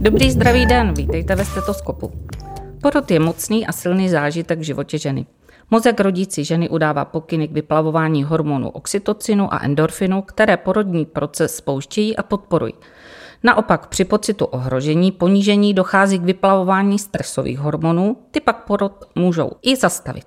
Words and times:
Dobrý 0.00 0.30
zdravý 0.30 0.66
den, 0.66 0.94
vítejte 0.94 1.34
ve 1.34 1.44
stetoskopu. 1.44 2.12
Porod 2.82 3.10
je 3.10 3.20
mocný 3.20 3.66
a 3.66 3.72
silný 3.72 4.08
zážitek 4.08 4.58
v 4.58 4.62
životě 4.62 4.98
ženy. 4.98 5.26
Mozek 5.70 6.00
rodící 6.00 6.44
ženy 6.44 6.68
udává 6.68 7.04
pokyny 7.04 7.48
k 7.48 7.52
vyplavování 7.52 8.24
hormonů 8.24 8.70
oxytocinu 8.70 9.54
a 9.54 9.58
endorfinu, 9.62 10.22
které 10.22 10.56
porodní 10.56 11.06
proces 11.06 11.56
spouštějí 11.56 12.16
a 12.16 12.22
podporují. 12.22 12.74
Naopak 13.42 13.86
při 13.86 14.04
pocitu 14.04 14.44
ohrožení, 14.44 15.12
ponížení 15.12 15.74
dochází 15.74 16.18
k 16.18 16.24
vyplavování 16.24 16.98
stresových 16.98 17.58
hormonů, 17.58 18.16
ty 18.30 18.40
pak 18.40 18.64
porod 18.64 19.04
můžou 19.14 19.50
i 19.62 19.76
zastavit. 19.76 20.26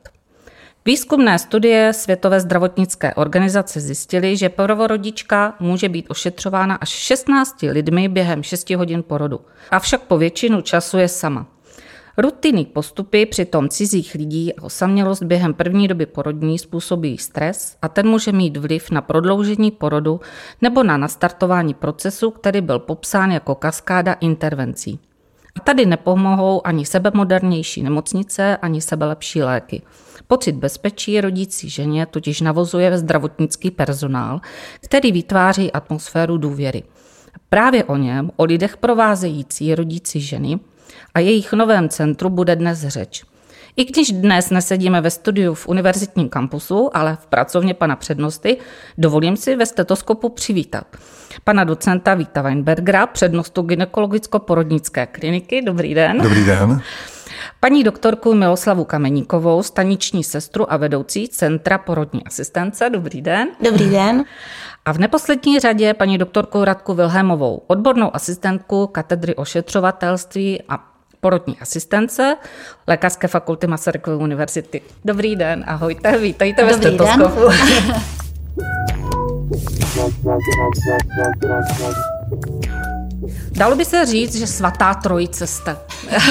Výzkumné 0.86 1.40
studie 1.40 1.94
Světové 1.94 2.40
zdravotnické 2.40 3.14
organizace 3.14 3.80
zjistily, 3.80 4.38
že 4.38 4.50
prvorodička 4.50 5.56
může 5.60 5.90
být 5.90 6.06
ošetřována 6.10 6.76
až 6.76 6.90
16 6.90 7.62
lidmi 7.62 8.08
během 8.08 8.44
6 8.44 8.70
hodin 8.70 9.04
porodu. 9.04 9.40
Avšak 9.72 10.02
po 10.02 10.18
většinu 10.18 10.62
času 10.62 10.98
je 10.98 11.08
sama. 11.08 11.46
Rutinní 12.18 12.66
postupy 12.66 13.26
přitom 13.26 13.70
cizích 13.70 14.14
lidí 14.16 14.54
a 14.54 14.64
osamělost 14.64 15.24
během 15.24 15.54
první 15.54 15.88
doby 15.88 16.06
porodní 16.06 16.60
způsobí 16.60 17.18
stres 17.18 17.78
a 17.82 17.88
ten 17.88 18.08
může 18.08 18.32
mít 18.32 18.58
vliv 18.58 18.92
na 18.92 19.02
prodloužení 19.02 19.72
porodu 19.72 20.22
nebo 20.62 20.84
na 20.84 20.98
nastartování 20.98 21.74
procesu, 21.74 22.32
který 22.32 22.62
byl 22.62 22.80
popsán 22.80 23.32
jako 23.32 23.56
kaskáda 23.56 24.14
intervencí. 24.14 25.00
A 25.56 25.60
tady 25.60 25.86
nepomohou 25.86 26.68
ani 26.68 26.86
sebemodernější 26.86 27.84
nemocnice, 27.84 28.58
ani 28.58 28.82
sebelepší 28.82 29.44
léky. 29.44 29.82
Pocit 30.28 30.56
bezpečí 30.56 31.22
rodící 31.22 31.70
ženě 31.70 32.06
totiž 32.06 32.42
navozuje 32.42 32.98
zdravotnický 32.98 33.72
personál, 33.72 34.42
který 34.82 35.12
vytváří 35.12 35.72
atmosféru 35.72 36.38
důvěry. 36.38 36.84
Právě 37.50 37.84
o 37.84 37.98
něm, 37.98 38.32
o 38.36 38.44
lidech 38.44 38.78
provázející 38.78 39.76
rodící 39.76 40.22
ženy 40.22 40.60
a 41.14 41.20
jejich 41.20 41.54
novém 41.54 41.90
centru 41.90 42.30
bude 42.30 42.56
dnes 42.56 42.80
řeč. 42.88 43.24
I 43.76 43.86
když 43.86 44.12
dnes 44.12 44.50
nesedíme 44.50 45.02
ve 45.02 45.12
studiu 45.12 45.54
v 45.54 45.68
univerzitním 45.68 46.30
kampusu, 46.30 46.98
ale 46.98 47.16
v 47.16 47.26
pracovně 47.26 47.74
pana 47.74 47.96
přednosty, 47.96 48.58
dovolím 48.98 49.38
si 49.38 49.56
ve 49.56 49.66
stetoskopu 49.66 50.30
přivítat 50.30 50.86
pana 51.44 51.64
docenta 51.64 52.14
Víta 52.14 52.42
Weinbergera, 52.42 53.08
přednostu 53.08 53.62
gynekologicko-porodnické 53.62 55.08
kliniky. 55.08 55.62
Dobrý 55.62 55.94
den. 55.94 56.18
Dobrý 56.22 56.46
den. 56.46 56.82
Paní 57.64 57.84
doktorku 57.84 58.34
Miloslavu 58.34 58.84
Kameníkovou, 58.84 59.64
staniční 59.64 60.24
sestru 60.24 60.74
a 60.74 60.78
vedoucí 60.78 61.28
Centra 61.28 61.78
porodní 61.78 62.24
asistence. 62.24 62.90
Dobrý 62.90 63.22
den. 63.22 63.48
Dobrý 63.64 63.90
den. 63.90 64.24
A 64.86 64.92
v 64.92 64.98
neposlední 64.98 65.60
řadě 65.60 65.94
paní 65.94 66.18
doktorku 66.18 66.66
Radku 66.66 66.94
Vilhémovou, 66.94 67.62
odbornou 67.68 68.16
asistentku 68.16 68.88
katedry 68.88 69.36
ošetřovatelství 69.36 70.62
a 70.70 70.80
porodní 71.22 71.60
asistence 71.60 72.36
Lékařské 72.88 73.28
fakulty 73.28 73.68
Masarykovy 73.68 74.18
univerzity. 74.18 74.82
Dobrý 75.06 75.36
den, 75.36 75.64
ahojte, 75.68 76.18
vítejte 76.18 76.66
ve 76.66 76.74
stetoskopu. 76.74 77.40
Dalo 83.58 83.76
by 83.76 83.86
se 83.86 84.06
říct, 84.06 84.36
že 84.36 84.48
svatá 84.48 84.94
trojice 84.94 85.48
jste. 85.48 85.78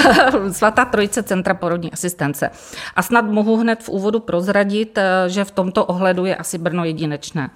svatá 0.52 0.84
trojice 0.84 1.22
Centra 1.22 1.54
porodní 1.54 1.92
asistence. 1.92 2.50
A 2.96 3.02
snad 3.02 3.24
mohu 3.24 3.56
hned 3.56 3.82
v 3.82 3.88
úvodu 3.88 4.20
prozradit, 4.20 4.98
eh, 4.98 5.28
že 5.28 5.44
v 5.44 5.50
tomto 5.50 5.84
ohledu 5.84 6.24
je 6.24 6.36
asi 6.36 6.58
Brno 6.58 6.84
jedinečné. 6.84 7.50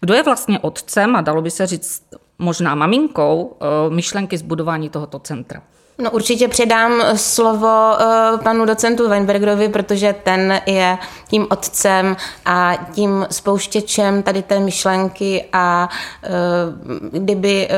Kdo 0.00 0.14
je 0.14 0.22
vlastně 0.22 0.58
otcem 0.58 1.16
a 1.16 1.20
dalo 1.20 1.42
by 1.42 1.50
se 1.50 1.66
říct 1.66 2.02
možná 2.38 2.74
maminkou 2.74 3.56
eh, 3.60 3.94
myšlenky 3.94 4.38
zbudování 4.38 4.88
tohoto 4.88 5.18
centra? 5.18 5.62
No 6.02 6.10
určitě 6.10 6.48
předám 6.48 7.02
slovo 7.16 7.92
uh, 7.92 8.40
panu 8.40 8.64
docentu 8.64 9.08
Weinbergerovi, 9.08 9.68
protože 9.68 10.14
ten 10.22 10.60
je 10.66 10.98
tím 11.28 11.46
otcem 11.50 12.16
a 12.44 12.76
tím 12.92 13.26
spouštěčem 13.30 14.22
tady 14.22 14.42
té 14.42 14.60
myšlenky 14.60 15.44
a 15.52 15.88
uh, 15.88 17.20
kdyby 17.20 17.68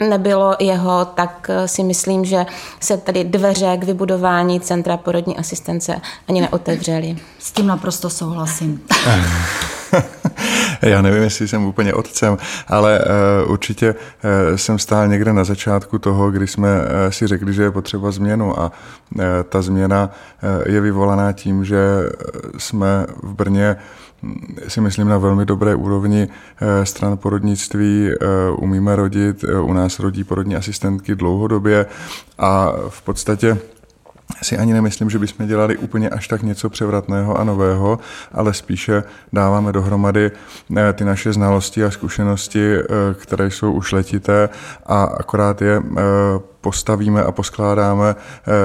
uh, 0.00 0.08
nebylo 0.08 0.56
jeho, 0.58 1.04
tak 1.04 1.50
uh, 1.50 1.66
si 1.66 1.82
myslím, 1.82 2.24
že 2.24 2.46
se 2.80 2.96
tady 2.96 3.24
dveře 3.24 3.76
k 3.76 3.84
vybudování 3.84 4.60
Centra 4.60 4.96
porodní 4.96 5.38
asistence 5.38 6.00
ani 6.28 6.40
neotevřely. 6.40 7.16
S 7.38 7.52
tím 7.52 7.66
naprosto 7.66 8.10
souhlasím. 8.10 8.80
Já 10.82 11.02
nevím, 11.02 11.22
jestli 11.22 11.48
jsem 11.48 11.64
úplně 11.64 11.94
otcem, 11.94 12.38
ale 12.68 13.00
uh, 13.44 13.50
určitě 13.52 13.94
uh, 13.94 14.56
jsem 14.56 14.78
stál 14.78 15.08
někde 15.08 15.32
na 15.32 15.44
začátku 15.44 15.98
toho, 15.98 16.30
kdy 16.30 16.46
jsme 16.46 16.68
uh, 16.68 16.86
si 17.10 17.26
řekli, 17.26 17.52
že 17.52 17.62
je 17.62 17.70
potřeba 17.70 18.10
změnu 18.10 18.60
a 18.60 18.72
ta 19.48 19.62
změna 19.62 20.10
je 20.66 20.80
vyvolaná 20.80 21.32
tím, 21.32 21.64
že 21.64 21.78
jsme 22.58 23.06
v 23.22 23.34
Brně 23.34 23.76
hm, 24.22 24.56
si 24.68 24.80
myslím 24.80 25.08
na 25.08 25.18
velmi 25.18 25.44
dobré 25.44 25.74
úrovni 25.74 26.28
stran 26.84 27.16
porodnictví, 27.16 28.10
umíme 28.56 28.96
rodit, 28.96 29.44
u 29.62 29.72
nás 29.72 29.98
rodí 29.98 30.24
porodní 30.24 30.56
asistentky 30.56 31.14
dlouhodobě 31.14 31.86
a 32.38 32.72
v 32.88 33.02
podstatě 33.02 33.58
si 34.42 34.58
ani 34.58 34.72
nemyslím, 34.72 35.10
že 35.10 35.18
bychom 35.18 35.46
dělali 35.46 35.76
úplně 35.76 36.10
až 36.10 36.28
tak 36.28 36.42
něco 36.42 36.70
převratného 36.70 37.40
a 37.40 37.44
nového, 37.44 37.98
ale 38.32 38.54
spíše 38.54 39.04
dáváme 39.32 39.72
dohromady 39.72 40.30
eh, 40.76 40.92
ty 40.92 41.04
naše 41.04 41.32
znalosti 41.32 41.84
a 41.84 41.90
zkušenosti, 41.90 42.74
eh, 42.76 42.84
které 43.14 43.50
jsou 43.50 43.72
už 43.72 43.92
letité 43.92 44.48
a 44.86 45.02
akorát 45.04 45.62
je 45.62 45.76
eh, 45.76 46.02
postavíme 46.60 47.22
a 47.22 47.32
poskládáme 47.32 48.14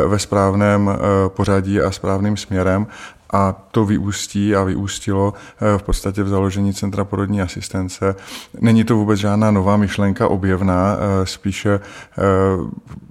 ve 0.07 0.19
správném 0.19 0.89
pořadí 1.27 1.81
a 1.81 1.91
správným 1.91 2.37
směrem 2.37 2.87
a 3.29 3.55
to 3.71 3.85
vyústí 3.85 4.55
a 4.55 4.63
vyústilo 4.63 5.33
eh, 5.33 5.77
v 5.77 5.83
podstatě 5.83 6.23
v 6.23 6.27
založení 6.27 6.73
Centra 6.73 7.03
porodní 7.03 7.41
asistence. 7.41 8.15
Není 8.61 8.83
to 8.83 8.95
vůbec 8.95 9.19
žádná 9.19 9.51
nová 9.51 9.77
myšlenka 9.77 10.27
objevná, 10.27 10.97
eh, 10.97 11.25
spíše 11.25 11.79
eh, 11.79 12.21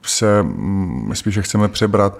se, 0.03 0.43
mm, 0.43 1.11
spíše 1.15 1.43
chceme 1.43 1.69
přebrat 1.69 2.19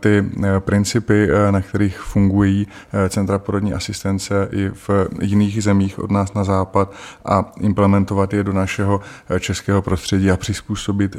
ty 0.00 0.24
principy, 0.58 1.28
na 1.50 1.60
kterých 1.60 1.98
fungují 1.98 2.66
Centra 3.08 3.38
porodní 3.38 3.72
asistence 3.72 4.48
i 4.52 4.68
v 4.68 4.90
jiných 5.20 5.62
zemích 5.62 5.98
od 5.98 6.10
nás 6.10 6.34
na 6.34 6.44
západ 6.44 6.92
a 7.24 7.52
implementovat 7.60 8.34
je 8.34 8.44
do 8.44 8.52
našeho 8.52 9.00
českého 9.40 9.82
prostředí 9.82 10.30
a 10.30 10.36
přizpůsobit 10.36 11.16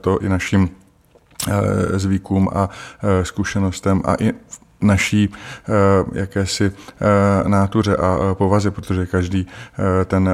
to 0.00 0.18
i 0.18 0.28
našim 0.28 0.70
zvykům 1.94 2.48
a 2.54 2.68
zkušenostem 3.22 4.02
a 4.04 4.14
i 4.14 4.32
naší 4.84 5.28
eh, 5.28 6.18
jakési 6.20 6.64
eh, 6.64 7.48
nátuře 7.48 7.96
a 7.96 8.18
eh, 8.18 8.34
povaze, 8.34 8.70
protože 8.70 9.06
každý 9.06 9.46
ten 10.04 10.30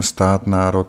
stát, 0.00 0.46
národ 0.46 0.86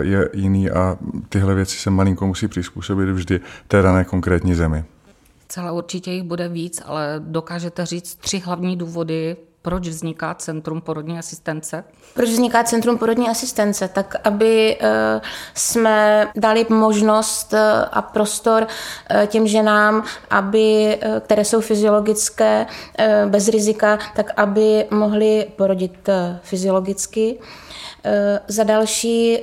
je 0.00 0.28
jiný 0.32 0.70
a 0.70 0.96
tyhle 1.28 1.54
věci 1.54 1.76
se 1.76 1.90
malinko 1.90 2.26
musí 2.26 2.48
přizpůsobit 2.48 3.08
vždy 3.08 3.40
té 3.68 3.82
dané 3.82 4.04
konkrétní 4.04 4.54
zemi. 4.54 4.84
Celá 5.48 5.72
určitě 5.72 6.10
jich 6.10 6.22
bude 6.22 6.48
víc, 6.48 6.82
ale 6.84 7.14
dokážete 7.24 7.86
říct 7.86 8.14
tři 8.14 8.38
hlavní 8.38 8.76
důvody, 8.76 9.36
proč 9.68 9.88
vzniká 9.88 10.34
Centrum 10.34 10.80
porodní 10.80 11.18
asistence? 11.18 11.84
Proč 12.14 12.28
vzniká 12.28 12.64
Centrum 12.64 12.98
porodní 12.98 13.28
asistence? 13.28 13.88
Tak, 13.88 14.16
aby 14.24 14.76
eh, 14.80 15.20
jsme 15.54 16.28
dali 16.36 16.66
možnost 16.68 17.54
eh, 17.54 17.84
a 17.92 18.02
prostor 18.02 18.66
eh, 19.10 19.26
těm 19.26 19.46
ženám, 19.46 20.04
aby, 20.30 20.98
které 21.20 21.44
jsou 21.44 21.60
fyziologické, 21.60 22.66
bez 23.26 23.48
rizika, 23.48 23.98
tak 24.16 24.32
aby 24.36 24.86
mohly 24.90 25.46
porodit 25.56 26.08
fyziologicky. 26.42 27.38
Za 28.48 28.64
další 28.64 29.38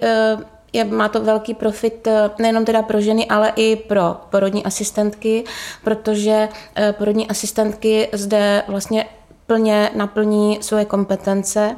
je, 0.74 0.84
má 0.84 1.10
to 1.10 1.22
velký 1.24 1.54
profit 1.54 2.08
nejenom 2.40 2.66
teda 2.66 2.82
pro 2.82 3.02
ženy, 3.02 3.26
ale 3.26 3.54
i 3.56 3.76
pro 3.76 4.18
porodní 4.30 4.66
asistentky, 4.66 5.44
protože 5.84 6.50
porodní 6.98 7.28
asistentky 7.28 8.10
zde 8.14 8.64
vlastně 8.68 9.06
plně 9.48 9.92
naplní 9.96 10.64
svoje 10.64 10.86
kompetence. 10.86 11.76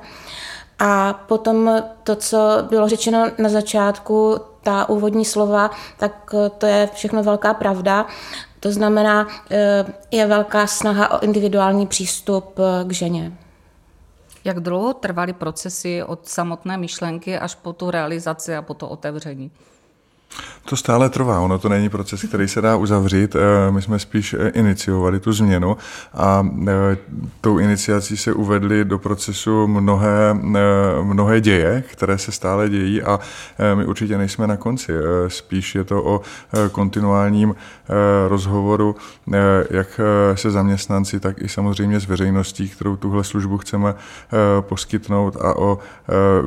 A 0.79 1.13
potom 1.13 1.83
to, 2.03 2.15
co 2.15 2.37
bylo 2.69 2.89
řečeno 2.89 3.31
na 3.37 3.49
začátku, 3.49 4.39
ta 4.63 4.89
úvodní 4.89 5.25
slova, 5.25 5.71
tak 5.97 6.35
to 6.57 6.65
je 6.65 6.89
všechno 6.93 7.23
velká 7.23 7.53
pravda. 7.53 8.05
To 8.59 8.71
znamená, 8.71 9.27
eh, 9.51 9.85
je 10.11 10.27
velká 10.27 10.67
snaha 10.67 11.11
o 11.11 11.23
individuální 11.23 11.87
přístup 11.87 12.59
eh, 12.59 12.85
k 12.85 12.91
ženě. 12.91 13.33
Jak 14.43 14.59
dlouho 14.59 14.93
trvaly 14.93 15.33
procesy 15.33 16.03
od 16.03 16.27
samotné 16.27 16.77
myšlenky 16.77 17.39
až 17.39 17.55
po 17.55 17.73
tu 17.73 17.91
realizaci 17.91 18.55
a 18.55 18.61
po 18.61 18.73
to 18.73 18.89
otevření? 18.89 19.51
To 20.65 20.75
stále 20.75 21.09
trvá, 21.09 21.39
ono 21.39 21.59
to 21.59 21.69
není 21.69 21.89
proces, 21.89 22.23
který 22.23 22.47
se 22.47 22.61
dá 22.61 22.75
uzavřít. 22.75 23.35
Eh, 23.35 23.71
my 23.71 23.81
jsme 23.81 23.99
spíš 23.99 24.33
eh, 24.33 24.49
iniciovali 24.49 25.19
tu 25.19 25.33
změnu 25.33 25.77
a 26.13 26.47
eh, 26.67 26.97
tou 27.41 27.57
iniciací 27.57 28.17
se 28.17 28.33
uvedly 28.33 28.85
do 28.85 28.99
procesu 28.99 29.67
mnohé, 29.67 30.33
mnohé 31.03 31.41
děje, 31.41 31.83
které 31.91 32.17
se 32.17 32.31
stále 32.31 32.69
dějí 32.69 33.01
a 33.01 33.19
my 33.75 33.85
určitě 33.85 34.17
nejsme 34.17 34.47
na 34.47 34.57
konci. 34.57 34.93
Spíš 35.27 35.75
je 35.75 35.83
to 35.83 36.03
o 36.03 36.21
kontinuálním 36.71 37.55
rozhovoru 38.27 38.95
jak 39.69 39.99
se 40.35 40.51
zaměstnanci, 40.51 41.19
tak 41.19 41.41
i 41.41 41.49
samozřejmě 41.49 41.99
s 41.99 42.07
veřejností, 42.07 42.69
kterou 42.69 42.95
tuhle 42.95 43.23
službu 43.23 43.57
chceme 43.57 43.95
poskytnout 44.61 45.35
a 45.35 45.57
o 45.57 45.79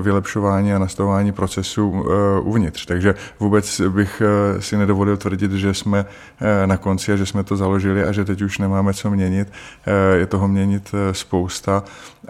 vylepšování 0.03 0.73
a 0.73 0.79
nastavování 0.79 1.33
procesů 1.33 2.05
uvnitř. 2.43 2.87
Takže 2.87 3.15
vůbec 3.41 3.81
bych 3.81 4.23
eh, 4.25 4.63
si 4.63 4.77
nedovolil 4.77 5.17
tvrdit, 5.17 5.53
že 5.53 5.75
jsme 5.75 6.07
eh, 6.41 6.67
na 6.67 6.77
konci 6.77 7.13
a 7.13 7.17
že 7.17 7.27
jsme 7.27 7.45
to 7.45 7.57
založili 7.57 8.05
a 8.05 8.13
že 8.13 8.25
teď 8.25 8.43
už 8.43 8.59
nemáme 8.59 8.95
co 8.95 9.11
měnit. 9.11 9.53
Eh, 9.87 10.17
je 10.17 10.27
toho 10.27 10.49
měnit 10.49 10.95
spousta 11.13 11.85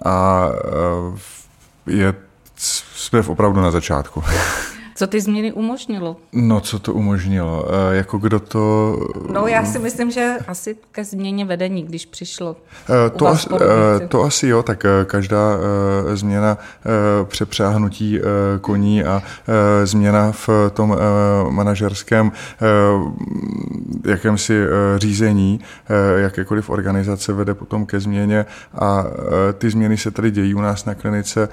a 0.04 0.48
je, 1.86 2.14
jsme 2.56 3.20
opravdu 3.20 3.60
na 3.60 3.70
začátku. 3.70 4.22
Co 5.00 5.06
ty 5.06 5.20
změny 5.20 5.52
umožnilo? 5.52 6.16
No, 6.32 6.60
co 6.60 6.78
to 6.78 6.92
umožnilo? 6.92 7.64
E, 7.92 7.96
jako 7.96 8.18
kdo 8.18 8.40
to... 8.40 8.96
No, 9.32 9.46
já 9.46 9.64
si 9.64 9.78
myslím, 9.78 10.10
že 10.10 10.36
asi 10.48 10.76
ke 10.92 11.04
změně 11.04 11.44
vedení, 11.44 11.82
když 11.82 12.06
přišlo. 12.06 12.56
E, 13.06 13.10
to, 13.10 13.26
as, 13.26 13.48
e, 14.02 14.08
to 14.08 14.22
asi 14.22 14.46
jo, 14.46 14.62
tak 14.62 14.86
každá 15.04 15.58
změna 16.14 16.58
přepřáhnutí 17.24 18.20
koní 18.60 19.04
a 19.04 19.22
změna 19.84 20.32
v 20.32 20.48
tom 20.72 20.96
manažerském 21.50 22.32
jakémsi 24.04 24.64
řízení, 24.96 25.60
jakékoliv 26.16 26.70
organizace 26.70 27.32
vede 27.32 27.54
potom 27.54 27.86
ke 27.86 28.00
změně 28.00 28.46
a 28.74 29.04
ty 29.58 29.70
změny 29.70 29.96
se 29.96 30.10
tady 30.10 30.30
dějí 30.30 30.54
u 30.54 30.60
nás 30.60 30.84
na 30.84 30.94
klinice 30.94 31.48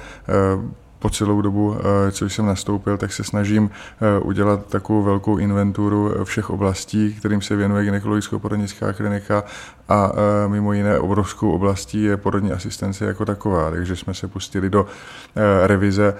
po 0.99 1.09
celou 1.09 1.41
dobu, 1.41 1.77
eh, 1.79 2.11
co 2.11 2.25
jsem 2.25 2.45
nastoupil, 2.45 2.97
tak 2.97 3.13
se 3.13 3.23
snažím 3.23 3.69
eh, 3.69 4.19
udělat 4.19 4.65
takovou 4.65 5.03
velkou 5.03 5.37
inventuru 5.37 6.13
všech 6.23 6.49
oblastí, 6.49 7.13
kterým 7.13 7.41
se 7.41 7.55
věnuje 7.55 7.85
gynekologicko-porodnická 7.85 8.93
klinika 8.93 9.43
a 9.89 10.11
eh, 10.13 10.47
mimo 10.47 10.73
jiné 10.73 10.99
obrovskou 10.99 11.51
oblastí 11.51 12.03
je 12.03 12.17
porodní 12.17 12.51
asistence 12.51 13.05
jako 13.05 13.25
taková. 13.25 13.71
Takže 13.71 13.95
jsme 13.95 14.13
se 14.13 14.27
pustili 14.27 14.69
do 14.69 14.85
revize 15.63 16.13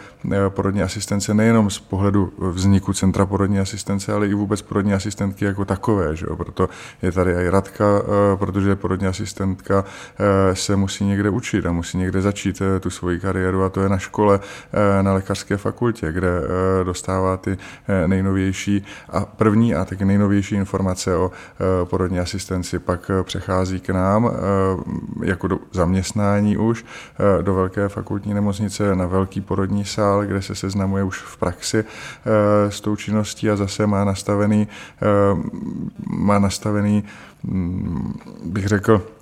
porodní 0.50 0.82
asistence 0.82 1.34
nejenom 1.34 1.70
z 1.70 1.80
pohledu 1.80 2.34
vzniku 2.38 2.94
Centra 2.94 3.26
porodní 3.26 3.60
asistence, 3.60 4.14
ale 4.14 4.28
i 4.28 4.34
vůbec 4.34 4.62
porodní 4.62 4.94
asistentky 4.94 5.46
jako 5.46 5.66
takové. 5.66 6.16
Že? 6.16 6.26
Proto 6.38 6.70
je 7.02 7.12
tady 7.12 7.32
i 7.32 7.50
Radka, 7.50 7.86
protože 8.36 8.76
porodní 8.76 9.08
asistentka 9.08 9.86
se 10.54 10.76
musí 10.76 11.06
někde 11.06 11.30
učit 11.30 11.66
a 11.66 11.72
musí 11.72 11.98
někde 11.98 12.22
začít 12.22 12.62
tu 12.80 12.90
svoji 12.90 13.20
kariéru 13.20 13.64
a 13.64 13.70
to 13.70 13.82
je 13.82 13.90
na 13.90 13.98
škole 13.98 14.40
Eh, 14.67 14.67
na 15.02 15.14
lékařské 15.14 15.58
fakultě, 15.58 16.12
kde 16.12 16.28
eh, 16.28 16.84
dostává 16.84 17.38
ty 17.38 17.58
eh, 17.88 18.08
nejnovější 18.08 18.86
a 19.10 19.26
první 19.26 19.76
a 19.76 19.86
taky 19.86 20.06
nejnovější 20.06 20.56
informace 20.56 21.16
o 21.16 21.32
porodní 21.84 22.20
asistenci. 22.20 22.80
Pak 22.80 23.12
přechází 23.24 23.80
k 23.80 23.90
nám 23.90 24.32
jako 25.24 25.48
do 25.48 25.60
zaměstnání 25.72 26.58
už 26.58 26.86
do 27.42 27.54
velké 27.54 27.90
fakultní 27.90 28.34
nemocnice 28.34 28.96
na 28.96 29.06
velký 29.06 29.42
porodní 29.42 29.86
sál, 29.86 30.26
kde 30.26 30.42
se 30.42 30.56
seznamuje 30.56 31.04
už 31.04 31.22
v 31.22 31.38
praxi 31.38 31.86
s 32.70 32.82
tou 32.82 32.96
činností 32.96 33.50
a 33.50 33.56
zase 33.56 33.88
má 33.88 34.04
nastavený, 34.04 34.68
má 36.08 36.40
nastavený 36.40 37.04
hm, 37.44 38.14
bych 38.46 38.68
řekl, 38.68 39.02
Eh, 39.02 39.17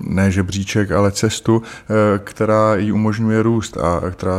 ne 0.00 0.30
žebříček, 0.30 0.90
ale 0.90 1.12
cestu, 1.12 1.62
eh, 1.62 2.18
která 2.24 2.76
jí 2.76 2.92
umožňuje 2.92 3.42
růst 3.42 3.76
a 3.76 4.10
která, 4.10 4.36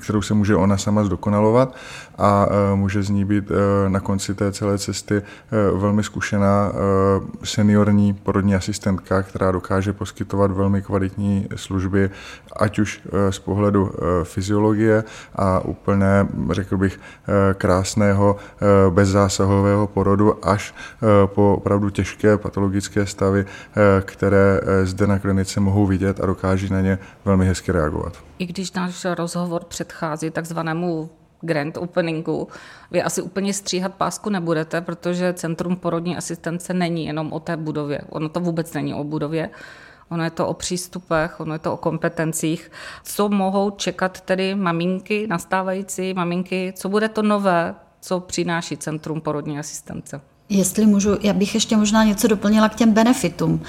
kterou 0.00 0.22
se 0.22 0.34
může 0.34 0.56
ona 0.56 0.76
sama 0.76 1.04
zdokonalovat 1.04 1.74
a 2.18 2.46
eh, 2.48 2.76
může 2.76 3.02
z 3.02 3.10
ní 3.10 3.24
být 3.24 3.52
na 3.88 4.00
konci 4.00 4.34
té 4.34 4.52
celé 4.52 4.78
cesty 4.78 5.22
velmi 5.74 6.04
zkušená 6.04 6.72
seniorní 7.44 8.14
porodní 8.14 8.54
asistentka, 8.54 9.22
která 9.22 9.52
dokáže 9.52 9.92
poskytovat 9.92 10.50
velmi 10.50 10.82
kvalitní 10.82 11.48
služby, 11.56 12.10
ať 12.56 12.78
už 12.78 13.00
z 13.30 13.38
pohledu 13.38 13.90
fyziologie 14.22 15.04
a 15.36 15.60
úplné, 15.60 16.28
řekl 16.50 16.76
bych, 16.76 17.00
krásného 17.54 18.36
bezzásahového 18.90 19.86
porodu 19.86 20.46
až 20.46 20.74
po 21.26 21.54
opravdu 21.54 21.90
těžké 21.90 22.38
patologické 22.38 23.06
stavy, 23.06 23.46
které 24.00 24.60
zde 24.84 25.06
na 25.06 25.18
klinice 25.18 25.60
mohou 25.60 25.86
vidět 25.86 26.20
a 26.20 26.26
dokáží 26.26 26.68
na 26.72 26.80
ně 26.80 26.98
velmi 27.24 27.46
hezky 27.46 27.72
reagovat. 27.72 28.12
I 28.38 28.46
když 28.46 28.72
náš 28.72 29.04
rozhovor 29.04 29.64
předchází 29.64 30.30
takzvanému 30.30 31.10
grand 31.44 31.76
openingu, 31.76 32.48
vy 32.90 33.02
asi 33.02 33.22
úplně 33.22 33.54
stříhat 33.54 33.94
pásku 33.94 34.30
nebudete, 34.30 34.80
protože 34.80 35.32
Centrum 35.32 35.76
porodní 35.76 36.16
asistence 36.16 36.74
není 36.74 37.06
jenom 37.06 37.32
o 37.32 37.40
té 37.40 37.56
budově. 37.56 38.00
Ono 38.08 38.28
to 38.28 38.40
vůbec 38.40 38.72
není 38.72 38.94
o 38.94 39.04
budově. 39.04 39.50
Ono 40.08 40.24
je 40.24 40.30
to 40.30 40.46
o 40.46 40.54
přístupech, 40.54 41.40
ono 41.40 41.52
je 41.52 41.58
to 41.58 41.72
o 41.72 41.76
kompetencích. 41.76 42.70
Co 43.04 43.28
mohou 43.28 43.70
čekat 43.70 44.20
tedy 44.20 44.54
maminky, 44.54 45.26
nastávající 45.26 46.14
maminky, 46.14 46.72
co 46.76 46.88
bude 46.88 47.08
to 47.08 47.22
nové, 47.22 47.74
co 48.00 48.20
přináší 48.20 48.76
Centrum 48.76 49.20
porodní 49.20 49.58
asistence? 49.58 50.20
Jestli 50.48 50.86
můžu, 50.86 51.16
já 51.20 51.32
bych 51.32 51.54
ještě 51.54 51.76
možná 51.76 52.04
něco 52.04 52.28
doplnila 52.28 52.68
k 52.68 52.74
těm 52.74 52.92
benefitům 52.92 53.62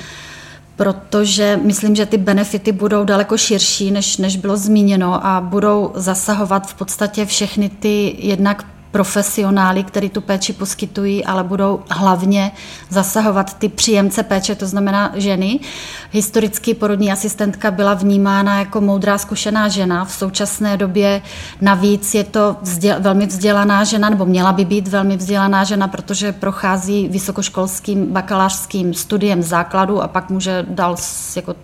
protože 0.76 1.60
myslím, 1.64 1.96
že 1.96 2.06
ty 2.06 2.18
benefity 2.18 2.72
budou 2.72 3.06
daleko 3.06 3.38
širší, 3.38 3.92
než, 3.92 4.18
než 4.18 4.38
bylo 4.38 4.58
zmíněno 4.58 5.26
a 5.26 5.42
budou 5.42 5.92
zasahovat 5.96 6.68
v 6.68 6.74
podstatě 6.74 7.26
všechny 7.26 7.70
ty 7.70 8.16
jednak 8.20 8.66
profesionály, 8.96 9.84
který 9.84 10.10
tu 10.10 10.22
péči 10.22 10.54
poskytují, 10.54 11.26
ale 11.26 11.44
budou 11.44 11.84
hlavně 11.90 12.52
zasahovat 12.90 13.54
ty 13.54 13.70
příjemce 13.70 14.24
péče, 14.24 14.56
to 14.56 14.68
znamená 14.68 15.12
ženy. 15.16 15.60
Historicky 16.12 16.74
porodní 16.74 17.12
asistentka 17.12 17.72
byla 17.72 17.94
vnímána 17.94 18.60
jako 18.60 18.82
moudrá 18.82 19.18
zkušená 19.18 19.68
žena. 19.68 20.06
V 20.06 20.12
současné 20.12 20.78
době 20.78 21.22
navíc 21.62 22.14
je 22.14 22.24
to 22.24 22.56
vzděl, 22.62 22.96
velmi 23.00 23.26
vzdělaná 23.26 23.84
žena, 23.84 24.10
nebo 24.10 24.26
měla 24.26 24.52
by 24.52 24.66
být 24.66 24.88
velmi 24.88 25.18
vzdělaná 25.18 25.64
žena, 25.64 25.88
protože 25.88 26.32
prochází 26.32 27.08
vysokoškolským 27.08 28.06
bakalářským 28.14 28.94
studiem 28.94 29.44
základu 29.44 30.02
a 30.02 30.08
pak 30.08 30.30
může 30.30 30.66
dál 30.70 30.96
jako 31.36 31.56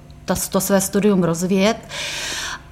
to 0.50 0.61
své 0.61 0.81
studium 0.81 1.23
rozvíjet. 1.23 1.77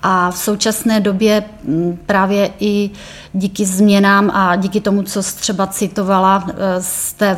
A 0.04 0.32
v 0.32 0.38
současné 0.38 1.00
době 1.00 1.44
mm, 1.64 2.00
právě 2.06 2.52
i 2.60 2.90
díky 3.34 3.66
změnám 3.66 4.32
a 4.34 4.56
díky 4.56 4.82
tomu, 4.82 5.04
co 5.04 5.24
třeba 5.24 5.68
citovala 5.68 6.48
e, 6.48 6.82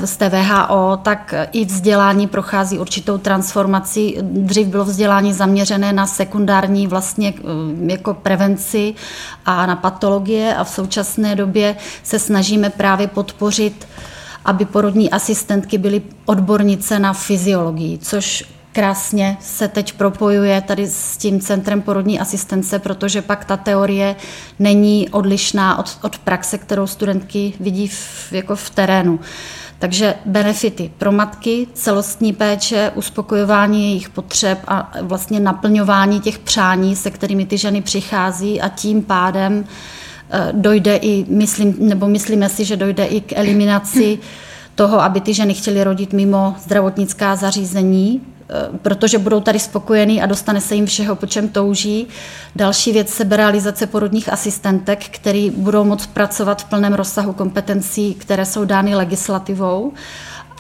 z 0.03 0.15
té, 0.17 0.29
VHO, 0.29 0.99
tak 1.03 1.33
i 1.51 1.65
vzdělání 1.65 2.27
prochází 2.27 2.79
určitou 2.79 3.17
transformací. 3.17 4.17
Dřív 4.21 4.67
bylo 4.67 4.85
vzdělání 4.85 5.33
zaměřené 5.33 5.93
na 5.93 6.07
sekundární 6.07 6.87
vlastně 6.87 7.29
e, 7.29 7.91
jako 7.91 8.13
prevenci 8.13 8.93
a 9.45 9.65
na 9.65 9.75
patologie 9.75 10.55
a 10.55 10.63
v 10.63 10.69
současné 10.69 11.35
době 11.35 11.75
se 12.03 12.19
snažíme 12.19 12.69
právě 12.69 13.07
podpořit 13.07 13.87
aby 14.45 14.65
porodní 14.65 15.11
asistentky 15.11 15.77
byly 15.77 16.01
odbornice 16.25 16.99
na 16.99 17.13
fyziologii, 17.13 17.97
což 17.97 18.45
krásně 18.71 19.37
se 19.39 19.67
teď 19.67 19.93
propojuje 19.93 20.61
tady 20.61 20.87
s 20.87 21.17
tím 21.17 21.39
centrem 21.39 21.81
porodní 21.81 22.19
asistence, 22.19 22.79
protože 22.79 23.21
pak 23.21 23.45
ta 23.45 23.57
teorie 23.57 24.15
není 24.59 25.09
odlišná 25.09 25.79
od, 25.79 25.97
od 26.01 26.17
praxe, 26.17 26.57
kterou 26.57 26.87
studentky 26.87 27.53
vidí 27.59 27.87
v, 27.87 28.33
jako 28.33 28.55
v 28.55 28.69
terénu. 28.69 29.19
Takže 29.79 30.15
benefity 30.25 30.91
pro 30.97 31.11
matky, 31.11 31.67
celostní 31.73 32.33
péče, 32.33 32.91
uspokojování 32.95 33.83
jejich 33.83 34.09
potřeb 34.09 34.59
a 34.67 34.91
vlastně 35.01 35.39
naplňování 35.39 36.19
těch 36.19 36.39
přání, 36.39 36.95
se 36.95 37.11
kterými 37.11 37.45
ty 37.45 37.57
ženy 37.57 37.81
přichází 37.81 38.61
a 38.61 38.69
tím 38.69 39.03
pádem 39.03 39.65
eh, 40.29 40.49
dojde 40.51 40.95
i, 40.95 41.25
myslím, 41.29 41.75
nebo 41.79 42.07
myslíme 42.07 42.49
si, 42.49 42.65
že 42.65 42.77
dojde 42.77 43.05
i 43.05 43.21
k 43.21 43.33
eliminaci 43.35 44.19
toho, 44.75 45.01
aby 45.01 45.21
ty 45.21 45.33
ženy 45.33 45.53
chtěly 45.53 45.83
rodit 45.83 46.13
mimo 46.13 46.55
zdravotnická 46.59 47.35
zařízení, 47.35 48.21
protože 48.81 49.17
budou 49.17 49.39
tady 49.39 49.60
spokojení 49.60 50.22
a 50.22 50.25
dostane 50.25 50.62
se 50.62 50.75
jim 50.75 50.86
všeho, 50.86 51.15
po 51.15 51.25
čem 51.25 51.50
touží. 51.50 52.08
Další 52.55 52.91
věc 52.91 53.10
seberealizace 53.10 53.88
porodních 53.88 54.34
asistentek, 54.34 55.05
který 55.10 55.50
budou 55.50 55.84
moct 55.84 56.08
pracovat 56.08 56.62
v 56.62 56.65
plném 56.65 56.93
rozsahu 56.93 57.34
kompetencí, 57.34 58.13
které 58.13 58.46
jsou 58.46 58.65
dány 58.65 58.96
legislativou 58.96 59.93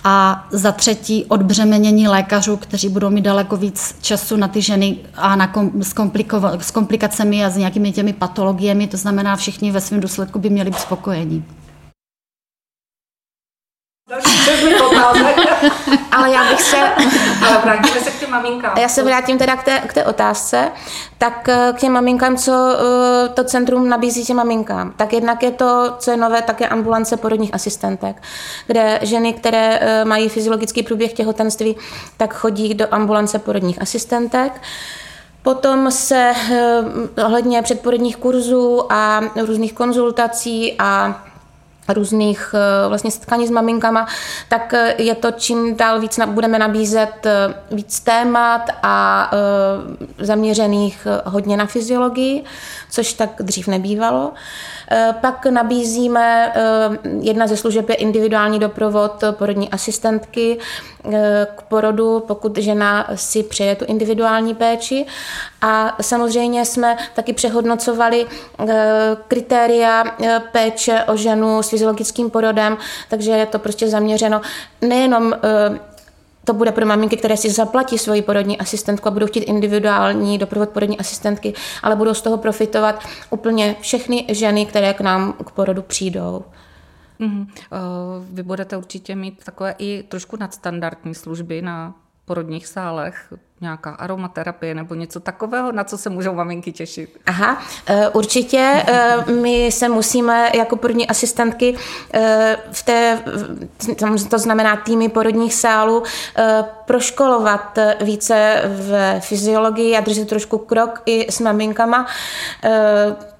A 0.03 0.47
za 0.51 0.71
třetí 0.71 1.25
odbřemenění 1.25 2.07
lékařů, 2.07 2.57
kteří 2.57 2.89
budou 2.89 3.09
mít 3.09 3.21
daleko 3.21 3.57
víc 3.57 3.95
času 4.01 4.37
na 4.37 4.47
ty 4.47 4.61
ženy 4.61 4.97
a 5.15 5.35
na 5.35 5.47
kom, 5.47 5.71
s, 5.83 5.93
s 6.59 6.71
komplikacemi 6.71 7.45
a 7.45 7.49
s 7.49 7.57
nějakými 7.57 7.91
těmi 7.91 8.13
patologiemi, 8.13 8.87
to 8.87 8.97
znamená 8.97 9.35
všichni 9.35 9.71
ve 9.71 9.81
svém 9.81 9.99
důsledku 9.99 10.39
by 10.39 10.49
měli 10.49 10.69
být 10.69 10.79
spokojení. 10.79 11.45
Ale 16.11 16.31
já 16.31 16.49
bych 16.49 16.61
se... 16.61 16.77
Ale 17.47 17.57
vrátíme 17.63 17.99
se 18.01 18.11
k 18.11 18.19
těm 18.19 18.31
maminkám. 18.31 18.77
Já 18.77 18.89
se 18.89 19.03
vrátím 19.03 19.37
teda 19.37 19.55
k 19.55 19.63
té, 19.63 19.79
k 19.87 19.93
té 19.93 20.05
otázce. 20.05 20.71
Tak 21.17 21.49
eh, 21.49 21.73
k 21.75 21.79
těm 21.79 21.91
maminkám, 21.91 22.37
co 22.37 22.51
eh, 22.51 23.29
to 23.29 23.43
centrum 23.43 23.89
nabízí 23.89 24.25
těm 24.25 24.37
maminkám. 24.37 24.93
Tak 24.97 25.13
jednak 25.13 25.43
je 25.43 25.51
to, 25.51 25.95
co 25.99 26.11
je 26.11 26.17
nové, 26.17 26.41
tak 26.41 26.61
je 26.61 26.67
ambulance 26.67 27.17
porodních 27.17 27.53
asistentek, 27.53 28.21
kde 28.67 28.99
ženy, 29.01 29.33
které 29.33 29.79
eh, 29.81 30.05
mají 30.05 30.29
fyziologický 30.29 30.83
průběh 30.83 31.13
těhotenství, 31.13 31.75
tak 32.17 32.33
chodí 32.33 32.73
do 32.73 32.87
ambulance 32.91 33.39
porodních 33.39 33.81
asistentek. 33.81 34.61
Potom 35.43 35.91
se 35.91 36.33
ohledně 37.25 37.61
předporodních 37.61 38.17
kurzů 38.17 38.93
a 38.93 39.21
různých 39.45 39.73
konzultací 39.73 40.75
a 40.79 41.23
různých 41.89 42.55
eh, 42.55 42.87
vlastně 42.87 43.11
setkání 43.11 43.47
s 43.47 43.51
maminkama, 43.51 44.07
tak 44.49 44.73
eh, 44.73 44.95
je 44.97 45.15
to 45.15 45.31
čím 45.31 45.75
dál 45.75 45.99
víc 45.99 46.19
budeme 46.25 46.59
nabízet 46.59 47.25
eh, 47.25 47.53
víc 47.71 47.99
témat 47.99 48.69
a 48.83 49.31
zaměřených 50.19 51.07
hodně 51.25 51.57
na 51.57 51.65
fyziologii, 51.65 52.43
což 52.89 53.13
tak 53.13 53.29
dřív 53.39 53.67
nebývalo. 53.67 54.33
Pak 55.21 55.45
nabízíme, 55.45 56.53
jedna 57.19 57.47
ze 57.47 57.57
služeb 57.57 57.89
je 57.89 57.95
individuální 57.95 58.59
doprovod 58.59 59.23
porodní 59.31 59.69
asistentky 59.69 60.57
k 61.55 61.61
porodu, 61.61 62.23
pokud 62.27 62.57
žena 62.57 63.07
si 63.15 63.43
přeje 63.43 63.75
tu 63.75 63.85
individuální 63.85 64.55
péči. 64.55 65.05
A 65.61 65.97
samozřejmě 66.01 66.65
jsme 66.65 66.97
taky 67.13 67.33
přehodnocovali 67.33 68.25
kritéria 69.27 70.03
péče 70.51 71.03
o 71.03 71.15
ženu 71.15 71.63
s 71.63 71.69
fyziologickým 71.69 72.29
porodem, 72.29 72.77
takže 73.09 73.31
je 73.31 73.45
to 73.45 73.59
prostě 73.59 73.87
zaměřeno 73.87 74.41
nejenom 74.81 75.33
to 76.45 76.53
bude 76.53 76.71
pro 76.71 76.85
maminky, 76.85 77.17
které 77.17 77.37
si 77.37 77.49
zaplatí 77.49 77.97
svoji 77.97 78.21
porodní 78.21 78.57
asistentku 78.57 79.07
a 79.07 79.11
budou 79.11 79.27
chtít 79.27 79.39
individuální 79.39 80.37
doprovod 80.37 80.69
porodní 80.69 80.99
asistentky, 80.99 81.53
ale 81.83 81.95
budou 81.95 82.13
z 82.13 82.21
toho 82.21 82.37
profitovat 82.37 83.03
úplně 83.29 83.75
všechny 83.81 84.25
ženy, 84.29 84.65
které 84.65 84.93
k 84.93 85.01
nám 85.01 85.33
k 85.33 85.51
porodu 85.51 85.81
přijdou. 85.81 86.43
Mm-hmm. 87.19 87.47
Vy 88.31 88.43
budete 88.43 88.77
určitě 88.77 89.15
mít 89.15 89.43
takové 89.43 89.75
i 89.77 90.03
trošku 90.03 90.37
nadstandardní 90.39 91.15
služby 91.15 91.61
na 91.61 91.95
porodních 92.25 92.67
sálech, 92.67 93.33
nějaká 93.61 93.91
aromaterapie 93.91 94.75
nebo 94.75 94.95
něco 94.95 95.19
takového, 95.19 95.71
na 95.71 95.83
co 95.83 95.97
se 95.97 96.09
můžou 96.09 96.33
maminky 96.33 96.71
těšit? 96.71 97.17
Aha, 97.25 97.61
e, 97.85 98.09
určitě. 98.09 98.83
E, 98.87 99.31
my 99.31 99.71
se 99.71 99.89
musíme 99.89 100.51
jako 100.55 100.75
porodní 100.75 101.07
asistentky 101.07 101.77
e, 102.13 102.57
v 102.71 102.83
té, 102.83 103.19
to 104.29 104.39
znamená 104.39 104.75
týmy 104.75 105.09
porodních 105.09 105.53
sálů, 105.53 106.03
proškolovat 106.85 107.79
více 108.01 108.61
v 108.65 109.19
fyziologii 109.19 109.97
a 109.97 110.01
držet 110.01 110.29
trošku 110.29 110.57
krok 110.57 111.01
i 111.05 111.31
s 111.31 111.39
maminkama. 111.39 112.07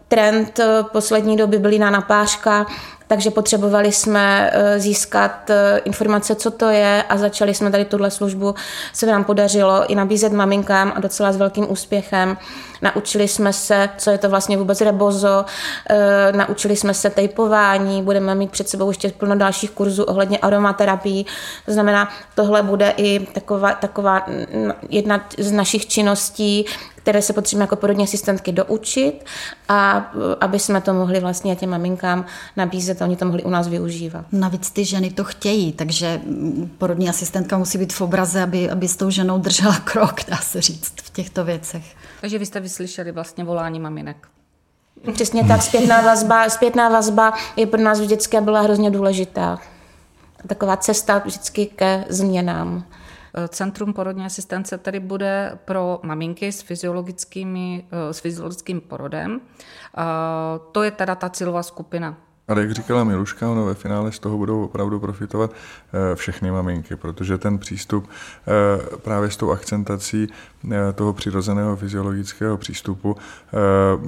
Trend 0.08 0.60
poslední 0.92 1.38
doby 1.38 1.60
byly 1.60 1.80
na 1.80 1.90
napářka, 1.90 2.66
takže 3.12 3.32
potřebovali 3.32 3.92
jsme 3.92 4.50
eh, 4.54 4.80
získat 4.80 5.50
eh, 5.50 5.78
informace, 5.78 6.36
co 6.36 6.52
to 6.52 6.70
je 6.70 7.04
a 7.10 7.18
začali 7.18 7.54
jsme 7.54 7.72
tady 7.72 7.86
tuhle 7.86 8.12
službu, 8.12 8.56
se 8.94 9.06
nám 9.06 9.24
podařilo 9.24 9.92
i 9.92 9.96
nabízet 9.96 10.34
maminkám 10.34 10.94
a 10.96 11.00
docela 11.00 11.32
s 11.32 11.38
velkým 11.38 11.72
úspěchem. 11.72 12.38
Naučili 12.82 13.28
jsme 13.28 13.54
se, 13.54 13.90
co 13.98 14.10
je 14.12 14.18
to 14.18 14.30
vlastně 14.30 14.58
vůbec 14.58 14.82
rebozo, 14.82 15.46
eh, 15.90 16.32
naučili 16.32 16.76
jsme 16.76 16.94
se 16.94 17.10
tejpování, 17.10 18.04
budeme 18.04 18.36
mít 18.36 18.52
před 18.52 18.70
sebou 18.70 18.88
ještě 18.88 19.10
plno 19.10 19.36
dalších 19.36 19.72
kurzů 19.72 20.04
ohledně 20.04 20.38
aromaterapii. 20.38 21.26
To 21.66 21.72
znamená, 21.72 22.10
tohle 22.36 22.64
bude 22.64 22.94
i 22.98 23.20
taková, 23.20 23.74
taková 23.74 24.26
jedna 24.90 25.26
z 25.38 25.52
našich 25.52 25.88
činností, 25.88 26.66
které 27.02 27.22
se 27.22 27.34
potřebujeme 27.34 27.64
jako 27.64 27.76
porodní 27.76 28.04
asistentky 28.04 28.52
doučit 28.52 29.26
a 29.70 30.12
aby 30.42 30.60
jsme 30.60 30.82
to 30.82 30.94
mohli 30.94 31.20
vlastně 31.20 31.56
těm 31.56 31.70
maminkám 31.70 32.26
nabízet 32.58 33.01
a 33.02 33.06
oni 33.06 33.16
to 33.16 33.26
mohli 33.26 33.44
u 33.44 33.50
nás 33.50 33.68
využívat. 33.68 34.26
Navíc 34.32 34.72
ty 34.72 34.86
ženy 34.86 35.12
to 35.12 35.24
chtějí, 35.24 35.74
takže 35.74 36.22
porodní 36.78 37.10
asistentka 37.10 37.58
musí 37.58 37.78
být 37.78 37.94
v 37.94 38.02
obraze, 38.02 38.44
aby, 38.44 38.70
aby 38.70 38.88
s 38.88 38.96
tou 38.96 39.10
ženou 39.10 39.40
držela 39.40 39.80
krok, 39.84 40.16
dá 40.30 40.38
se 40.38 40.62
říct, 40.62 40.94
v 41.04 41.10
těchto 41.10 41.46
věcech. 41.46 41.96
Takže 42.22 42.40
vy 42.40 42.46
jste 42.46 42.60
vyslyšeli 42.60 43.12
vlastně 43.12 43.44
volání 43.44 43.80
maminek. 43.80 44.28
Přesně 45.14 45.44
tak, 45.44 45.62
zpětná 45.62 46.02
vazba, 46.02 46.50
zpětná 46.50 46.90
vazba 46.90 47.34
je 47.56 47.68
pro 47.68 47.82
nás 47.82 48.00
vždycky 48.00 48.42
byla 48.42 48.62
hrozně 48.62 48.92
důležitá. 48.92 49.60
Taková 50.48 50.78
cesta 50.78 51.18
vždycky 51.26 51.66
ke 51.66 52.06
změnám. 52.10 52.86
Centrum 53.48 53.94
porodní 53.94 54.26
asistence 54.26 54.78
tedy 54.78 55.00
bude 55.00 55.60
pro 55.66 56.00
maminky 56.04 56.52
s, 56.52 56.62
fyziologickými, 56.62 57.86
s 58.12 58.20
fyziologickým 58.20 58.82
porodem. 58.82 59.42
To 60.72 60.84
je 60.84 60.92
teda 60.92 61.16
ta 61.16 61.30
cílová 61.30 61.64
skupina 61.64 62.18
ale 62.52 62.62
jak 62.62 62.72
říkala 62.72 63.04
Miluška, 63.04 63.50
ono 63.50 63.66
ve 63.66 63.74
finále 63.74 64.12
z 64.12 64.20
toho 64.20 64.38
budou 64.38 64.64
opravdu 64.64 65.00
profitovat 65.00 65.52
eh, 65.52 66.16
všechny 66.16 66.52
maminky, 66.52 66.96
protože 66.96 67.38
ten 67.38 67.58
přístup 67.58 68.10
eh, 68.10 68.98
právě 68.98 69.32
s 69.32 69.38
tou 69.38 69.52
akcentací 69.52 70.28
eh, 70.72 70.94
toho 70.96 71.14
přirozeného 71.14 71.76
fyziologického 71.76 72.58
přístupu 72.58 73.18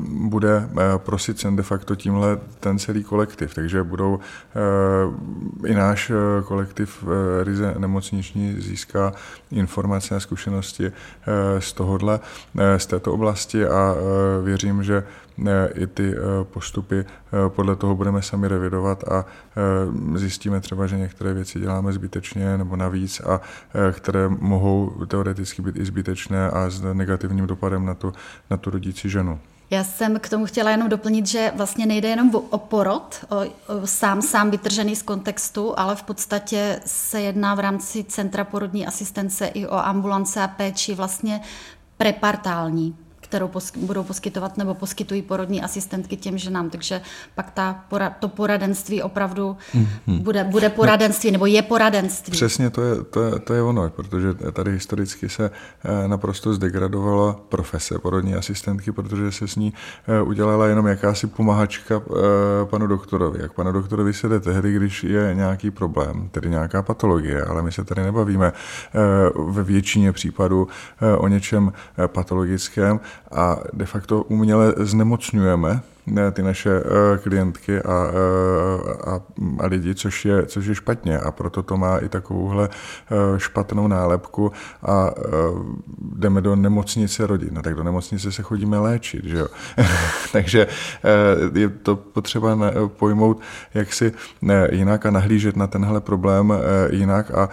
bude 0.08 0.70
prosit 0.98 1.46
de 1.46 1.64
facto 1.64 1.96
tímhle 1.96 2.40
ten 2.60 2.80
celý 2.80 3.04
kolektiv. 3.04 3.54
Takže 3.54 3.84
budou 3.84 4.20
i 5.66 5.74
náš 5.74 6.12
kolektiv 6.46 7.04
ryze 7.44 7.76
nemocniční 7.78 8.62
získá 8.62 9.14
informace 9.52 10.16
a 10.16 10.20
zkušenosti 10.20 10.92
z 11.60 11.74
tohohle, 11.74 12.20
z 12.78 12.86
této 12.86 13.14
oblasti 13.14 13.66
a 13.66 13.96
věřím, 14.44 14.84
že 14.84 15.04
i 15.76 15.88
ty 15.88 16.16
postupy 16.44 17.06
podle 17.48 17.76
toho 17.76 17.96
budeme 17.96 18.22
sami 18.22 18.48
revidovat 18.48 19.04
a 19.04 19.26
zjistíme 20.16 20.62
třeba, 20.62 20.88
že 20.88 20.98
některé 20.98 21.34
věci 21.34 21.60
děláme 21.60 21.94
zbytečně 21.94 22.58
nebo 22.58 22.76
navíc 22.76 23.20
a 23.20 23.42
které 23.92 24.30
mohou 24.30 25.06
teoreticky 25.08 25.62
být 25.62 25.76
i 25.76 25.86
zbytečné 25.86 26.50
a 26.50 26.70
s 26.70 26.82
negativním 26.94 27.48
dopadem 27.48 27.86
na 27.86 27.94
tu, 27.94 28.14
na 28.50 28.58
tu 28.58 28.70
rodící 28.70 29.10
ženu. 29.10 29.40
Já 29.70 29.84
jsem 29.84 30.20
k 30.20 30.30
tomu 30.30 30.46
chtěla 30.46 30.72
jenom 30.72 30.90
doplnit, 30.90 31.28
že 31.28 31.52
vlastně 31.56 31.86
nejde 31.86 32.10
jenom 32.10 32.32
o 32.50 32.58
porod, 32.58 33.26
o, 33.30 33.38
o 33.38 33.88
sám 33.88 34.22
sám 34.22 34.52
vytržený 34.52 34.96
z 34.96 35.02
kontextu, 35.02 35.80
ale 35.80 35.96
v 35.96 36.04
podstatě 36.04 36.80
se 36.86 37.22
jedná 37.22 37.56
v 37.56 37.60
rámci 37.60 38.04
Centra 38.04 38.44
porodní 38.44 38.88
asistence 38.88 39.46
i 39.46 39.68
o 39.68 39.76
ambulance 39.76 40.42
a 40.42 40.48
péči 40.48 40.96
vlastně 40.96 41.42
prepartální 41.98 42.96
kterou 43.34 43.48
posky, 43.48 43.80
budou 43.80 44.04
poskytovat 44.04 44.58
nebo 44.58 44.74
poskytují 44.74 45.22
porodní 45.22 45.62
asistentky 45.62 46.18
těm 46.18 46.38
ženám. 46.38 46.70
Takže 46.70 47.02
pak 47.36 47.52
ta, 47.52 47.86
to 48.20 48.28
poradenství 48.28 49.02
opravdu 49.02 49.58
mm-hmm. 49.76 50.22
bude, 50.22 50.44
bude 50.44 50.70
poradenství 50.70 51.32
nebo 51.32 51.46
je 51.46 51.62
poradenství. 51.62 52.32
Přesně 52.32 52.70
to 52.70 52.82
je, 52.82 53.04
to, 53.04 53.22
je, 53.22 53.40
to 53.40 53.54
je 53.54 53.62
ono, 53.62 53.90
protože 53.90 54.34
tady 54.34 54.72
historicky 54.72 55.30
se 55.30 55.52
eh, 55.84 56.08
naprosto 56.08 56.54
zdegradovala 56.54 57.34
profese 57.50 58.00
porodní 58.00 58.36
asistentky, 58.36 58.92
protože 58.92 59.32
se 59.32 59.48
s 59.48 59.56
ní 59.56 59.74
eh, 60.08 60.22
udělala 60.22 60.68
jenom 60.68 60.88
jakási 60.88 61.28
pomahačka 61.28 62.02
eh, 62.06 62.12
panu 62.66 62.88
doktorovi. 62.88 63.42
Jak 63.42 63.54
panu 63.54 63.72
doktorovi 63.72 64.14
se 64.14 64.28
jde 64.28 64.40
tehdy, 64.40 64.74
když 64.74 65.04
je 65.04 65.32
nějaký 65.34 65.72
problém, 65.72 66.30
tedy 66.32 66.50
nějaká 66.50 66.82
patologie, 66.82 67.44
ale 67.44 67.62
my 67.62 67.72
se 67.72 67.84
tady 67.84 68.04
nebavíme 68.04 68.54
ve 69.48 69.64
většině 69.64 70.12
případů 70.12 70.68
o 71.18 71.28
něčem 71.28 71.74
patologickém, 72.08 73.00
a 73.32 73.58
de 73.74 73.86
facto 73.86 74.24
uměle 74.24 74.74
znemocňujeme 74.78 75.82
ty 76.32 76.44
naše 76.44 76.70
eh, 76.70 77.18
klientky 77.18 77.82
a, 77.82 78.08
eh, 78.08 79.10
a, 79.10 79.22
a 79.60 79.66
lidi, 79.68 79.96
což 79.96 80.26
je, 80.26 80.46
což 80.46 80.66
je 80.66 80.76
špatně 80.76 81.20
a 81.20 81.32
proto 81.32 81.64
to 81.64 81.78
má 81.78 81.98
i 81.98 82.10
takovouhle 82.10 82.70
eh, 82.70 83.40
špatnou 83.40 83.88
nálepku 83.88 84.52
a 84.84 85.12
jdeme 86.16 86.42
do 86.42 86.56
nemocnice 86.56 87.28
rodin. 87.28 87.50
No, 87.52 87.62
tak 87.62 87.76
do 87.76 87.84
nemocnice 87.84 88.32
se 88.32 88.42
chodíme 88.42 88.80
léčit, 88.80 89.26
že 89.26 89.38
jo? 89.38 89.48
Takže 90.32 90.68
je 91.54 91.70
to 91.70 91.96
potřeba 91.96 92.58
pojmout, 92.88 93.42
jak 93.74 93.94
si 93.94 94.12
jinak 94.72 95.06
a 95.06 95.12
nahlížet 95.12 95.56
na 95.56 95.68
tenhle 95.68 96.02
problém 96.02 96.54
jinak 96.92 97.32
a 97.32 97.50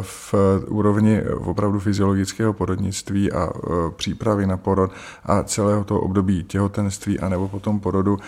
v 0.00 0.34
úrovni 0.68 1.22
opravdu 1.22 1.80
fyziologického 1.80 2.52
porodnictví 2.52 3.32
a 3.32 3.50
přípravy 3.96 4.46
na 4.46 4.56
porod 4.56 4.90
a 5.24 5.42
celého 5.42 5.84
toho 5.84 6.00
období 6.00 6.44
těhotenství 6.44 7.20
a 7.20 7.28
nebo 7.28 7.48
potom 7.48 7.75
tom 7.76 7.80
porodu 7.80 8.18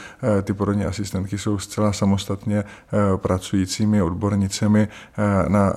ty 0.42 0.52
porodní 0.52 0.84
asistentky 0.84 1.38
jsou 1.38 1.58
zcela 1.58 1.92
samostatně 1.92 2.64
pracujícími 3.16 4.02
odbornicemi 4.02 4.88
na 5.48 5.72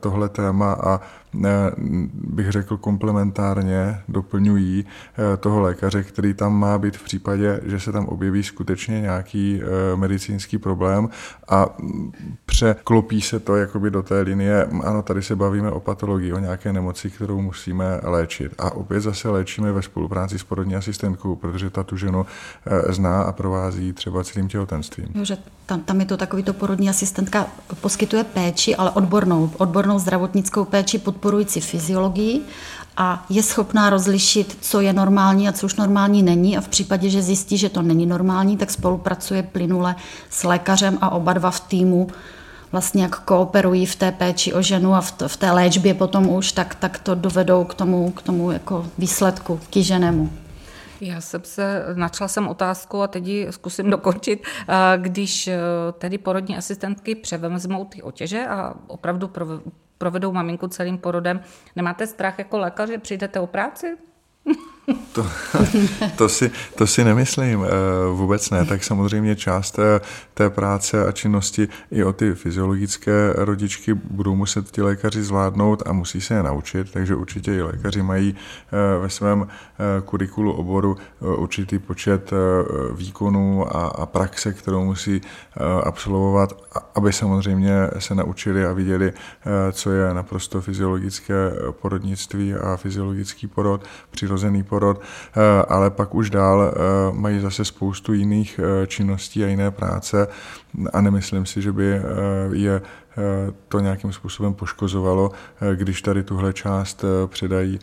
tohle 0.00 0.28
téma 0.28 0.72
a 0.72 1.00
bych 2.12 2.50
řekl 2.50 2.76
komplementárně 2.76 4.00
doplňují 4.08 4.84
eh, 4.84 5.36
toho 5.36 5.60
lékaře, 5.60 6.02
který 6.02 6.34
tam 6.34 6.58
má 6.58 6.78
být 6.78 6.96
v 6.96 7.04
případě, 7.04 7.60
že 7.64 7.80
se 7.80 7.92
tam 7.92 8.06
objeví 8.06 8.42
skutečně 8.42 9.00
nějaký 9.00 9.60
eh, 9.62 9.96
medicínský 9.96 10.58
problém 10.58 11.08
a 11.48 11.66
překlopí 12.46 13.20
se 13.20 13.40
to 13.40 13.56
jakoby 13.56 13.90
do 13.90 14.02
té 14.02 14.20
linie, 14.20 14.68
ano, 14.84 15.02
tady 15.02 15.22
se 15.22 15.36
bavíme 15.36 15.70
o 15.70 15.80
patologii, 15.80 16.32
o 16.32 16.38
nějaké 16.38 16.72
nemoci, 16.72 17.10
kterou 17.10 17.40
musíme 17.40 18.00
léčit. 18.02 18.54
A 18.58 18.70
opět 18.70 19.00
zase 19.00 19.28
léčíme 19.28 19.72
ve 19.72 19.82
spolupráci 19.82 20.38
s 20.38 20.44
porodní 20.44 20.76
asistentkou, 20.76 21.36
protože 21.36 21.70
ta 21.70 21.82
tu 21.82 21.96
ženu 21.96 22.26
eh, 22.66 22.92
zná 22.92 23.22
a 23.22 23.32
provází 23.32 23.92
třeba 23.92 24.24
celým 24.24 24.48
těhotenstvím. 24.48 25.08
Že 25.22 25.36
tam, 25.66 25.80
tam 25.80 26.00
je 26.00 26.06
to 26.06 26.16
takový 26.16 26.42
to 26.42 26.52
porodní 26.52 26.90
asistentka 26.90 27.46
poskytuje 27.80 28.24
péči, 28.24 28.76
ale 28.76 28.90
odbornou, 28.90 29.50
odbornou 29.58 29.98
zdravotnickou 29.98 30.64
péči 30.64 30.98
pod 30.98 31.16
podporující 31.20 31.60
fyziologii 31.60 32.40
a 32.96 33.24
je 33.30 33.42
schopná 33.42 33.90
rozlišit, 33.90 34.58
co 34.60 34.80
je 34.80 34.92
normální 34.92 35.48
a 35.48 35.52
co 35.52 35.66
už 35.66 35.76
normální 35.76 36.22
není 36.22 36.56
a 36.56 36.60
v 36.60 36.68
případě, 36.68 37.10
že 37.10 37.22
zjistí, 37.22 37.58
že 37.58 37.68
to 37.68 37.82
není 37.82 38.06
normální, 38.06 38.56
tak 38.56 38.70
spolupracuje 38.70 39.42
plynule 39.42 39.96
s 40.30 40.44
lékařem 40.44 40.98
a 41.00 41.10
oba 41.10 41.32
dva 41.32 41.50
v 41.50 41.60
týmu 41.60 42.08
vlastně 42.72 43.02
jak 43.02 43.20
kooperují 43.20 43.86
v 43.86 43.96
té 43.96 44.12
péči 44.12 44.52
o 44.52 44.62
ženu 44.62 44.94
a 44.94 45.00
v, 45.00 45.36
té 45.36 45.50
léčbě 45.50 45.94
potom 45.94 46.28
už, 46.28 46.52
tak, 46.52 46.74
tak 46.74 46.98
to 46.98 47.14
dovedou 47.14 47.64
k 47.64 47.74
tomu, 47.74 48.10
k 48.10 48.22
tomu 48.22 48.50
jako 48.50 48.86
výsledku 48.98 49.60
kýženému. 49.70 50.30
Já 51.00 51.20
jsem 51.20 51.44
se, 51.44 51.84
načala 51.94 52.28
jsem 52.28 52.48
otázku 52.48 53.02
a 53.02 53.06
teď 53.06 53.26
ji 53.26 53.52
zkusím 53.52 53.90
dokončit. 53.90 54.46
Když 54.96 55.48
e, 55.48 55.58
tedy 55.98 56.18
porodní 56.18 56.56
asistentky 56.56 57.14
převezmou 57.14 57.84
ty 57.84 58.02
otěže 58.02 58.46
a 58.46 58.74
opravdu 58.86 59.30
provedou 59.98 60.32
maminku 60.32 60.68
celým 60.68 60.98
porodem. 60.98 61.40
Nemáte 61.76 62.06
strach 62.06 62.38
jako 62.38 62.58
lékař, 62.58 62.88
že 62.88 62.98
přijdete 62.98 63.40
o 63.40 63.46
práci? 63.46 63.96
To, 65.12 65.26
to, 66.16 66.28
si, 66.28 66.50
to 66.74 66.86
si 66.86 67.04
nemyslím, 67.04 67.64
eh, 67.64 67.68
vůbec 68.12 68.50
ne. 68.50 68.64
Tak 68.64 68.84
samozřejmě 68.84 69.36
část 69.36 69.70
té, 69.70 70.00
té 70.34 70.50
práce 70.50 71.06
a 71.06 71.12
činnosti 71.12 71.68
i 71.90 72.04
o 72.04 72.12
ty 72.12 72.34
fyziologické 72.34 73.32
rodičky 73.36 73.94
budou 73.94 74.34
muset 74.34 74.70
ti 74.70 74.82
lékaři 74.82 75.22
zvládnout 75.22 75.82
a 75.86 75.92
musí 75.92 76.20
se 76.20 76.34
je 76.34 76.42
naučit, 76.42 76.92
takže 76.92 77.14
určitě 77.14 77.54
i 77.54 77.62
lékaři 77.62 78.02
mají 78.02 78.34
eh, 78.36 78.98
ve 78.98 79.10
svém 79.10 79.46
eh, 79.46 80.00
kurikulu 80.04 80.52
oboru 80.52 80.96
určitý 81.20 81.78
počet 81.78 82.30
výkonů 82.92 83.76
a, 83.76 83.86
a 83.86 84.06
praxe, 84.06 84.52
kterou 84.52 84.84
musí 84.84 85.20
absolvovat, 85.84 86.52
aby 86.94 87.12
samozřejmě 87.12 87.72
se 87.98 88.14
naučili 88.14 88.66
a 88.66 88.72
viděli, 88.72 89.12
co 89.72 89.90
je 89.90 90.14
naprosto 90.14 90.60
fyziologické 90.60 91.52
porodnictví 91.70 92.54
a 92.54 92.76
fyziologický 92.76 93.46
porod, 93.46 93.84
přirozený 94.10 94.62
porod 94.62 94.79
porod, 94.80 95.00
eh, 95.00 95.40
ale 95.68 95.90
pak 95.90 96.14
už 96.14 96.30
dál 96.30 96.62
eh, 96.62 97.12
mají 97.12 97.40
zase 97.40 97.64
spoustu 97.64 98.12
jiných 98.12 98.60
eh, 98.62 98.86
činností 98.86 99.44
a 99.44 99.46
jiné 99.46 99.70
práce 99.70 100.28
a 100.92 101.00
nemyslím 101.00 101.46
si, 101.46 101.62
že 101.62 101.72
by 101.72 102.00
je 102.52 102.82
to 103.68 103.80
nějakým 103.80 104.12
způsobem 104.12 104.54
poškozovalo, 104.54 105.30
když 105.74 106.02
tady 106.02 106.22
tuhle 106.22 106.52
část 106.52 107.04
předají 107.26 107.78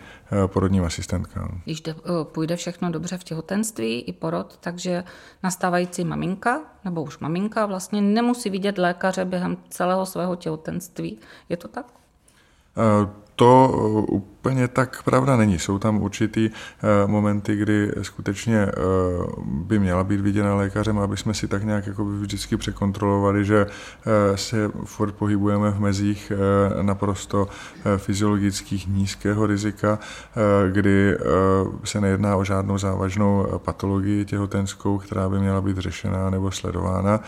porodním 0.48 0.84
asistentkám. 0.84 1.62
Když 1.64 1.84
půjde 2.24 2.56
všechno 2.56 2.92
dobře 2.92 3.18
v 3.18 3.24
těhotenství 3.24 4.02
i 4.02 4.14
porod, 4.14 4.58
takže 4.60 5.04
nastávající 5.44 6.06
maminka 6.06 6.62
nebo 6.86 7.04
už 7.04 7.20
maminka 7.20 7.66
vlastně 7.66 8.02
nemusí 8.02 8.50
vidět 8.50 8.78
lékaře 8.78 9.26
během 9.26 9.58
celého 9.70 10.06
svého 10.06 10.36
těhotenství. 10.36 11.18
Je 11.50 11.58
to 11.58 11.68
tak? 11.68 11.86
To 13.40 13.72
úplně 14.48 14.68
tak 14.68 15.04
pravda 15.04 15.36
není. 15.36 15.60
Jsou 15.60 15.80
tam 15.80 16.02
určitý 16.02 16.50
eh, 16.50 17.08
momenty, 17.08 17.56
kdy 17.56 17.92
skutečně 18.02 18.58
eh, 18.58 18.72
by 19.46 19.80
měla 19.80 20.04
být 20.04 20.22
viděna 20.22 20.56
lékařem, 20.56 21.00
aby 21.00 21.18
jsme 21.18 21.34
si 21.34 21.48
tak 21.48 21.64
nějak 21.64 21.88
jako 21.88 22.06
vždycky 22.06 22.58
překontrolovali, 22.58 23.46
že 23.46 23.66
eh, 23.66 24.38
se 24.38 24.72
furt 24.86 25.12
pohybujeme 25.12 25.72
v 25.72 25.80
mezích 25.80 26.32
naprosto 26.82 27.48
fyziologických 27.98 28.88
nízkého 28.88 29.46
rizika, 29.46 30.00
kdy 30.72 31.18
se 31.84 32.02
nejedná 32.02 32.36
o 32.36 32.44
žádnou 32.44 32.78
závažnou 32.78 33.48
patologii 33.58 34.26
těhotenskou, 34.26 34.98
která 34.98 35.30
by 35.30 35.40
měla 35.40 35.62
být 35.62 35.78
řešená 35.78 36.30
nebo 36.30 36.52
sledována. 36.52 37.20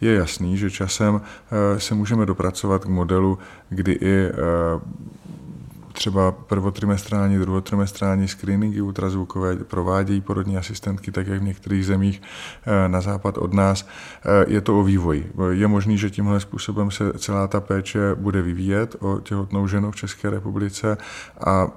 Je 0.00 0.14
jasný, 0.14 0.56
že 0.56 0.70
časem 0.70 1.20
se 1.78 1.94
můžeme 1.94 2.26
dopracovat 2.26 2.84
k 2.84 2.88
modelu, 2.88 3.38
kdy 3.68 3.92
i 3.92 4.28
třeba 5.98 6.32
prvotrimestrální, 6.32 7.38
druhotrimestrální 7.38 8.28
screeningy 8.28 8.80
ultrazvukové 8.80 9.56
provádějí 9.56 10.20
porodní 10.20 10.56
asistentky, 10.56 11.12
tak 11.12 11.26
jak 11.26 11.40
v 11.40 11.44
některých 11.44 11.86
zemích 11.86 12.22
eh, 12.66 12.88
na 12.88 13.00
západ 13.00 13.38
od 13.38 13.52
nás. 13.52 13.86
Eh, 13.86 14.44
je 14.48 14.60
to 14.60 14.80
o 14.80 14.82
vývoji. 14.82 15.32
Je 15.50 15.66
možný, 15.66 15.98
že 15.98 16.10
tímhle 16.10 16.40
způsobem 16.40 16.90
se 16.90 17.12
celá 17.18 17.48
ta 17.48 17.60
péče 17.60 18.14
bude 18.14 18.42
vyvíjet 18.42 18.96
o 19.00 19.20
těhotnou 19.20 19.66
ženu 19.66 19.90
v 19.90 19.96
České 19.96 20.30
republice 20.30 20.96
a 21.46 21.68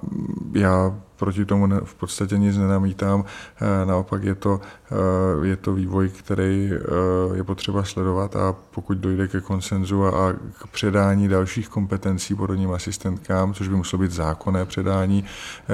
já 0.52 0.94
proti 1.16 1.44
tomu 1.44 1.68
v 1.84 1.94
podstatě 1.94 2.38
nic 2.38 2.56
nenamítám. 2.56 3.24
Eh, 3.24 3.86
naopak 3.86 4.24
je 4.24 4.34
to, 4.34 4.60
eh, 4.90 5.46
je 5.46 5.56
to 5.56 5.72
vývoj, 5.74 6.08
který 6.08 6.70
eh, 6.72 7.36
je 7.36 7.44
potřeba 7.44 7.84
sledovat 7.84 8.36
a 8.36 8.54
pokud 8.70 8.98
dojde 8.98 9.28
ke 9.28 9.40
konsenzu 9.40 10.04
a 10.04 10.32
k 10.32 10.66
předání 10.66 11.28
dalších 11.28 11.68
kompetencí 11.68 12.34
porodním 12.34 12.72
asistentkám, 12.72 13.54
což 13.54 13.68
by 13.68 13.76
muselo 13.76 14.02
být 14.02 14.10
zákonné 14.10 14.64
předání 14.64 15.24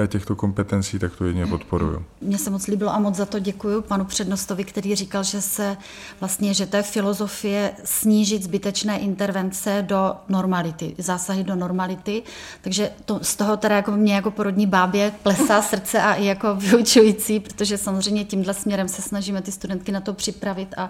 těchto 0.07 0.35
kompetencí, 0.35 0.99
tak 0.99 1.15
to 1.15 1.25
jedině 1.25 1.47
podporuju. 1.47 2.05
Mně 2.21 2.37
se 2.37 2.49
moc 2.49 2.67
líbilo 2.67 2.93
a 2.93 2.99
moc 2.99 3.15
za 3.15 3.25
to 3.25 3.39
děkuji 3.39 3.81
panu 3.81 4.05
přednostovi, 4.05 4.63
který 4.63 4.95
říkal, 4.95 5.23
že 5.23 5.41
se 5.41 5.77
vlastně, 6.19 6.53
že 6.53 6.65
to 6.65 6.77
je 6.77 6.83
filozofie 6.83 7.71
snížit 7.83 8.43
zbytečné 8.43 8.99
intervence 8.99 9.85
do 9.87 10.13
normality, 10.29 10.95
zásahy 10.97 11.43
do 11.43 11.55
normality, 11.55 12.23
takže 12.61 12.91
to, 13.05 13.19
z 13.21 13.35
toho 13.35 13.57
teda 13.57 13.75
jako 13.75 13.91
mě 13.91 14.15
jako 14.15 14.31
porodní 14.31 14.67
bábě 14.67 15.11
ples 15.23 15.38
klesá 15.39 15.61
srdce 15.61 16.01
a 16.01 16.13
i 16.13 16.25
jako 16.25 16.55
vyučující, 16.55 17.39
protože 17.39 17.77
samozřejmě 17.77 18.25
tímhle 18.25 18.53
směrem 18.53 18.87
se 18.87 19.01
snažíme 19.01 19.41
ty 19.41 19.51
studentky 19.51 19.91
na 19.91 20.01
to 20.01 20.13
připravit 20.13 20.73
a 20.77 20.89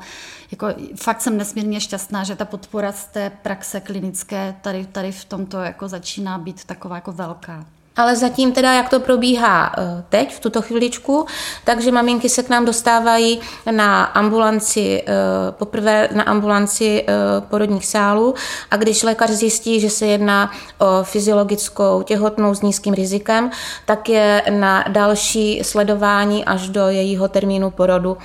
jako 0.51 0.67
fakt 0.95 1.21
jsem 1.21 1.37
nesmírně 1.37 1.81
šťastná, 1.81 2.23
že 2.23 2.35
ta 2.35 2.45
podpora 2.45 2.91
z 2.91 3.05
té 3.05 3.29
praxe 3.29 3.79
klinické 3.79 4.55
tady, 4.61 4.85
tady 4.85 5.11
v 5.11 5.25
tomto 5.25 5.57
jako 5.57 5.87
začíná 5.87 6.37
být 6.37 6.63
taková 6.63 6.95
jako 6.95 7.11
velká. 7.11 7.65
Ale 7.99 8.15
zatím 8.15 8.51
teda, 8.51 8.73
jak 8.73 8.89
to 8.89 8.99
probíhá 8.99 9.71
eh, 9.77 10.03
teď, 10.09 10.35
v 10.35 10.39
tuto 10.39 10.61
chviličku, 10.61 11.25
takže 11.63 11.91
maminky 11.91 12.29
se 12.29 12.43
k 12.43 12.49
nám 12.49 12.65
dostávají 12.65 13.39
na 13.71 14.03
ambulanci, 14.03 15.03
eh, 15.07 15.11
poprvé 15.51 16.09
na 16.11 16.23
ambulanci 16.23 17.05
eh, 17.07 17.13
porodních 17.49 17.85
sálů 17.85 18.35
a 18.71 18.77
když 18.77 19.03
lékař 19.03 19.29
zjistí, 19.29 19.79
že 19.79 19.89
se 19.89 20.07
jedná 20.07 20.51
o 20.77 21.03
fyziologickou 21.03 22.01
těhotnou 22.01 22.55
s 22.55 22.61
nízkým 22.61 22.93
rizikem, 22.93 23.51
tak 23.85 24.09
je 24.09 24.43
na 24.49 24.85
další 24.87 25.63
sledování 25.63 26.45
až 26.45 26.69
do 26.69 26.87
jejího 26.87 27.27
termínu 27.27 27.71
porodu 27.71 28.17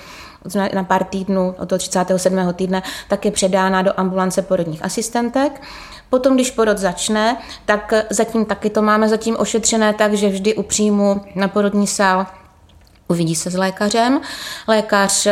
na 0.74 0.84
pár 0.84 1.04
týdnů, 1.04 1.54
od 1.58 1.68
toho 1.68 1.78
37. 1.78 2.52
týdne, 2.52 2.82
tak 3.08 3.24
je 3.24 3.30
předána 3.30 3.82
do 3.82 3.92
ambulance 3.96 4.42
porodních 4.42 4.84
asistentek. 4.84 5.62
Potom, 6.10 6.34
když 6.34 6.50
porod 6.50 6.78
začne, 6.78 7.36
tak 7.64 7.92
zatím 8.10 8.44
taky 8.44 8.70
to 8.70 8.82
máme 8.82 9.08
zatím 9.08 9.36
ošetřené 9.38 9.94
tak, 9.94 10.14
že 10.14 10.28
vždy 10.28 10.54
u 10.54 10.62
příjmu 10.62 11.20
na 11.34 11.48
porodní 11.48 11.86
sál 11.86 12.26
uvidí 13.08 13.34
se 13.34 13.50
s 13.50 13.54
lékařem. 13.54 14.20
Lékař 14.68 15.26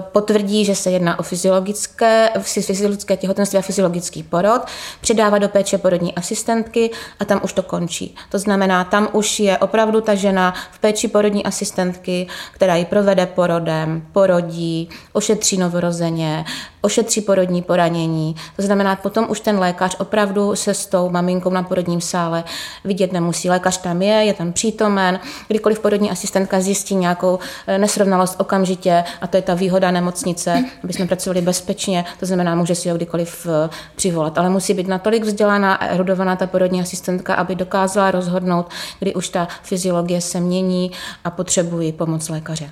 potvrdí, 0.00 0.64
že 0.64 0.74
se 0.74 0.90
jedná 0.90 1.18
o 1.18 1.22
fyziologické, 1.22 2.30
fyziologické 2.40 3.16
těhotenství 3.16 3.58
a 3.58 3.62
fyziologický 3.62 4.22
porod, 4.22 4.62
předává 5.00 5.38
do 5.38 5.48
péče 5.48 5.78
porodní 5.78 6.14
asistentky 6.14 6.90
a 7.20 7.24
tam 7.24 7.40
už 7.44 7.52
to 7.52 7.62
končí. 7.62 8.14
To 8.30 8.38
znamená, 8.38 8.84
tam 8.84 9.08
už 9.12 9.40
je 9.40 9.58
opravdu 9.58 10.00
ta 10.00 10.14
žena 10.14 10.54
v 10.72 10.78
péči 10.78 11.08
porodní 11.08 11.44
asistentky, 11.44 12.26
která 12.52 12.76
ji 12.76 12.84
provede 12.84 13.26
porodem, 13.26 14.06
porodí, 14.12 14.88
ošetří 15.12 15.56
novorozeně, 15.56 16.44
ošetří 16.80 17.20
porodní 17.20 17.62
poranění. 17.62 18.36
To 18.56 18.62
znamená, 18.62 18.96
potom 18.96 19.26
už 19.28 19.40
ten 19.40 19.58
lékař 19.58 19.96
opravdu 19.98 20.56
se 20.56 20.74
s 20.74 20.86
tou 20.86 21.10
maminkou 21.10 21.50
na 21.50 21.62
porodním 21.62 22.00
sále 22.00 22.44
vidět 22.84 23.12
nemusí. 23.12 23.50
Lékař 23.50 23.78
tam 23.78 24.02
je, 24.02 24.14
je 24.14 24.34
tam 24.34 24.52
přítomen, 24.52 25.20
kdykoliv 25.48 25.78
porodní 25.78 26.10
asistentka 26.10 26.60
zjistí 26.60 26.94
nějakou 26.94 27.38
eh, 27.66 27.78
nesrovnalost 27.78 28.40
okamžitě 28.40 29.04
a 29.20 29.26
to 29.26 29.36
je 29.36 29.42
ta 29.42 29.54
výhoda 29.54 29.75
nemocnice, 29.80 30.64
aby 30.84 30.92
jsme 30.92 31.06
pracovali 31.06 31.40
bezpečně, 31.40 32.04
to 32.20 32.26
znamená, 32.26 32.54
může 32.54 32.74
si 32.74 32.88
ho 32.88 32.96
kdykoliv 32.96 33.46
eh, 33.46 33.70
přivolat. 33.96 34.38
Ale 34.38 34.50
musí 34.50 34.74
být 34.74 34.88
natolik 34.88 35.24
vzdělaná 35.24 35.74
a 35.74 35.86
erudovaná 35.86 36.36
ta 36.36 36.46
porodní 36.46 36.80
asistentka, 36.80 37.34
aby 37.34 37.54
dokázala 37.54 38.10
rozhodnout, 38.10 38.70
kdy 38.98 39.14
už 39.14 39.28
ta 39.28 39.48
fyziologie 39.62 40.20
se 40.20 40.40
mění 40.40 40.90
a 41.24 41.30
potřebují 41.30 41.92
pomoc 41.92 42.28
lékaře. 42.28 42.70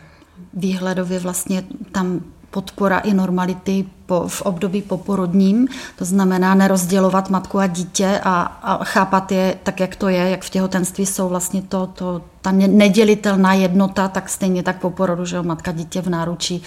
výhledově 0.55 1.19
vlastně 1.19 1.63
tam 1.93 2.21
podpora 2.55 2.99
i 2.99 3.15
normality 3.15 3.85
po, 4.07 4.29
v 4.29 4.43
období 4.43 4.83
poporodním, 4.83 5.69
to 5.99 6.05
znamená 6.05 6.55
nerozdělovat 6.55 7.31
matku 7.31 7.59
a 7.59 7.67
dítě 7.67 8.21
a, 8.23 8.43
a 8.43 8.85
chápat 8.85 9.33
je 9.33 9.57
tak, 9.63 9.81
jak 9.81 9.97
to 9.97 10.09
je, 10.09 10.31
jak 10.31 10.43
v 10.43 10.51
těhotenství 10.51 11.07
jsou 11.07 11.29
vlastně 11.29 11.63
to, 11.63 11.87
to, 11.87 12.23
ta 12.43 12.53
nedělitelná 12.53 13.55
jednota, 13.55 14.09
tak 14.09 14.29
stejně 14.29 14.63
tak 14.63 14.81
po 14.81 14.91
porodu, 14.91 15.25
že 15.25 15.37
jo, 15.37 15.43
matka 15.43 15.73
dítě 15.73 16.03
v 16.03 16.09
náručí, 16.09 16.63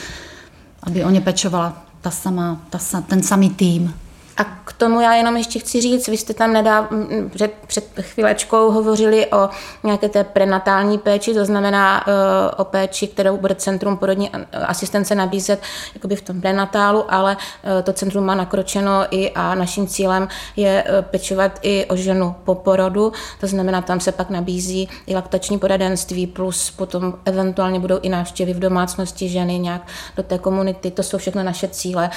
aby 0.84 1.04
o 1.04 1.10
ně 1.10 1.22
pečovala 1.22 1.74
ta 2.02 2.12
sama, 2.12 2.58
ta, 2.70 3.02
ten 3.08 3.24
samý 3.24 3.50
tým. 3.50 3.94
A 4.38 4.44
k 4.44 4.74
tomu 4.74 5.02
já 5.02 5.14
jenom 5.14 5.38
ještě 5.38 5.60
chci 5.60 5.82
říct, 5.82 6.08
vy 6.08 6.18
jste 6.18 6.34
tam 6.34 6.54
nedá, 6.54 6.90
před, 7.30 7.54
před 7.68 7.86
chvílečkou 8.02 8.72
hovořili 8.72 9.28
o 9.28 9.50
nějaké 9.84 10.10
té 10.10 10.24
prenatální 10.24 10.98
péči, 10.98 11.34
to 11.34 11.46
znamená 11.46 12.08
uh, 12.08 12.14
o 12.58 12.64
péči, 12.64 13.08
kterou 13.08 13.38
bude 13.38 13.56
Centrum 13.56 13.98
porodní 13.98 14.32
asistence 14.66 15.16
nabízet 15.16 15.62
jakoby 15.94 16.16
v 16.16 16.22
tom 16.22 16.42
prenatálu, 16.42 17.14
ale 17.14 17.38
uh, 17.38 17.82
to 17.84 17.94
centrum 17.94 18.26
má 18.26 18.36
nakročeno 18.36 19.06
i 19.12 19.32
a 19.32 19.56
naším 19.56 19.88
cílem 19.88 20.28
je 20.56 20.84
uh, 20.84 21.02
pečovat 21.02 21.60
i 21.62 21.86
o 21.86 21.96
ženu 21.96 22.36
po 22.44 22.56
porodu, 22.56 23.14
to 23.40 23.48
znamená, 23.48 23.82
tam 23.82 24.00
se 24.00 24.12
pak 24.12 24.30
nabízí 24.30 24.90
i 25.08 25.16
laktační 25.16 25.60
poradenství, 25.60 26.28
plus 26.28 26.72
potom 26.72 27.14
eventuálně 27.26 27.80
budou 27.80 28.00
i 28.02 28.10
návštěvy 28.10 28.54
v 28.54 28.60
domácnosti 28.60 29.30
ženy 29.30 29.60
nějak 29.60 29.88
do 30.18 30.24
té 30.24 30.38
komunity, 30.38 30.92
to 30.92 31.04
jsou 31.04 31.18
všechno 31.18 31.44
naše 31.44 31.68
cíle, 31.68 32.10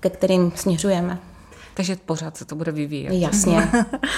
ke 0.00 0.10
kterým 0.10 0.52
směřujeme. 0.54 1.18
Takže 1.74 1.96
pořád 1.96 2.36
se 2.36 2.44
to 2.44 2.54
bude 2.54 2.72
vyvíjet. 2.72 3.12
Jasně. 3.12 3.70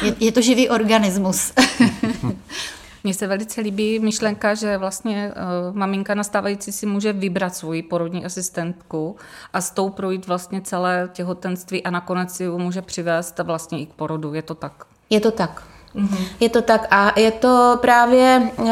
je, 0.02 0.14
je 0.20 0.32
to 0.32 0.40
živý 0.40 0.68
organismus. 0.68 1.52
Mně 3.04 3.14
se 3.14 3.26
velice 3.26 3.60
líbí 3.60 3.98
myšlenka, 3.98 4.54
že 4.54 4.78
vlastně 4.78 5.32
uh, 5.32 5.76
maminka 5.76 6.14
nastávající 6.14 6.72
si 6.72 6.86
může 6.86 7.12
vybrat 7.12 7.56
svoji 7.56 7.82
porodní 7.82 8.24
asistentku 8.24 9.16
a 9.52 9.60
s 9.60 9.70
tou 9.70 9.90
projít 9.90 10.26
vlastně 10.26 10.60
celé 10.60 11.08
těhotenství 11.12 11.82
a 11.82 11.90
nakonec 11.90 12.34
si 12.34 12.42
ji 12.42 12.48
může 12.48 12.82
přivést 12.82 13.38
vlastně 13.38 13.80
i 13.80 13.86
k 13.86 13.92
porodu. 13.92 14.34
Je 14.34 14.42
to 14.42 14.54
tak? 14.54 14.84
Je 15.10 15.20
to 15.20 15.30
tak. 15.30 15.73
Mm-hmm. 15.96 16.26
Je 16.40 16.48
to 16.48 16.62
tak 16.62 16.86
a 16.90 17.20
je 17.20 17.30
to 17.30 17.78
právě 17.80 18.42
uh, 18.56 18.68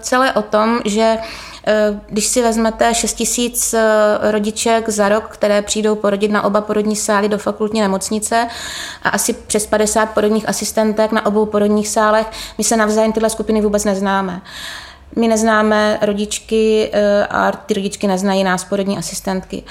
celé 0.00 0.32
o 0.32 0.42
tom, 0.42 0.80
že 0.84 1.18
Eh, 1.66 2.00
když 2.08 2.26
si 2.26 2.42
vezmete 2.42 2.94
6 2.94 3.14
tisíc 3.14 3.74
eh, 3.74 3.82
rodiček 4.30 4.88
za 4.88 5.08
rok, 5.08 5.24
které 5.28 5.62
přijdou 5.62 5.94
porodit 5.94 6.30
na 6.30 6.42
oba 6.42 6.60
porodní 6.60 6.96
sály 6.96 7.28
do 7.28 7.38
fakultní 7.38 7.80
nemocnice 7.80 8.48
a 9.02 9.08
asi 9.08 9.32
přes 9.32 9.66
50 9.66 10.06
porodních 10.06 10.48
asistentek 10.48 11.12
na 11.12 11.26
obou 11.26 11.46
porodních 11.46 11.88
sálech, 11.88 12.26
my 12.58 12.64
se 12.64 12.76
navzájem 12.76 13.12
tyhle 13.12 13.30
skupiny 13.30 13.60
vůbec 13.60 13.84
neznáme. 13.84 14.40
My 15.16 15.28
neznáme 15.28 15.98
rodičky 16.02 16.90
eh, 16.92 17.26
a 17.26 17.52
ty 17.52 17.74
rodičky 17.74 18.06
neznají 18.06 18.44
nás, 18.44 18.64
porodní 18.64 18.98
asistentky. 18.98 19.62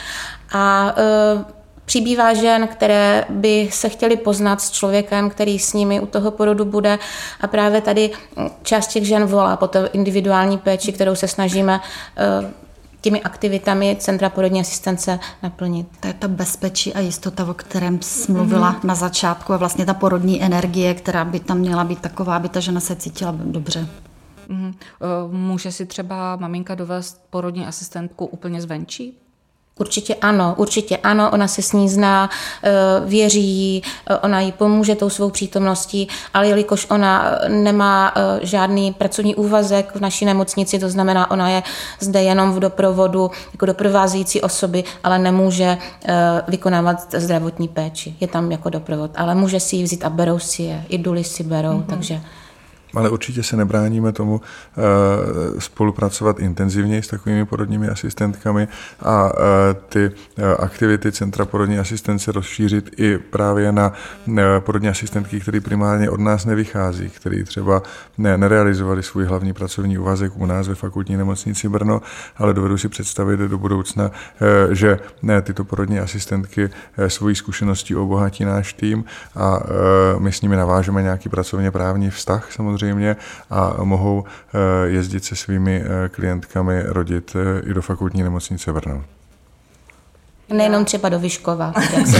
A 0.53 0.95
Přibývá 1.89 2.33
žen, 2.33 2.67
které 2.67 3.25
by 3.29 3.69
se 3.71 3.89
chtěly 3.89 4.17
poznat 4.17 4.61
s 4.61 4.71
člověkem, 4.71 5.29
který 5.29 5.59
s 5.59 5.73
nimi 5.73 5.99
u 5.99 6.05
toho 6.05 6.31
porodu 6.31 6.65
bude 6.65 6.99
a 7.41 7.47
právě 7.47 7.81
tady 7.81 8.11
část 8.63 8.87
těch 8.87 9.07
žen 9.07 9.25
volá 9.25 9.57
po 9.57 9.67
té 9.67 9.89
individuální 9.93 10.57
péči, 10.57 10.91
kterou 10.91 11.15
se 11.15 11.27
snažíme 11.27 11.81
eh, 12.17 12.53
těmi 13.01 13.21
aktivitami 13.21 13.97
Centra 13.99 14.29
porodní 14.29 14.61
asistence 14.61 15.19
naplnit. 15.43 15.87
To 15.99 16.07
je 16.07 16.13
ta 16.13 16.27
bezpečí 16.27 16.93
a 16.93 16.99
jistota, 16.99 17.49
o 17.49 17.53
kterém 17.53 18.01
jsi 18.01 18.31
mluvila 18.31 18.73
mm-hmm. 18.73 18.87
na 18.87 18.95
začátku 18.95 19.53
a 19.53 19.57
vlastně 19.57 19.85
ta 19.85 19.93
porodní 19.93 20.43
energie, 20.43 20.93
která 20.93 21.25
by 21.25 21.39
tam 21.39 21.57
měla 21.57 21.83
být 21.83 21.99
taková, 21.99 22.35
aby 22.35 22.49
ta 22.49 22.59
žena 22.59 22.79
se 22.79 22.95
cítila 22.95 23.35
dobře. 23.37 23.87
Mm-hmm. 24.49 24.73
Může 25.31 25.71
si 25.71 25.85
třeba 25.85 26.35
maminka 26.35 26.75
dovést 26.75 27.21
porodní 27.29 27.65
asistentku 27.65 28.25
úplně 28.25 28.61
zvenčí? 28.61 29.17
Určitě 29.79 30.15
ano, 30.15 30.53
určitě 30.57 30.97
ano, 30.97 31.29
ona 31.31 31.47
se 31.47 31.61
s 31.61 31.73
ní 31.73 31.89
zná, 31.89 32.29
eh, 32.63 32.71
věří, 33.05 33.83
eh, 34.09 34.17
ona 34.17 34.39
jí 34.39 34.51
pomůže 34.51 34.95
tou 34.95 35.09
svou 35.09 35.29
přítomností, 35.29 36.07
ale 36.33 36.47
jelikož 36.47 36.87
ona 36.89 37.31
eh, 37.31 37.49
nemá 37.49 38.13
žádný 38.41 38.93
pracovní 38.93 39.35
úvazek 39.35 39.95
v 39.95 40.01
naší 40.01 40.25
nemocnici, 40.25 40.79
to 40.79 40.89
znamená, 40.89 41.31
ona 41.31 41.49
je 41.49 41.63
zde 41.99 42.23
jenom 42.23 42.53
v 42.53 42.59
doprovodu 42.59 43.31
jako 43.51 43.65
doprovázející 43.65 44.41
osoby, 44.41 44.83
ale 45.03 45.19
nemůže 45.19 45.77
vykonávat 46.47 47.15
zdravotní 47.17 47.67
péči. 47.67 48.15
Je 48.19 48.27
tam 48.27 48.51
jako 48.51 48.69
doprovod, 48.69 49.11
ale 49.15 49.35
může 49.35 49.59
si 49.59 49.75
ji 49.75 49.83
vzít 49.83 50.03
a 50.05 50.09
berou 50.09 50.39
si 50.39 50.63
je, 50.63 50.83
i 50.89 50.97
duly 50.97 51.23
si 51.23 51.43
berou, 51.43 51.69
mm-hmm. 51.69 51.85
takže 51.85 52.21
ale 52.93 53.09
určitě 53.09 53.43
se 53.43 53.57
nebráníme 53.57 54.11
tomu 54.11 54.41
eh, 54.41 55.61
spolupracovat 55.61 56.39
intenzivněji 56.39 57.03
s 57.03 57.07
takovými 57.07 57.45
porodními 57.45 57.87
asistentkami 57.89 58.67
a 58.99 59.31
eh, 59.33 59.73
ty 59.89 60.11
eh, 60.37 60.55
aktivity 60.55 61.11
Centra 61.11 61.45
porodní 61.45 61.79
asistence 61.79 62.31
rozšířit 62.31 62.89
i 62.97 63.17
právě 63.17 63.71
na 63.71 63.93
porodní 64.59 64.89
asistentky, 64.89 65.39
které 65.39 65.61
primárně 65.61 66.09
od 66.09 66.19
nás 66.19 66.45
nevychází, 66.45 67.09
který 67.09 67.43
třeba 67.43 67.83
ne, 68.17 68.37
nerealizovali 68.37 69.03
svůj 69.03 69.25
hlavní 69.25 69.53
pracovní 69.53 69.97
úvazek 69.97 70.31
u 70.35 70.45
nás 70.45 70.67
ve 70.67 70.75
fakultní 70.75 71.17
nemocnici 71.17 71.69
Brno, 71.69 72.01
ale 72.37 72.53
dovedu 72.53 72.77
si 72.77 72.89
představit 72.89 73.39
do 73.39 73.57
budoucna, 73.57 74.11
že 74.71 74.99
tyto 75.41 75.63
porodní 75.63 75.99
asistentky 75.99 76.69
svojí 77.07 77.35
zkušeností 77.35 77.95
obohatí 77.95 78.45
náš 78.45 78.73
tým 78.73 79.05
a 79.35 79.59
my 80.19 80.31
s 80.31 80.41
nimi 80.41 80.55
navážeme 80.55 81.03
nějaký 81.03 81.29
pracovně 81.29 81.71
právní 81.71 82.09
vztah 82.09 82.51
samozřejmě 82.51 82.78
samozřejmě 82.79 83.15
a 83.49 83.83
mohou 83.83 84.23
eh, 84.23 84.87
jezdit 84.87 85.25
se 85.25 85.35
svými 85.35 85.83
eh, 85.85 86.09
klientkami 86.09 86.83
rodit 86.85 87.35
eh, 87.35 87.61
i 87.69 87.73
do 87.73 87.81
fakultní 87.81 88.23
nemocnice 88.23 88.73
Brno. 88.73 89.03
Nejenom 90.49 90.85
třeba 90.85 91.09
do 91.09 91.19
Vyškova, 91.19 91.73
jak 91.75 92.07
se 92.07 92.19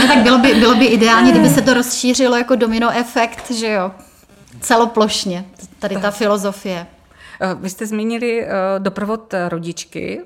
no, 0.00 0.08
tak 0.08 0.18
bylo 0.22 0.38
by, 0.38 0.54
bylo 0.54 0.74
by 0.74 0.84
ideální, 0.84 1.30
kdyby 1.30 1.48
se 1.48 1.62
to 1.62 1.74
rozšířilo 1.74 2.36
jako 2.36 2.56
domino 2.56 2.90
efekt, 2.90 3.50
že 3.50 3.72
jo, 3.72 3.90
celoplošně, 4.60 5.44
tady 5.78 5.96
ta 5.96 6.10
filozofie. 6.10 6.86
Vy 7.60 7.70
jste 7.70 7.86
zmínili 7.86 8.46
doprovod 8.78 9.34
rodičky. 9.48 10.20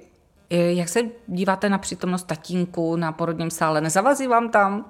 Jak 0.51 0.89
se 0.89 1.01
díváte 1.27 1.69
na 1.69 1.79
přítomnost 1.79 2.27
tatínku 2.27 2.97
na 2.97 3.13
porodním 3.13 3.51
sále? 3.51 3.81
Nezavazí 3.81 4.27
vám 4.27 4.49
tam? 4.49 4.85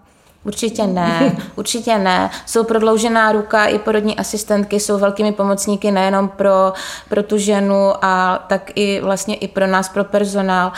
Určitě 0.45 0.87
ne, 0.87 1.37
určitě 1.57 1.99
ne. 1.99 2.31
Jsou 2.47 2.65
prodloužená 2.65 3.33
ruka, 3.33 3.65
i 3.65 3.79
porodní 3.79 4.19
asistentky 4.19 4.81
jsou 4.81 4.99
velkými 4.99 5.33
pomocníky 5.33 5.91
nejenom 5.91 6.29
pro, 6.29 6.73
pro 7.09 7.23
tu 7.23 7.39
ženu, 7.39 7.93
a 8.03 8.45
tak 8.49 8.71
i 8.75 9.01
vlastně 9.01 9.35
i 9.35 9.49
pro 9.49 9.67
nás, 9.67 9.89
pro 9.89 10.05
personál. 10.05 10.73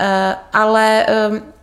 Eh, 0.00 0.36
ale 0.52 1.06
eh, 1.08 1.55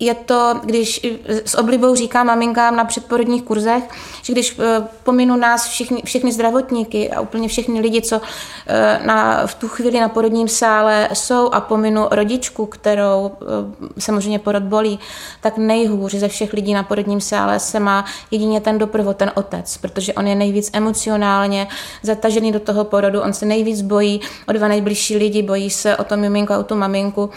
je 0.00 0.14
to, 0.14 0.60
když 0.64 1.06
s 1.44 1.58
oblibou 1.58 1.94
říkám 1.94 2.26
maminkám 2.26 2.76
na 2.76 2.84
předporodních 2.84 3.42
kurzech, 3.42 3.84
že 4.22 4.32
když 4.32 4.58
eh, 4.58 4.88
pominu 5.02 5.36
nás 5.36 5.68
všichni, 5.68 6.02
všechny 6.04 6.32
zdravotníky 6.32 7.10
a 7.10 7.20
úplně 7.20 7.48
všechny 7.48 7.80
lidi, 7.80 8.02
co 8.02 8.20
eh, 8.66 9.00
na, 9.04 9.46
v 9.46 9.54
tu 9.54 9.68
chvíli 9.68 10.00
na 10.00 10.08
porodním 10.08 10.48
sále 10.48 11.08
jsou 11.12 11.50
a 11.50 11.60
pominu 11.60 12.06
rodičku, 12.10 12.66
kterou 12.66 13.30
eh, 13.42 14.00
samozřejmě 14.00 14.38
porod 14.38 14.62
bolí, 14.62 14.98
tak 15.40 15.58
nejhůř 15.58 16.14
ze 16.14 16.28
všech 16.28 16.52
lidí 16.52 16.74
na 16.74 16.82
porodním 16.82 17.20
sále 17.20 17.60
se 17.60 17.80
má 17.80 18.04
jedině 18.30 18.60
ten 18.60 18.78
doprovod, 18.78 19.16
ten 19.16 19.32
otec, 19.34 19.76
protože 19.76 20.14
on 20.14 20.26
je 20.26 20.34
nejvíc 20.34 20.70
emocionálně 20.72 21.68
zatažený 22.02 22.52
do 22.52 22.60
toho 22.60 22.84
porodu, 22.84 23.20
on 23.20 23.32
se 23.32 23.46
nejvíc 23.46 23.82
bojí 23.82 24.20
o 24.48 24.52
dva 24.52 24.68
nejbližší 24.68 25.16
lidi, 25.16 25.42
bojí 25.42 25.70
se 25.70 25.96
o 25.96 26.04
to 26.04 26.16
miminko 26.16 26.52
a 26.52 26.58
o 26.58 26.62
tu 26.62 26.74
maminku. 26.74 27.30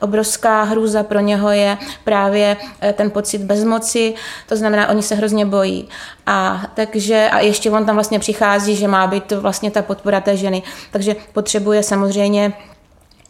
Obrovská 0.00 0.62
hrůza 0.62 1.02
pro 1.02 1.20
něho 1.20 1.50
je 1.50 1.78
právě 2.10 2.56
eh, 2.80 2.92
ten 2.92 3.10
pocit 3.10 3.38
bezmoci, 3.38 4.14
to 4.48 4.56
znamená, 4.56 4.88
oni 4.88 5.02
se 5.02 5.14
hrozně 5.14 5.46
bojí. 5.46 5.88
A 6.26 6.62
takže 6.74 7.30
a 7.32 7.38
ještě 7.38 7.70
on 7.70 7.86
tam 7.86 7.94
vlastně 7.94 8.18
přichází, 8.18 8.76
že 8.76 8.88
má 8.88 9.06
být 9.06 9.32
vlastně 9.32 9.70
ta 9.70 9.82
podpora 9.82 10.20
té 10.20 10.36
ženy. 10.36 10.62
Takže 10.90 11.16
potřebuje 11.32 11.82
samozřejmě 11.82 12.52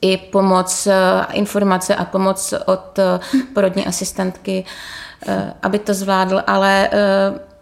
i 0.01 0.16
pomoc, 0.16 0.87
eh, 0.87 0.93
informace 1.33 1.95
a 1.95 2.05
pomoc 2.05 2.55
od 2.66 2.99
eh, 2.99 3.21
porodní 3.55 3.87
asistentky, 3.87 4.64
aby 5.62 5.79
to 5.79 5.95
zvládl, 5.95 6.43
ale 6.47 6.88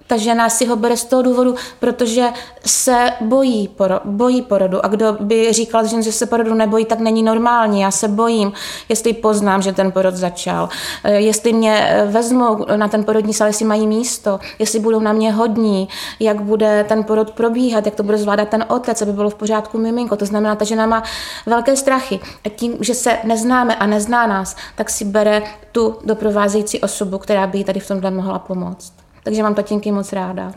ta 0.09 0.17
žena 0.17 0.49
si 0.49 0.67
ho 0.67 0.77
bere 0.77 0.97
z 0.97 1.05
toho 1.05 1.23
důvodu, 1.23 1.55
protože 1.81 2.27
se 2.67 3.13
bojí, 3.21 3.69
poro, 3.69 4.01
bojí 4.05 4.43
porodu. 4.43 4.85
A 4.85 4.89
kdo 4.89 5.17
by 5.21 5.53
říkal, 5.53 5.87
že 5.87 6.13
se 6.13 6.27
porodu 6.27 6.55
nebojí, 6.55 6.85
tak 6.85 7.01
není 7.01 7.23
normální. 7.23 7.81
Já 7.81 7.91
se 7.91 8.09
bojím, 8.09 8.53
jestli 8.89 9.13
poznám, 9.13 9.63
že 9.63 9.73
ten 9.73 9.93
porod 9.93 10.15
začal, 10.15 10.69
eh, 11.05 11.21
jestli 11.21 11.53
mě 11.53 11.89
eh, 11.89 12.07
vezmou 12.07 12.67
na 12.77 12.89
ten 12.89 13.05
porodní 13.05 13.35
sál, 13.35 13.47
jestli 13.47 13.65
mají 13.65 13.87
místo, 13.87 14.41
jestli 14.59 14.79
budou 14.79 15.01
na 15.01 15.13
mě 15.13 15.33
hodní, 15.33 15.89
jak 16.21 16.41
bude 16.41 16.85
ten 16.89 17.05
porod 17.05 17.31
probíhat, 17.31 17.87
jak 17.87 17.95
to 17.95 18.03
bude 18.03 18.19
zvládat 18.19 18.49
ten 18.49 18.65
otec, 18.69 19.03
aby 19.03 19.13
bylo 19.13 19.31
v 19.31 19.35
pořádku 19.35 19.79
miminko. 19.79 20.17
To 20.17 20.27
znamená, 20.27 20.55
ta 20.57 20.65
žena 20.65 20.87
má 20.87 21.03
velké 21.47 21.77
strachy. 21.77 22.21
A 22.45 22.49
tím, 22.49 22.77
že 22.81 22.95
se 22.95 23.19
neznáme 23.25 23.77
a 23.77 23.87
nezná 23.87 24.27
nás, 24.27 24.57
tak 24.77 24.91
si 24.91 25.05
bere 25.05 25.43
tu 25.73 25.99
doprovázející 26.05 26.81
osobu, 26.81 27.19
která 27.19 27.47
by 27.47 27.59
jí 27.59 27.65
tady 27.65 27.81
v 27.81 27.89
tomhle 27.89 28.11
mohla 28.11 28.39
pomoct. 28.39 29.08
Takže 29.29 29.43
mám 29.43 29.55
tatínky 29.55 29.93
moc 29.93 30.13
ráda. 30.13 30.53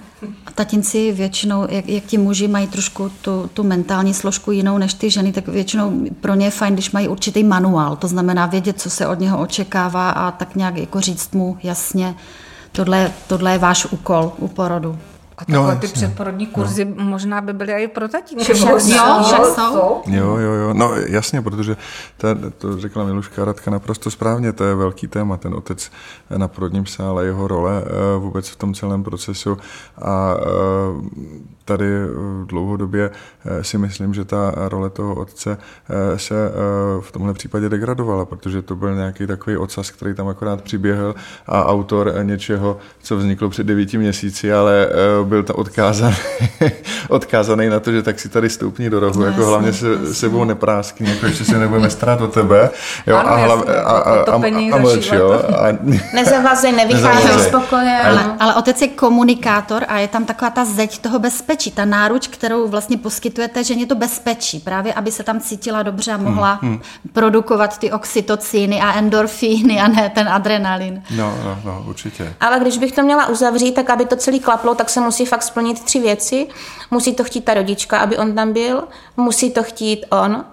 A 0.45 0.51
tatínci 0.51 1.11
většinou, 1.11 1.67
jak, 1.69 1.89
jak 1.89 2.03
ti 2.03 2.17
muži 2.17 2.47
mají 2.47 2.67
trošku 2.67 3.11
tu, 3.21 3.49
tu 3.53 3.63
mentální 3.63 4.13
složku 4.13 4.51
jinou 4.51 4.77
než 4.77 4.93
ty 4.93 5.09
ženy, 5.09 5.31
tak 5.31 5.47
většinou 5.47 6.05
pro 6.21 6.35
ně 6.35 6.45
je 6.45 6.51
fajn, 6.51 6.73
když 6.73 6.91
mají 6.91 7.07
určitý 7.07 7.43
manuál, 7.43 7.95
to 7.95 8.07
znamená 8.07 8.45
vědět, 8.45 8.81
co 8.81 8.89
se 8.89 9.07
od 9.07 9.19
něho 9.19 9.39
očekává 9.41 10.09
a 10.09 10.31
tak 10.31 10.55
nějak 10.55 10.77
jako 10.77 11.01
říct 11.01 11.33
mu 11.33 11.57
jasně, 11.63 12.15
tohle, 12.71 13.11
tohle 13.27 13.51
je 13.51 13.57
váš 13.57 13.85
úkol 13.85 14.31
u 14.37 14.47
porodu. 14.47 14.97
A 15.41 15.45
takhle 15.45 15.75
no, 15.75 15.81
ty 15.81 15.87
předporodní 15.87 16.47
kurzy 16.47 16.85
no. 16.85 17.03
možná 17.03 17.41
by 17.41 17.53
byly 17.53 17.73
i 17.73 17.87
pro 17.87 18.07
tatínky. 18.07 18.53
Však, 18.53 18.57
jo, 18.57 19.23
však 19.23 19.45
jsou. 19.45 20.01
Jo, 20.07 20.37
jo, 20.37 20.51
jo. 20.51 20.73
No 20.73 20.95
jasně, 20.95 21.41
protože 21.41 21.77
ta, 22.17 22.27
to 22.57 22.77
řekla 22.77 23.03
Miluška 23.03 23.45
Radka 23.45 23.71
naprosto 23.71 24.11
správně, 24.11 24.53
to 24.53 24.63
je 24.63 24.75
velký 24.75 25.07
téma, 25.07 25.37
ten 25.37 25.53
otec 25.53 25.91
na 26.37 26.47
porodním 26.47 26.85
sále, 26.85 27.25
jeho 27.25 27.47
role 27.47 27.83
eh, 27.85 28.19
vůbec 28.19 28.49
v 28.49 28.55
tom 28.55 28.73
celém 28.73 29.03
procesu 29.03 29.57
a 30.01 30.35
eh, 30.37 30.45
tady 31.65 31.85
dlouhodobě 32.45 33.11
eh, 33.45 33.63
si 33.63 33.77
myslím, 33.77 34.13
že 34.13 34.25
ta 34.25 34.53
role 34.55 34.89
toho 34.89 35.15
otce 35.15 35.57
se 36.15 36.51
v 36.99 37.11
tomhle 37.11 37.33
případě 37.33 37.69
degradovala, 37.69 38.25
protože 38.25 38.61
to 38.61 38.75
byl 38.75 38.95
nějaký 38.95 39.27
takový 39.27 39.57
ocas, 39.57 39.91
který 39.91 40.13
tam 40.13 40.27
akorát 40.27 40.61
přiběhl 40.61 41.15
a 41.47 41.65
autor 41.65 42.13
něčeho, 42.23 42.77
co 43.01 43.17
vzniklo 43.17 43.49
před 43.49 43.67
devíti 43.67 43.97
měsíci, 43.97 44.53
ale 44.53 44.89
byl 45.31 45.43
tam 45.43 45.55
odkázaný, 45.59 46.15
odkázaný 47.09 47.69
na 47.69 47.79
to, 47.79 47.91
že 47.91 48.03
tak 48.03 48.19
si 48.19 48.29
tady 48.29 48.49
stoupni 48.49 48.89
do 48.89 48.99
rohu, 48.99 49.19
no, 49.19 49.25
jako 49.25 49.39
jasný, 49.39 49.49
hlavně 49.49 49.73
se 49.73 49.89
jasný. 49.89 50.13
sebou 50.13 50.43
nepráskni, 50.43 51.09
jako 51.09 51.25
ještě 51.25 51.45
se 51.45 51.57
nebudeme 51.57 51.89
starat 51.89 52.21
o 52.21 52.27
tebe. 52.27 52.69
Jo, 53.07 53.17
ano, 53.17 53.29
a, 53.29 53.35
hlav, 53.35 53.69
a, 53.69 53.73
a, 53.73 53.97
a, 53.99 54.35
a, 54.73 54.77
mlč, 54.77 55.11
jo. 55.11 55.31
A, 55.31 55.67
Nezavazej, 56.13 56.71
nevycházej 56.71 57.39
z 57.39 57.47
pokoje. 57.47 57.99
Ale, 58.03 58.35
ale 58.39 58.55
otec 58.55 58.81
je 58.81 58.87
komunikátor 58.87 59.85
a 59.87 59.99
je 59.99 60.07
tam 60.07 60.25
taková 60.25 60.51
ta 60.51 60.65
zeď 60.65 60.99
toho 60.99 61.19
bezpečí, 61.19 61.71
ta 61.71 61.85
náruč, 61.85 62.27
kterou 62.27 62.67
vlastně 62.67 62.97
poskytujete, 62.97 63.63
že 63.63 63.73
je 63.73 63.85
to 63.85 63.95
bezpečí, 63.95 64.59
právě 64.59 64.93
aby 64.93 65.11
se 65.11 65.23
tam 65.23 65.39
cítila 65.39 65.83
dobře 65.83 66.11
a 66.11 66.17
mohla 66.17 66.59
hmm, 66.61 66.71
hmm. 66.71 66.81
produkovat 67.13 67.77
ty 67.77 67.91
oxytocíny 67.91 68.81
a 68.81 68.93
endorfíny 68.93 69.81
a 69.81 69.87
ne 69.87 70.11
ten 70.15 70.29
adrenalin. 70.29 71.03
No, 71.15 71.33
no, 71.43 71.59
no, 71.65 71.83
určitě. 71.87 72.33
Ale 72.39 72.59
když 72.59 72.77
bych 72.77 72.91
to 72.91 73.01
měla 73.01 73.27
uzavřít, 73.27 73.71
tak 73.71 73.89
aby 73.89 74.05
to 74.05 74.15
celý 74.15 74.39
klaplo, 74.39 74.75
tak 74.75 74.89
se 74.89 74.99
musí 75.11 75.25
fakt 75.25 75.43
splnit 75.43 75.83
tři 75.83 75.99
věci. 75.99 76.47
Musí 76.91 77.15
to 77.15 77.23
chtít 77.23 77.45
ta 77.45 77.53
rodička, 77.53 77.99
aby 77.99 78.17
on 78.17 78.35
tam 78.35 78.53
byl, 78.53 78.87
musí 79.17 79.51
to 79.51 79.63
chtít 79.63 80.05
on, 80.11 80.45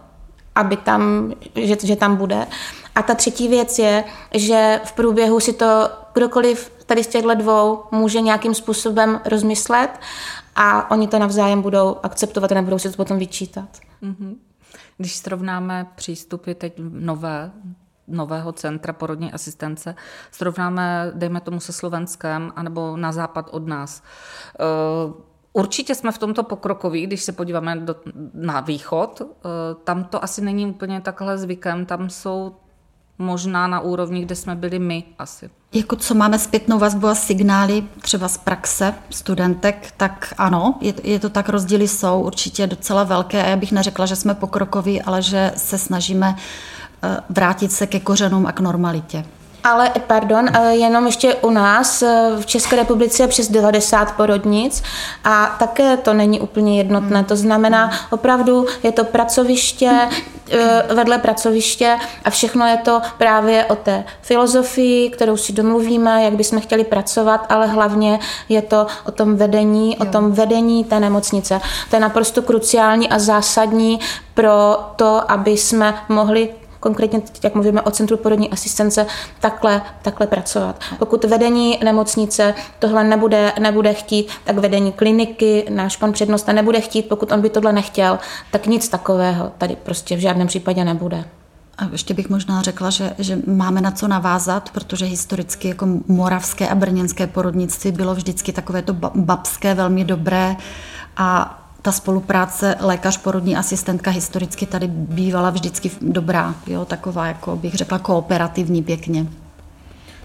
aby 0.54 0.76
tam, 0.76 1.32
že, 1.54 1.76
že 1.84 1.96
tam 1.96 2.16
bude. 2.16 2.46
A 2.94 3.02
ta 3.02 3.14
třetí 3.14 3.48
věc 3.48 3.78
je, 3.78 4.04
že 4.34 4.80
v 4.84 4.92
průběhu 4.92 5.40
si 5.40 5.52
to 5.52 5.90
kdokoliv 6.14 6.72
tady 6.86 7.04
z 7.04 7.06
těchto 7.06 7.34
dvou 7.34 7.82
může 7.90 8.20
nějakým 8.20 8.54
způsobem 8.54 9.20
rozmyslet 9.24 9.90
a 10.56 10.90
oni 10.90 11.08
to 11.08 11.18
navzájem 11.18 11.62
budou 11.62 11.96
akceptovat 12.02 12.52
a 12.52 12.54
nebudou 12.54 12.78
si 12.78 12.90
to 12.90 12.96
potom 12.96 13.18
vyčítat. 13.18 13.68
Mm-hmm. 14.02 14.34
Když 14.96 15.16
srovnáme 15.16 15.86
přístupy 15.94 16.52
teď 16.54 16.72
nové, 16.78 17.50
nového 18.08 18.52
centra 18.52 18.92
porodní 18.92 19.32
asistence, 19.32 19.94
srovnáme, 20.30 21.12
dejme 21.14 21.40
tomu 21.40 21.60
se 21.60 21.72
Slovenskem, 21.72 22.52
anebo 22.56 22.96
na 22.96 23.12
západ 23.12 23.48
od 23.52 23.66
nás. 23.66 24.02
Uh, 25.06 25.12
Určitě 25.52 25.94
jsme 25.94 26.12
v 26.12 26.18
tomto 26.18 26.42
pokrokoví, 26.42 27.06
když 27.06 27.22
se 27.22 27.32
podíváme 27.32 27.76
do, 27.76 27.96
na 28.34 28.60
východ. 28.60 29.20
Uh, 29.20 29.28
tam 29.84 30.04
to 30.04 30.24
asi 30.24 30.40
není 30.44 30.66
úplně 30.66 31.00
takhle 31.00 31.38
zvykem, 31.38 31.86
tam 31.86 32.10
jsou 32.10 32.56
možná 33.18 33.66
na 33.66 33.80
úrovni, 33.80 34.22
kde 34.22 34.34
jsme 34.34 34.54
byli 34.54 34.78
my 34.78 35.04
asi. 35.18 35.50
Jako 35.72 35.96
co 35.96 36.14
máme 36.14 36.38
zpětnou 36.38 36.78
vazbu 36.78 37.06
a 37.06 37.14
signály 37.14 37.84
třeba 38.00 38.28
z 38.28 38.38
praxe 38.38 38.94
studentek, 39.10 39.94
tak 39.96 40.34
ano, 40.38 40.74
je, 40.80 40.94
je 41.02 41.18
to 41.18 41.28
tak, 41.28 41.48
rozdíly 41.48 41.88
jsou 41.88 42.20
určitě 42.20 42.66
docela 42.66 43.04
velké 43.04 43.44
a 43.44 43.48
já 43.48 43.56
bych 43.56 43.72
neřekla, 43.72 44.06
že 44.06 44.16
jsme 44.16 44.34
pokrokoví, 44.34 45.02
ale 45.02 45.22
že 45.22 45.52
se 45.56 45.78
snažíme 45.78 46.36
eh, 46.36 46.87
vrátit 47.30 47.72
se 47.72 47.86
ke 47.86 48.00
kořenům 48.00 48.46
a 48.46 48.52
k 48.52 48.60
normalitě. 48.60 49.24
Ale, 49.64 49.90
pardon, 50.06 50.48
eh, 50.48 50.74
jenom 50.74 51.06
ještě 51.06 51.34
u 51.34 51.50
nás 51.50 52.02
eh, 52.02 52.30
v 52.40 52.46
České 52.46 52.76
republice 52.76 53.22
je 53.22 53.28
přes 53.28 53.48
90 53.48 54.16
porodnic 54.16 54.82
a 55.24 55.56
také 55.58 55.96
to 55.96 56.14
není 56.14 56.40
úplně 56.40 56.78
jednotné. 56.78 57.24
To 57.24 57.36
znamená, 57.36 57.90
opravdu 58.10 58.66
je 58.82 58.92
to 58.92 59.04
pracoviště, 59.04 60.08
eh, 60.50 60.94
vedle 60.94 61.18
pracoviště 61.18 61.96
a 62.24 62.30
všechno 62.30 62.66
je 62.66 62.76
to 62.76 63.00
právě 63.18 63.64
o 63.64 63.76
té 63.76 64.04
filozofii, 64.22 65.10
kterou 65.10 65.36
si 65.36 65.52
domluvíme, 65.52 66.24
jak 66.24 66.34
bychom 66.34 66.60
chtěli 66.60 66.84
pracovat, 66.84 67.46
ale 67.48 67.66
hlavně 67.66 68.18
je 68.48 68.62
to 68.62 68.86
o 69.06 69.10
tom 69.10 69.36
vedení, 69.36 69.90
jo. 69.90 69.96
o 70.00 70.04
tom 70.04 70.32
vedení 70.32 70.84
té 70.84 71.00
nemocnice. 71.00 71.60
To 71.90 71.96
je 71.96 72.00
naprosto 72.00 72.42
kruciální 72.42 73.08
a 73.08 73.18
zásadní 73.18 74.00
pro 74.34 74.78
to, 74.96 75.30
aby 75.30 75.50
jsme 75.50 75.94
mohli 76.08 76.48
konkrétně, 76.80 77.22
jak 77.42 77.54
mluvíme 77.54 77.82
o 77.82 77.90
Centru 77.90 78.16
porodní 78.16 78.50
asistence, 78.50 79.06
takhle, 79.40 79.82
takhle 80.02 80.26
pracovat. 80.26 80.80
Pokud 80.98 81.24
vedení 81.24 81.78
nemocnice 81.84 82.54
tohle 82.78 83.04
nebude, 83.04 83.52
nebude 83.60 83.94
chtít, 83.94 84.28
tak 84.44 84.58
vedení 84.58 84.92
kliniky, 84.92 85.66
náš 85.70 85.96
pan 85.96 86.12
přednosta 86.12 86.52
nebude 86.52 86.80
chtít, 86.80 87.08
pokud 87.08 87.32
on 87.32 87.40
by 87.40 87.50
tohle 87.50 87.72
nechtěl, 87.72 88.18
tak 88.50 88.66
nic 88.66 88.88
takového 88.88 89.52
tady 89.58 89.76
prostě 89.76 90.16
v 90.16 90.20
žádném 90.20 90.46
případě 90.46 90.84
nebude. 90.84 91.24
A 91.78 91.88
ještě 91.92 92.14
bych 92.14 92.28
možná 92.28 92.62
řekla, 92.62 92.90
že, 92.90 93.12
že 93.18 93.38
máme 93.46 93.80
na 93.80 93.90
co 93.90 94.08
navázat, 94.08 94.70
protože 94.70 95.04
historicky 95.06 95.68
jako 95.68 95.88
moravské 96.06 96.68
a 96.68 96.74
brněnské 96.74 97.26
porodnictví 97.26 97.92
bylo 97.92 98.14
vždycky 98.14 98.52
takové 98.52 98.82
to 98.82 98.92
babské, 99.14 99.74
velmi 99.74 100.04
dobré 100.04 100.56
a 101.16 101.58
ta 101.82 101.92
spolupráce 101.92 102.76
lékař-porodní 102.80 103.56
asistentka 103.56 104.10
historicky 104.10 104.66
tady 104.66 104.88
bývala 104.88 105.50
vždycky 105.50 105.90
dobrá, 106.00 106.54
jo, 106.66 106.84
taková, 106.84 107.26
jako 107.26 107.56
bych 107.56 107.74
řekla, 107.74 107.98
kooperativní 107.98 108.82
pěkně. 108.82 109.26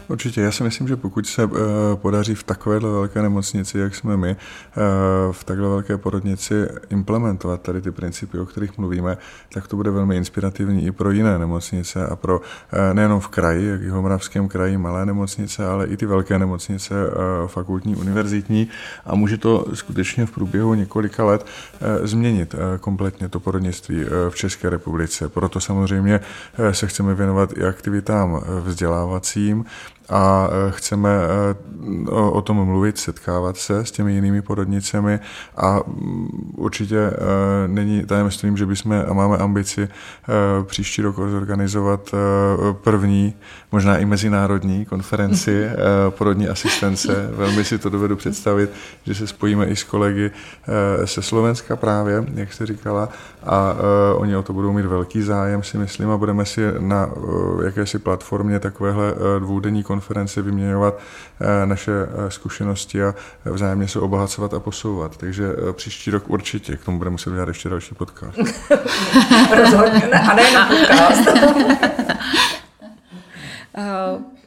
Určitě, 0.08 0.42
já 0.42 0.52
si 0.52 0.64
myslím, 0.64 0.88
že 0.88 0.96
pokud 0.96 1.28
se 1.28 1.46
uh, 1.46 1.60
podaří 1.96 2.36
v 2.36 2.44
takovéhle 2.44 2.92
velké 2.92 3.22
nemocnici, 3.22 3.80
jak 3.80 3.96
jsme 3.96 4.18
my, 4.18 4.30
uh, 4.36 5.34
v 5.34 5.44
takhle 5.44 5.70
velké 5.70 5.98
porodnici 5.98 6.68
implementovat 6.90 7.62
tady 7.62 7.82
ty 7.82 7.92
principy, 7.92 8.40
o 8.40 8.46
kterých 8.46 8.78
mluvíme, 8.78 9.18
tak 9.54 9.68
to 9.68 9.76
bude 9.76 9.92
velmi 9.92 10.18
inspirativní 10.18 10.86
i 10.86 10.92
pro 10.92 11.12
jiné 11.12 11.40
nemocnice 11.40 12.08
a 12.08 12.16
pro 12.16 12.40
uh, 12.40 12.44
nejenom 12.94 13.20
v 13.20 13.28
kraji, 13.28 13.68
jak 13.68 13.82
i 13.82 13.90
v 13.90 13.94
Moravském 13.94 14.48
kraji, 14.48 14.78
malé 14.78 15.06
nemocnice, 15.06 15.66
ale 15.66 15.88
i 15.88 15.98
ty 15.98 16.06
velké 16.06 16.40
nemocnice 16.40 16.96
fakultní, 17.48 17.96
univerzitní 17.96 18.68
a 19.06 19.16
může 19.16 19.38
to 19.38 19.66
skutečně 19.74 20.26
v 20.26 20.32
průběhu 20.32 20.74
několika 20.74 21.26
let 21.26 21.46
změnit 22.04 22.56
kompletně 22.80 23.30
to 23.30 23.40
porodnictví 23.40 24.06
v 24.30 24.36
České 24.36 24.70
republice. 24.70 25.30
Proto 25.30 25.60
samozřejmě 25.60 26.20
se 26.72 26.88
chceme 26.88 27.14
věnovat 27.16 27.58
i 27.58 27.64
aktivitám 27.64 28.42
vzdělávacím, 28.64 29.66
a 30.10 30.50
e, 30.52 30.72
chceme 30.72 31.10
e, 31.10 32.12
o 32.12 32.42
tom 32.42 32.66
mluvit, 32.66 32.98
setkávat 32.98 33.58
se 33.58 33.86
s 33.86 33.92
těmi 33.92 34.14
jinými 34.14 34.42
porodnicemi 34.42 35.20
a 35.58 35.80
určitě 36.56 36.98
e, 36.98 37.14
není 37.68 38.06
tajemstvím, 38.06 38.58
že 38.58 38.66
bychom 38.66 39.06
a 39.08 39.14
máme 39.14 39.38
ambici 39.38 39.90
příští 40.64 41.02
rok 41.02 41.16
zorganizovat 41.16 42.12
první, 42.72 43.34
možná 43.72 43.98
i 43.98 44.06
mezinárodní 44.06 44.86
konferenci 44.86 45.68
porodní 46.10 46.48
asistence. 46.48 47.30
Velmi 47.32 47.64
si 47.64 47.80
to 47.80 47.90
dovedu 47.90 48.16
představit, 48.16 48.70
že 49.06 49.16
se 49.16 49.28
spojíme 49.28 49.66
i 49.66 49.76
s 49.76 49.84
kolegy 49.84 50.32
se 51.06 51.22
Slovenska 51.22 51.76
právě, 51.76 52.26
jak 52.34 52.54
jste 52.54 52.66
říkala, 52.66 53.10
a 53.44 53.76
oni 54.16 54.36
o 54.36 54.44
to 54.44 54.54
budou 54.54 54.74
mít 54.74 54.86
velký 54.86 55.22
zájem, 55.22 55.64
si 55.64 55.78
myslím, 55.78 56.10
a 56.10 56.18
budeme 56.18 56.46
si 56.46 56.62
na 56.80 57.10
jakési 57.66 58.00
platformě 58.00 58.60
takovéhle 58.60 59.14
dvoudenní 59.40 59.84
konferenci 59.84 59.93
vyměňovat 60.42 61.00
eh, 61.42 61.66
naše 61.66 61.92
eh, 61.92 62.32
zkušenosti 62.32 63.04
a 63.04 63.16
vzájemně 63.46 63.88
se 63.88 64.00
obohacovat 64.00 64.54
a 64.54 64.60
posouvat. 64.60 65.18
Takže 65.18 65.56
eh, 65.70 65.74
příští 65.74 66.12
rok 66.12 66.30
určitě 66.30 66.78
k 66.78 66.86
tomu 66.86 66.98
budeme 66.98 67.12
muset 67.12 67.30
udělat 67.30 67.48
ještě 67.48 67.70
další 67.70 67.96
podcast. 67.96 68.38
Rozhodně, 69.58 70.02
a 70.02 70.34
ne 70.34 70.52
na 70.54 70.68
podcast. 70.68 71.30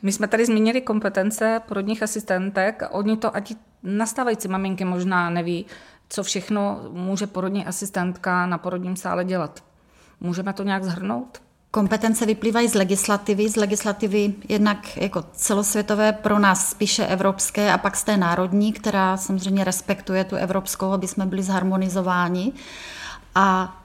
My 0.02 0.12
jsme 0.12 0.28
tady 0.28 0.46
zmínili 0.46 0.80
kompetence 0.80 1.60
porodních 1.68 2.02
asistentek. 2.02 2.82
Oni 2.90 3.16
to, 3.16 3.36
ať 3.36 3.54
nastávající 3.82 4.48
maminky 4.48 4.84
možná 4.84 5.30
neví, 5.30 5.66
co 6.08 6.22
všechno 6.22 6.80
může 6.90 7.26
porodní 7.26 7.66
asistentka 7.66 8.46
na 8.46 8.58
porodním 8.58 8.96
sále 8.96 9.24
dělat. 9.24 9.64
Můžeme 10.20 10.52
to 10.52 10.62
nějak 10.62 10.84
zhrnout? 10.84 11.42
Kompetence 11.76 12.26
vyplývají 12.26 12.68
z 12.68 12.74
legislativy, 12.74 13.48
z 13.48 13.56
legislativy 13.56 14.34
jednak 14.48 14.96
jako 14.96 15.24
celosvětové, 15.32 16.12
pro 16.12 16.38
nás 16.38 16.70
spíše 16.70 17.06
evropské 17.06 17.72
a 17.72 17.78
pak 17.78 17.96
z 17.96 18.04
té 18.04 18.16
národní, 18.16 18.72
která 18.72 19.16
samozřejmě 19.16 19.64
respektuje 19.64 20.24
tu 20.24 20.36
evropskou, 20.36 20.92
aby 20.92 21.08
jsme 21.08 21.26
byli 21.26 21.42
zharmonizováni. 21.42 22.52
A 23.34 23.76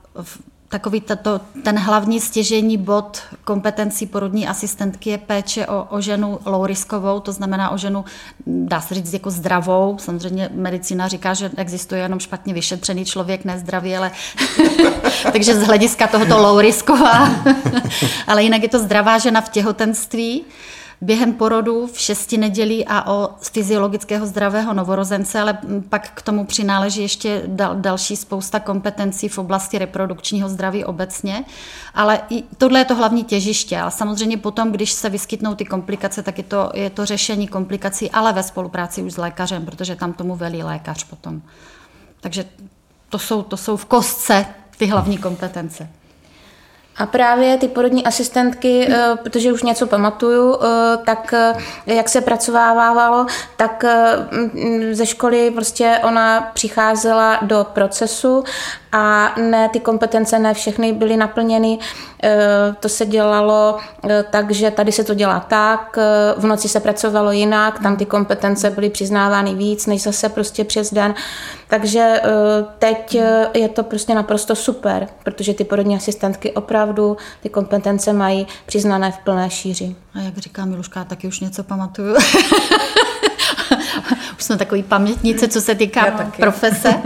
takový 0.72 1.02
tato, 1.02 1.42
ten 1.64 1.80
hlavní 1.80 2.20
stěžení 2.20 2.78
bod 2.78 3.22
kompetencí 3.44 4.06
porodní 4.06 4.48
asistentky 4.48 5.10
je 5.10 5.18
péče 5.18 5.68
o, 5.68 5.84
o 5.90 6.02
ženu 6.02 6.40
low-riskovou, 6.46 7.20
to 7.20 7.32
znamená 7.32 7.70
o 7.70 7.78
ženu, 7.78 8.06
dá 8.48 8.82
se 8.82 8.96
říct, 8.96 9.14
jako 9.14 9.32
zdravou. 9.32 9.98
Samozřejmě 10.00 10.50
medicína 10.54 11.08
říká, 11.08 11.34
že 11.34 11.52
existuje 11.58 12.02
jenom 12.02 12.20
špatně 12.20 12.54
vyšetřený 12.54 13.06
člověk, 13.06 13.46
nezdravý, 13.46 13.98
ale 13.98 14.12
takže 15.32 15.56
z 15.56 15.64
hlediska 15.64 16.08
tohoto 16.08 16.38
low-risková. 16.38 17.30
ale 18.28 18.44
jinak 18.44 18.64
je 18.64 18.70
to 18.70 18.80
zdravá 18.80 19.18
žena 19.18 19.42
v 19.42 19.50
těhotenství 19.50 20.44
během 21.02 21.34
porodu 21.34 21.88
v 21.88 22.00
šesti 22.00 22.38
nedělí 22.38 22.86
a 22.88 23.12
o 23.12 23.30
fyziologického 23.42 24.26
zdravého 24.26 24.74
novorozence, 24.74 25.40
ale 25.40 25.58
pak 25.90 26.12
k 26.12 26.22
tomu 26.22 26.46
přináleží 26.46 27.02
ještě 27.02 27.44
dal, 27.48 27.76
další 27.76 28.16
spousta 28.16 28.60
kompetencí 28.60 29.30
v 29.30 29.38
oblasti 29.38 29.78
reprodukčního 29.78 30.50
zdraví 30.50 30.86
obecně. 30.86 31.46
Ale 31.94 32.22
i 32.30 32.44
tohle 32.58 32.80
je 32.80 32.86
to 32.86 32.96
hlavní 32.96 33.24
těžiště. 33.24 33.80
A 33.80 33.90
samozřejmě 33.90 34.38
potom, 34.38 34.72
když 34.72 34.92
se 34.92 35.10
vyskytnou 35.10 35.56
ty 35.56 35.66
komplikace, 35.66 36.24
tak 36.24 36.38
je 36.38 36.44
to, 36.44 36.72
je 36.74 36.90
to 36.90 37.06
řešení 37.06 37.48
komplikací, 37.48 38.12
ale 38.12 38.34
ve 38.34 38.44
spolupráci 38.44 39.04
už 39.04 39.14
s 39.14 39.18
lékařem, 39.18 39.66
protože 39.66 39.96
tam 39.96 40.14
tomu 40.14 40.36
velí 40.36 40.64
lékař 40.64 41.04
potom. 41.04 41.42
Takže 42.20 42.46
to 43.10 43.20
jsou, 43.20 43.42
to 43.42 43.58
jsou 43.58 43.78
v 43.78 43.86
kostce 43.86 44.46
ty 44.78 44.86
hlavní 44.86 45.18
kompetence. 45.18 45.90
A 47.02 47.06
právě 47.06 47.58
ty 47.58 47.68
porodní 47.68 48.06
asistentky, 48.06 48.88
eh, 48.90 49.16
protože 49.24 49.54
už 49.54 49.64
něco 49.64 49.88
pamatuju, 49.88 50.56
eh, 50.56 50.98
tak 51.06 51.34
eh, 51.34 51.54
jak 51.86 52.10
se 52.10 52.22
pracovávalo, 52.22 53.26
tak 53.58 53.86
ze 54.92 55.06
školy 55.06 55.52
prostě 55.52 56.00
ona 56.04 56.52
přicházela 56.54 57.40
do 57.42 57.68
procesu 57.74 58.44
a 58.92 59.36
ne, 59.42 59.70
ty 59.70 59.80
kompetence 59.80 60.40
ne 60.40 60.54
všechny 60.54 60.94
byly 60.94 61.18
naplněny. 61.18 61.80
To 62.80 62.90
se 62.90 63.06
dělalo 63.06 63.78
tak, 64.30 64.52
že 64.52 64.72
tady 64.72 64.92
se 64.92 65.04
to 65.04 65.14
dělá 65.14 65.40
tak, 65.40 65.98
v 66.38 66.46
noci 66.46 66.70
se 66.70 66.80
pracovalo 66.80 67.32
jinak, 67.32 67.80
tam 67.80 67.96
ty 67.96 68.06
kompetence 68.06 68.70
byly 68.70 68.90
přiznávány 68.90 69.56
víc, 69.56 69.86
než 69.86 70.02
zase 70.02 70.30
prostě 70.30 70.64
přes 70.64 70.94
den. 70.94 71.14
Takže 71.68 72.22
teď 72.80 73.18
je 73.54 73.70
to 73.70 73.84
prostě 73.84 74.16
naprosto 74.16 74.56
super, 74.56 75.08
protože 75.24 75.54
ty 75.54 75.64
porodní 75.64 75.96
asistentky 75.96 76.52
opravdu 76.52 77.18
ty 77.42 77.50
kompetence 77.50 78.14
mají 78.14 78.48
přiznané 78.66 79.12
v 79.12 79.18
plné 79.18 79.50
šíři. 79.50 79.96
A 80.14 80.20
jak 80.20 80.38
říká 80.38 80.66
Miluška, 80.66 81.04
taky 81.04 81.28
už 81.28 81.40
něco 81.40 81.64
pamatuju. 81.64 82.16
už 84.38 84.44
jsme 84.44 84.58
takový 84.58 84.84
pamětnice, 84.84 85.48
co 85.48 85.62
se 85.62 85.76
týká 85.76 86.32
profese. 86.38 86.94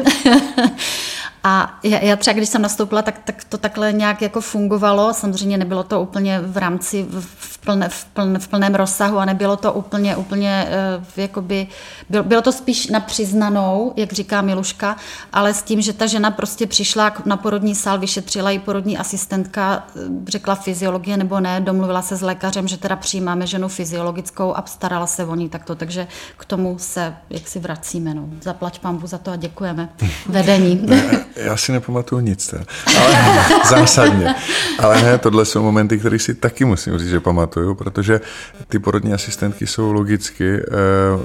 A 1.48 1.80
já, 1.84 2.00
já 2.00 2.16
třeba, 2.16 2.34
když 2.34 2.50
jsem 2.50 2.62
nastoupila, 2.62 3.02
tak, 3.02 3.20
tak 3.26 3.44
to 3.44 3.58
takhle 3.58 3.94
nějak 3.94 4.22
jako 4.22 4.42
fungovalo. 4.42 5.14
Samozřejmě 5.14 5.58
nebylo 5.58 5.84
to 5.84 6.02
úplně 6.02 6.40
v 6.40 6.58
rámci, 6.58 7.06
v, 7.10 7.58
plne, 7.58 7.90
v, 7.90 8.06
plne, 8.06 8.40
v 8.40 8.48
plném 8.48 8.76
rozsahu 8.76 9.18
a 9.18 9.26
nebylo 9.26 9.58
to 9.58 9.74
úplně, 9.74 10.16
úplně 10.16 10.68
uh, 10.98 11.04
jakoby, 11.18 11.68
bylo, 12.10 12.24
bylo 12.24 12.42
to 12.42 12.52
spíš 12.52 12.88
na 12.88 13.00
přiznanou, 13.00 13.94
jak 13.96 14.14
říká 14.14 14.42
Miluška, 14.42 14.96
ale 15.34 15.54
s 15.54 15.64
tím, 15.64 15.82
že 15.82 15.94
ta 15.94 16.06
žena 16.06 16.32
prostě 16.32 16.68
přišla 16.68 17.14
na 17.26 17.38
porodní 17.38 17.76
sál, 17.76 18.00
vyšetřila 18.00 18.52
ji 18.52 18.60
porodní 18.60 18.98
asistentka, 18.98 19.88
eh, 19.96 20.00
řekla 20.28 20.56
fyziologie 20.56 21.18
nebo 21.18 21.40
ne, 21.40 21.62
domluvila 21.62 22.02
se 22.02 22.16
s 22.16 22.22
lékařem, 22.22 22.68
že 22.68 22.78
teda 22.78 22.96
přijímáme 22.96 23.48
ženu 23.48 23.68
fyziologickou 23.68 24.58
a 24.58 24.64
starala 24.66 25.08
se 25.08 25.26
o 25.26 25.36
ní 25.36 25.50
takto, 25.50 25.76
takže 25.76 26.08
k 26.38 26.46
tomu 26.46 26.76
se 26.80 27.16
jak 27.30 27.48
si 27.48 27.60
vracíme. 27.60 28.14
No. 28.14 28.30
Zaplať 28.42 28.80
pambu 28.80 29.08
za 29.08 29.18
to 29.18 29.32
a 29.32 29.36
děkujeme 29.36 29.90
vedení. 30.26 30.88
Já 31.36 31.58
si 31.58 31.72
nepamatuju 31.72 32.22
nic, 32.22 32.48
teda. 32.48 32.64
ale 33.00 33.16
zásadně. 33.70 34.36
Ale 34.80 35.02
ne, 35.02 35.18
tohle 35.18 35.46
jsou 35.46 35.64
momenty, 35.64 35.98
které 35.98 36.20
si 36.20 36.34
taky 36.34 36.66
musím 36.66 36.98
říct, 36.98 37.10
že 37.10 37.20
pamatuju, 37.20 37.76
protože 37.76 38.22
ty 38.68 38.80
porodní 38.80 39.14
asistentky 39.14 39.68
jsou 39.68 39.94
logicky 39.94 40.58
eh, 40.58 40.66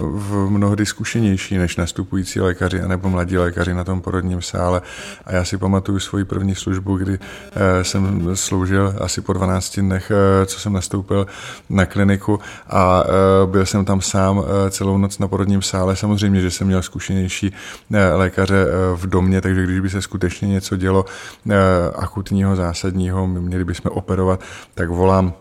v 0.01 0.51
mnohdy 0.51 0.87
zkušenější 0.87 1.59
než 1.59 1.77
nastupující 1.77 2.41
lékaři 2.41 2.81
anebo 2.81 3.11
mladí 3.11 3.39
lékaři 3.39 3.75
na 3.75 3.85
tom 3.85 4.01
porodním 4.01 4.43
sále. 4.43 4.83
A 5.25 5.35
já 5.35 5.45
si 5.45 5.59
pamatuju 5.59 5.99
svoji 5.99 6.25
první 6.25 6.55
službu, 6.55 6.97
kdy 6.97 7.19
eh, 7.19 7.85
jsem 7.85 8.31
sloužil 8.37 8.95
asi 9.01 9.21
po 9.21 9.33
12 9.33 9.81
dnech, 9.81 10.11
eh, 10.11 10.47
co 10.47 10.61
jsem 10.61 10.73
nastoupil 10.73 11.27
na 11.71 11.87
kliniku 11.87 12.41
a 12.71 13.05
byl 13.47 13.67
jsem 13.67 13.85
tam 13.85 14.01
sám 14.01 14.45
celou 14.71 14.99
noc 14.99 15.19
na 15.19 15.29
porodním 15.29 15.63
sále. 15.63 15.97
Samozřejmě, 15.97 16.41
že 16.41 16.51
jsem 16.51 16.67
měl 16.67 16.83
zkušenější 16.83 17.53
lékaře 18.15 18.67
v 18.95 19.07
domě, 19.07 19.41
takže 19.41 19.65
když 19.65 19.81
by 19.81 19.91
se 19.91 20.00
skutečně 20.03 20.49
něco 20.49 20.77
dělo 20.77 21.05
akutního, 21.95 22.57
zásadního, 22.57 23.27
měli 23.27 23.65
bychom 23.65 23.93
operovat, 23.93 24.41
tak 24.75 24.91
volám 24.91 25.35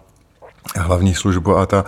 hlavní 0.76 1.16
službu 1.16 1.58
a 1.58 1.66
ta, 1.66 1.86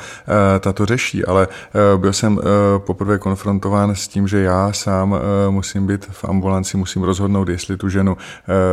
eh, 0.56 0.60
ta 0.60 0.74
to 0.74 0.86
řeší, 0.86 1.26
ale 1.26 1.48
eh, 1.48 1.98
byl 1.98 2.14
jsem 2.14 2.40
eh, 2.40 2.44
poprvé 2.80 3.18
konfrontován 3.18 3.96
s 3.96 4.08
tím, 4.08 4.28
že 4.28 4.42
já 4.42 4.74
sám 4.74 5.16
musím 5.50 5.88
být 5.88 6.06
v 6.06 6.26
ambulanci, 6.26 6.78
musím 6.78 7.04
rozhodnout, 7.04 7.50
jestli 7.50 7.78
tu 7.78 7.90
ženu 7.90 8.18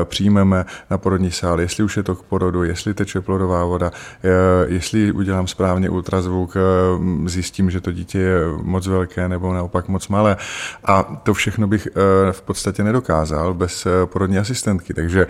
přijmeme 0.05 0.64
na 0.90 0.99
porodní 0.99 1.31
sál, 1.31 1.61
jestli 1.61 1.85
už 1.85 1.97
je 1.97 2.03
to 2.03 2.14
k 2.14 2.23
porodu, 2.23 2.64
jestli 2.64 2.94
teče 2.94 3.21
plodová 3.21 3.64
voda, 3.64 3.90
jestli 4.66 5.12
udělám 5.12 5.47
správně 5.47 5.90
ultrazvuk, 5.90 6.55
zjistím, 7.25 7.71
že 7.71 7.81
to 7.81 7.92
dítě 7.92 8.18
je 8.18 8.40
moc 8.62 8.87
velké 8.87 9.29
nebo 9.29 9.53
naopak 9.53 9.88
moc 9.88 10.09
malé. 10.09 10.37
A 10.85 11.03
to 11.03 11.35
všechno 11.35 11.66
bych 11.66 11.88
v 12.33 12.42
podstatě 12.42 12.85
nedokázal 12.85 13.55
bez 13.55 13.87
porodní 14.05 14.38
asistentky, 14.38 14.94
takže 14.94 15.27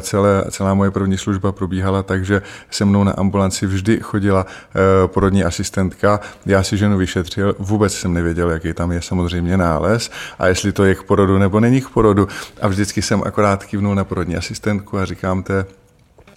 celé, 0.00 0.44
celá 0.50 0.74
moje 0.74 0.90
první 0.90 1.18
služba 1.18 1.52
probíhala 1.52 2.02
tak, 2.02 2.24
že 2.24 2.42
se 2.70 2.84
mnou 2.84 3.04
na 3.04 3.12
ambulanci 3.12 3.66
vždy 3.66 4.00
chodila 4.10 4.46
eh, 4.46 5.08
porodní 5.08 5.44
asistentka, 5.44 6.20
já 6.46 6.62
si 6.62 6.76
ženu 6.76 6.98
vyšetřil, 6.98 7.56
vůbec 7.58 7.94
jsem 7.94 8.14
nevěděl, 8.14 8.50
jaký 8.50 8.72
tam 8.72 8.92
je 8.92 9.02
samozřejmě 9.02 9.56
nález 9.56 10.10
a 10.38 10.46
jestli 10.46 10.72
to 10.72 10.84
je 10.84 10.94
k 10.94 11.02
porodu 11.02 11.38
nebo 11.38 11.60
není 11.60 11.80
k 11.80 11.88
porodu. 11.88 12.28
A 12.60 12.68
vždycky 12.68 13.02
jsem 13.02 13.22
akorát 13.26 13.64
kývnul 13.64 13.94
na 13.94 14.04
porodní 14.04 14.36
asistentku 14.36 14.98
a 14.98 15.04
říkám 15.04 15.42
té 15.42 15.66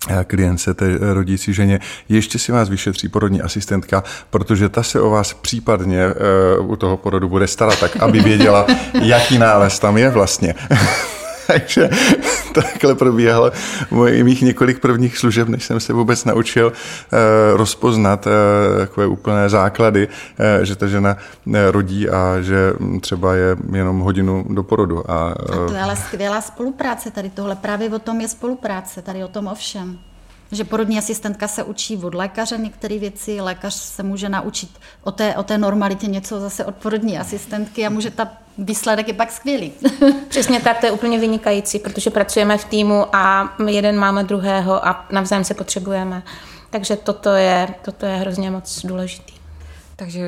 eh, 0.09 0.23
klience, 0.23 0.73
té 0.73 0.97
rodící 1.13 1.53
ženě, 1.53 1.79
ještě 2.09 2.39
si 2.39 2.51
vás 2.51 2.69
vyšetří 2.69 3.09
porodní 3.09 3.41
asistentka, 3.41 4.03
protože 4.29 4.69
ta 4.69 4.83
se 4.83 5.01
o 5.01 5.09
vás 5.09 5.33
případně 5.33 6.07
uh, 6.59 6.71
u 6.71 6.75
toho 6.75 6.97
porodu 6.97 7.29
bude 7.29 7.47
starat, 7.47 7.79
tak 7.79 7.97
aby 7.97 8.19
věděla, 8.19 8.67
jaký 9.01 9.37
nález 9.37 9.79
tam 9.79 9.97
je 9.97 10.09
vlastně. 10.09 10.55
Takže 11.47 11.89
takhle 12.61 12.95
probíhalo 12.95 13.51
mých 14.23 14.41
několik 14.41 14.79
prvních 14.79 15.17
služeb, 15.17 15.47
než 15.47 15.63
jsem 15.65 15.79
se 15.79 15.93
vůbec 15.93 16.25
naučil 16.25 16.67
uh, 16.67 17.19
rozpoznat 17.57 18.25
uh, 18.25 18.31
takové 18.77 19.07
úplné 19.07 19.49
základy, 19.49 20.07
uh, 20.07 20.63
že 20.63 20.75
ta 20.75 20.87
žena 20.87 21.17
rodí 21.71 22.09
a 22.09 22.41
že 22.41 22.73
třeba 23.01 23.35
je 23.35 23.57
jenom 23.71 23.99
hodinu 23.99 24.45
do 24.49 24.63
porodu. 24.63 25.11
A, 25.11 25.29
a 25.29 25.67
to 25.67 25.73
je 25.73 25.81
ale 25.81 25.95
skvělá 25.95 26.41
spolupráce 26.41 27.11
tady 27.11 27.29
tohle. 27.29 27.55
Právě 27.55 27.89
o 27.89 27.99
tom 27.99 28.21
je 28.21 28.27
spolupráce, 28.27 29.01
tady 29.01 29.23
o 29.23 29.27
tom 29.27 29.47
ovšem 29.47 29.99
že 30.55 30.63
porodní 30.63 30.97
asistentka 30.97 31.47
se 31.47 31.63
učí 31.63 31.97
od 31.97 32.13
lékaře 32.13 32.57
některé 32.57 32.99
věci, 32.99 33.41
lékař 33.41 33.73
se 33.73 34.03
může 34.03 34.29
naučit 34.29 34.69
o 35.03 35.11
té, 35.11 35.35
o 35.35 35.43
té 35.43 35.57
normalitě 35.57 36.07
něco 36.07 36.39
zase 36.39 36.65
od 36.65 36.75
porodní 36.75 37.19
asistentky 37.19 37.85
a 37.85 37.89
může 37.89 38.11
ta 38.11 38.31
výsledek 38.57 39.07
je 39.07 39.13
pak 39.13 39.31
skvělý. 39.31 39.73
Přesně 40.27 40.59
tak, 40.59 40.79
to 40.79 40.85
je 40.85 40.91
úplně 40.91 41.19
vynikající, 41.19 41.79
protože 41.79 42.09
pracujeme 42.09 42.57
v 42.57 42.65
týmu 42.65 43.15
a 43.15 43.53
jeden 43.67 43.99
máme 43.99 44.23
druhého 44.23 44.87
a 44.87 45.07
navzájem 45.11 45.43
se 45.43 45.53
potřebujeme. 45.53 46.23
Takže 46.69 46.95
toto 46.95 47.29
je, 47.29 47.67
toto 47.81 48.05
je 48.05 48.15
hrozně 48.15 48.51
moc 48.51 48.85
důležitý. 48.85 49.33
Takže 49.95 50.21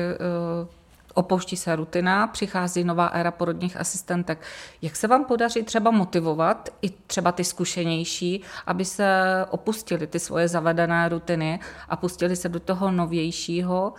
uh 0.60 0.75
opouští 1.16 1.56
se 1.56 1.76
rutina, 1.76 2.26
přichází 2.26 2.84
nová 2.84 3.06
éra 3.06 3.30
porodních 3.30 3.76
asistentek. 3.76 4.42
Jak 4.82 4.96
se 4.96 5.06
vám 5.06 5.24
podaří 5.24 5.62
třeba 5.62 5.90
motivovat 5.90 6.68
i 6.82 6.90
třeba 6.90 7.32
ty 7.32 7.44
zkušenější, 7.44 8.42
aby 8.66 8.84
se 8.84 9.06
opustili 9.50 10.06
ty 10.06 10.18
svoje 10.18 10.48
zavedené 10.48 11.08
rutiny 11.08 11.60
a 11.88 11.96
pustili 11.96 12.36
se 12.36 12.48
do 12.48 12.60
toho 12.60 12.90
novějšího 12.90 13.92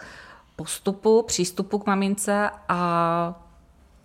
postupu, 0.55 1.23
přístupu 1.27 1.79
k 1.79 1.85
mamince 1.85 2.49
a 2.69 3.41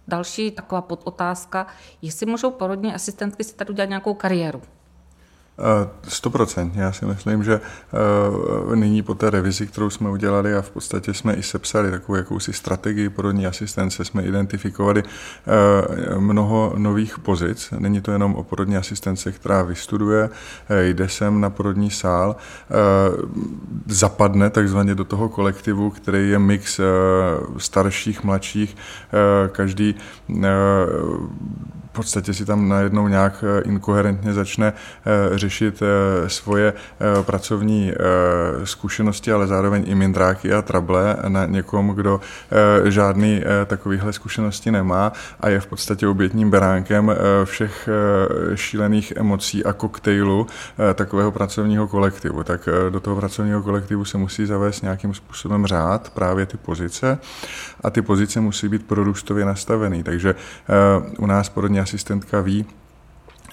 další 0.08 0.50
taková 0.50 0.82
podotázka, 0.82 1.66
jestli 2.02 2.26
můžou 2.26 2.50
porodní 2.50 2.94
asistentky 2.94 3.44
si 3.44 3.54
tady 3.54 3.70
udělat 3.70 3.88
nějakou 3.88 4.14
kariéru. 4.14 4.62
Stoprocentně. 6.08 6.82
Já 6.82 6.92
si 6.92 7.06
myslím, 7.06 7.44
že 7.44 7.60
uh, 8.66 8.74
nyní 8.74 9.02
po 9.02 9.14
té 9.14 9.30
revizi, 9.30 9.66
kterou 9.66 9.90
jsme 9.90 10.10
udělali 10.10 10.54
a 10.54 10.62
v 10.62 10.70
podstatě 10.70 11.14
jsme 11.14 11.34
i 11.34 11.42
sepsali 11.42 11.90
takovou 11.90 12.16
jakousi 12.16 12.52
strategii 12.52 13.08
porodní 13.08 13.46
asistence, 13.46 14.04
jsme 14.04 14.22
identifikovali 14.22 15.02
uh, 15.02 16.20
mnoho 16.20 16.72
nových 16.76 17.18
pozic. 17.18 17.74
Není 17.78 18.00
to 18.00 18.10
jenom 18.12 18.34
o 18.34 18.42
porodní 18.42 18.76
asistence, 18.76 19.32
která 19.32 19.62
vystuduje, 19.62 20.30
jde 20.82 21.08
sem 21.08 21.40
na 21.40 21.50
porodní 21.50 21.90
sál, 21.90 22.36
zapadne 23.86 24.50
takzvaně 24.50 24.94
do 24.94 25.04
toho 25.04 25.28
kolektivu, 25.28 25.90
který 25.90 26.30
je 26.30 26.38
mix 26.38 26.80
starších, 27.56 28.24
mladších, 28.24 28.76
každý 29.52 29.94
podstatě 31.92 32.34
si 32.34 32.44
tam 32.44 32.68
najednou 32.68 33.08
nějak 33.08 33.44
inkoherentně 33.64 34.32
začne 34.32 34.72
řešit 35.34 35.82
svoje 36.26 36.72
pracovní 37.22 37.92
zkušenosti, 38.64 39.32
ale 39.32 39.46
zároveň 39.46 39.84
i 39.86 39.94
mindráky 39.94 40.52
a 40.52 40.62
trable 40.62 41.16
na 41.28 41.46
někom, 41.46 41.88
kdo 41.88 42.20
žádný 42.84 43.42
takovýhle 43.66 44.12
zkušenosti 44.12 44.70
nemá 44.70 45.12
a 45.40 45.48
je 45.48 45.60
v 45.60 45.66
podstatě 45.66 46.06
obětním 46.08 46.50
beránkem 46.50 47.12
všech 47.44 47.88
šílených 48.54 49.12
emocí 49.16 49.64
a 49.64 49.72
koktejlu 49.72 50.46
takového 50.94 51.32
pracovního 51.32 51.88
kolektivu. 51.88 52.42
Tak 52.44 52.68
do 52.90 53.00
toho 53.00 53.16
pracovního 53.16 53.62
kolektivu 53.62 54.04
se 54.04 54.18
musí 54.18 54.46
zavést 54.46 54.82
nějakým 54.82 55.14
způsobem 55.14 55.66
řád, 55.66 56.10
právě 56.10 56.46
ty 56.46 56.56
pozice 56.56 57.18
a 57.84 57.90
ty 57.90 58.02
pozice 58.02 58.40
musí 58.40 58.68
být 58.68 58.86
prorůstově 58.86 59.44
nastavený. 59.44 60.02
Takže 60.02 60.34
u 61.18 61.26
nás 61.26 61.48
porodní 61.82 61.90
asistentka 61.90 62.40
ví, 62.40 62.64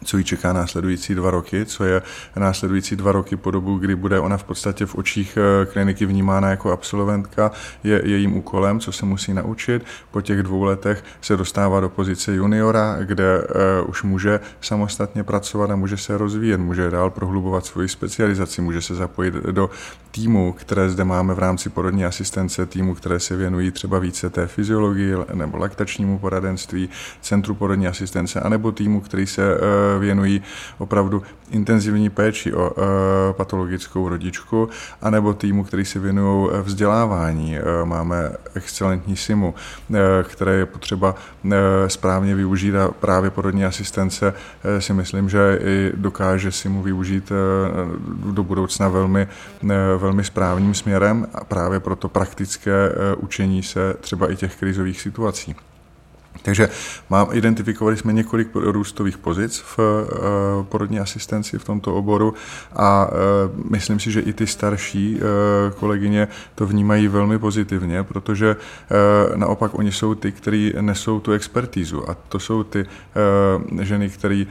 co 0.03 0.17
ji 0.17 0.23
čeká 0.23 0.53
následující 0.53 1.15
dva 1.15 1.31
roky, 1.31 1.65
co 1.65 1.83
je 1.83 2.01
následující 2.35 2.95
dva 2.95 3.11
roky 3.11 3.35
po 3.35 3.51
dobu, 3.51 3.77
kdy 3.77 3.95
bude 3.95 4.19
ona 4.19 4.37
v 4.37 4.43
podstatě 4.43 4.85
v 4.85 4.95
očích 4.95 5.37
eh, 5.37 5.65
kliniky 5.65 6.05
vnímána 6.05 6.49
jako 6.49 6.71
absolventka, 6.71 7.51
je 7.83 8.01
jejím 8.05 8.37
úkolem, 8.37 8.79
co 8.79 8.91
se 8.91 9.05
musí 9.05 9.33
naučit. 9.33 9.85
Po 10.11 10.21
těch 10.21 10.43
dvou 10.43 10.63
letech 10.63 11.03
se 11.21 11.37
dostává 11.37 11.79
do 11.79 11.89
pozice 11.89 12.35
juniora, 12.35 12.97
kde 13.01 13.41
uh, 13.41 13.89
už 13.89 14.03
může 14.03 14.39
samostatně 14.61 15.23
pracovat 15.23 15.71
a 15.71 15.75
může 15.75 15.97
se 15.97 16.17
rozvíjet, 16.17 16.57
může 16.57 16.89
dál 16.89 17.09
prohlubovat 17.09 17.65
svoji 17.65 17.87
specializaci, 17.87 18.61
může 18.61 18.81
se 18.81 18.95
zapojit 18.95 19.33
do 19.33 19.69
týmu, 20.11 20.53
které 20.53 20.89
zde 20.89 21.03
máme 21.03 21.33
v 21.33 21.39
rámci 21.39 21.69
porodní 21.69 22.05
asistence, 22.05 22.65
týmu, 22.65 22.95
které 22.95 23.19
se 23.19 23.35
věnují 23.35 23.71
třeba 23.71 23.99
více 23.99 24.29
té 24.29 24.47
fyziologii 24.47 25.13
nebo 25.33 25.57
laktačnímu 25.57 26.19
poradenství, 26.19 26.89
centru 27.21 27.55
porodní 27.55 27.87
asistence, 27.87 28.39
anebo 28.39 28.71
týmu, 28.71 29.01
který 29.01 29.27
se 29.27 29.55
uh, 29.55 29.59
věnují 29.99 30.41
opravdu 30.77 31.23
intenzivní 31.51 32.09
péči 32.09 32.53
o 32.53 32.71
e, 32.71 33.33
patologickou 33.33 34.09
rodičku, 34.09 34.69
anebo 35.01 35.33
týmu, 35.33 35.63
který 35.63 35.85
se 35.85 35.99
věnují 35.99 36.49
e, 36.51 36.61
vzdělávání. 36.61 37.57
E, 37.57 37.61
máme 37.83 38.31
excelentní 38.53 39.17
SIMu, 39.17 39.53
které 40.23 40.53
je 40.53 40.65
potřeba 40.65 41.15
správně 41.87 42.35
využít 42.35 42.75
a 42.75 42.91
právě 42.99 43.29
porodní 43.29 43.65
asistence 43.65 44.33
si 44.79 44.93
myslím, 44.93 45.29
že 45.29 45.59
i 45.63 45.91
dokáže 45.95 46.51
SIMu 46.51 46.83
využít 46.83 47.31
do 48.25 48.43
budoucna 48.43 48.87
velmi, 48.87 49.27
velmi 49.97 50.23
správným 50.23 50.73
směrem 50.73 51.27
a 51.33 51.43
právě 51.43 51.79
proto 51.79 52.09
praktické 52.09 52.91
učení 53.17 53.63
se 53.63 53.93
třeba 53.99 54.31
i 54.31 54.35
těch 54.35 54.55
krizových 54.55 55.01
situací. 55.01 55.55
Takže 56.41 56.69
mám, 57.09 57.27
identifikovali 57.31 57.97
jsme 57.97 58.13
několik 58.13 58.49
růstových 58.53 59.17
pozic 59.17 59.59
v 59.59 59.79
uh, 59.79 60.65
porodní 60.65 60.99
asistenci 60.99 61.59
v 61.59 61.63
tomto 61.63 61.95
oboru 61.95 62.33
a 62.73 63.07
uh, 63.07 63.71
myslím 63.71 63.99
si, 63.99 64.11
že 64.11 64.19
i 64.19 64.33
ty 64.33 64.47
starší 64.47 65.15
uh, 65.15 65.21
kolegyně 65.79 66.27
to 66.55 66.65
vnímají 66.65 67.07
velmi 67.07 67.39
pozitivně, 67.39 68.03
protože 68.03 68.55
naopak 69.35 69.79
oni 69.79 69.91
jsou 69.91 70.15
ty, 70.15 70.31
kteří 70.31 70.73
nesou 70.81 71.19
tu 71.19 71.31
expertízu 71.31 72.09
a 72.09 72.13
to 72.13 72.39
jsou 72.39 72.63
ty 72.63 72.85
ženy, 73.81 74.09
které 74.09 74.45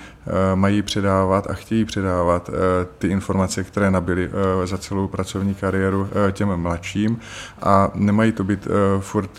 mají 0.55 0.82
předávat 0.82 1.51
a 1.51 1.55
chtějí 1.55 1.84
předávat 1.84 2.51
ty 2.99 3.09
informace, 3.09 3.64
které 3.64 3.91
nabili 3.91 4.30
za 4.64 4.78
celou 4.78 5.09
pracovní 5.09 5.55
kariéru 5.55 6.09
těm 6.32 6.57
mladším. 6.57 7.18
A 7.62 7.91
nemají 7.95 8.32
to 8.32 8.45
být 8.45 8.68
furt 9.01 9.30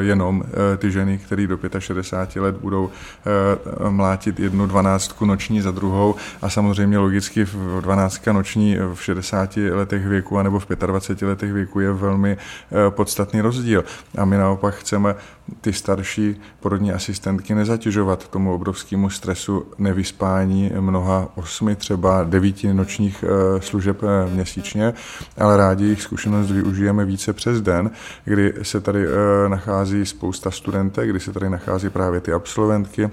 jenom 0.00 0.42
ty 0.78 0.90
ženy, 0.90 1.18
které 1.18 1.46
do 1.46 1.58
65 1.78 1.99
60 2.02 2.36
let 2.36 2.56
budou 2.56 2.90
eh, 2.90 3.90
mlátit 3.90 4.40
jednu 4.40 4.66
dvanáctku 4.66 5.24
noční 5.24 5.60
za 5.60 5.70
druhou 5.70 6.14
a 6.42 6.50
samozřejmě 6.50 6.98
logicky 6.98 7.44
v 7.44 7.80
12 7.80 8.26
noční 8.26 8.76
v 8.94 9.02
60 9.02 9.56
letech 9.56 10.06
věku 10.06 10.38
anebo 10.38 10.60
v 10.60 10.66
25 10.86 11.28
letech 11.28 11.52
věku 11.52 11.80
je 11.80 11.92
velmi 11.92 12.32
eh, 12.36 12.90
podstatný 12.90 13.40
rozdíl. 13.40 13.84
A 14.18 14.24
my 14.24 14.36
naopak 14.36 14.74
chceme 14.74 15.14
ty 15.60 15.72
starší 15.72 16.40
porodní 16.60 16.92
asistentky 16.92 17.54
nezatěžovat 17.54 18.28
tomu 18.28 18.54
obrovskému 18.54 19.10
stresu 19.10 19.66
nevyspání 19.78 20.70
mnoha 20.80 21.28
osmi, 21.34 21.76
třeba 21.76 22.24
devíti 22.24 22.74
nočních 22.74 23.24
eh, 23.24 23.60
služeb 23.60 24.02
měsíčně, 24.32 24.94
ale 25.38 25.56
rádi 25.56 25.84
jejich 25.84 26.02
zkušenost 26.02 26.50
využijeme 26.50 27.04
více 27.04 27.32
přes 27.32 27.60
den, 27.60 27.90
kdy 28.24 28.54
se 28.62 28.80
tady 28.80 29.06
nachází 29.48 30.06
spousta 30.06 30.50
studentek, 30.50 31.10
kdy 31.10 31.20
se 31.20 31.32
tady 31.32 31.50
nachází 31.50 31.90
právě 31.90 32.20
ty 32.20 32.32
absolventky, 32.32 33.10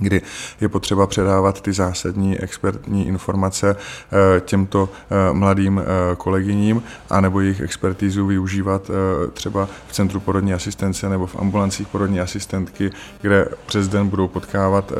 kdy 0.00 0.22
je 0.60 0.68
potřeba 0.68 1.06
předávat 1.06 1.60
ty 1.60 1.72
zásadní 1.72 2.38
expertní 2.38 3.06
informace 3.06 3.76
eh, 3.76 4.40
těmto 4.40 4.88
eh, 4.88 5.32
mladým 5.32 5.78
eh, 5.78 6.16
kolegyním, 6.16 6.82
anebo 7.10 7.40
jejich 7.40 7.60
expertízu 7.60 8.26
využívat 8.26 8.90
třeba 9.32 9.68
v 9.86 9.92
Centru 9.92 10.20
porodní 10.20 10.54
asistence 10.54 11.08
nebo 11.08 11.26
v 11.26 11.36
ambulancích 11.36 11.88
porodní 11.88 12.20
asistentky, 12.20 12.90
kde 13.20 13.48
přes 13.66 13.88
den 13.88 14.08
budou 14.08 14.28
potkávat 14.28 14.92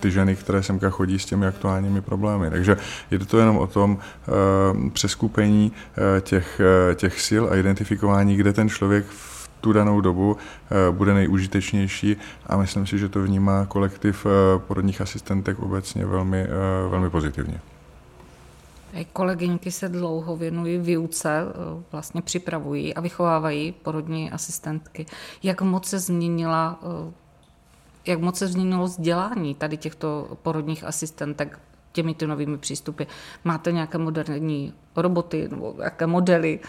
ty 0.00 0.10
ženy, 0.10 0.36
které 0.36 0.62
semka 0.62 0.90
chodí 0.90 1.18
s 1.18 1.24
těmi 1.24 1.46
aktuálními 1.46 2.00
problémy. 2.00 2.50
Takže 2.50 2.76
je 3.10 3.18
to 3.18 3.38
jenom 3.38 3.58
o 3.58 3.66
tom 3.66 3.98
přeskupení 4.92 5.72
těch, 6.20 6.60
těch 6.94 7.20
sil 7.26 7.44
a 7.50 7.56
identifikování, 7.56 8.36
kde 8.36 8.52
ten 8.52 8.68
člověk 8.68 9.06
v 9.06 9.31
tu 9.62 9.72
danou 9.72 10.00
dobu 10.00 10.36
eh, 10.36 10.92
bude 10.92 11.14
nejužitečnější 11.14 12.16
a 12.46 12.56
myslím 12.56 12.86
si, 12.86 12.98
že 12.98 13.08
to 13.08 13.22
vnímá 13.22 13.66
kolektiv 13.66 14.26
eh, 14.26 14.58
porodních 14.58 15.00
asistentek 15.00 15.58
obecně 15.58 16.06
velmi, 16.06 16.40
eh, 16.40 16.48
velmi 16.88 17.10
pozitivně. 17.10 17.60
Kolegyňky 19.12 19.70
se 19.70 19.88
dlouho 19.88 20.36
věnují 20.36 20.78
výuce, 20.78 21.44
vlastně 21.92 22.22
připravují 22.22 22.94
a 22.94 23.00
vychovávají 23.00 23.72
porodní 23.72 24.30
asistentky. 24.30 25.06
Jak 25.42 25.62
moc 25.62 25.86
se 25.86 25.98
změnila 25.98 26.78
jak 28.06 28.20
moc 28.20 28.38
se 28.38 28.46
změnilo 28.46 28.84
vzdělání 28.84 29.54
tady 29.54 29.76
těchto 29.76 30.38
porodních 30.42 30.84
asistentek 30.84 31.58
těmi 31.92 32.16
novými 32.26 32.58
přístupy? 32.58 33.04
Máte 33.44 33.72
nějaké 33.72 33.98
moderní 33.98 34.72
roboty 34.96 35.48
nebo 35.50 35.74
jaké 35.82 36.06
modely? 36.06 36.60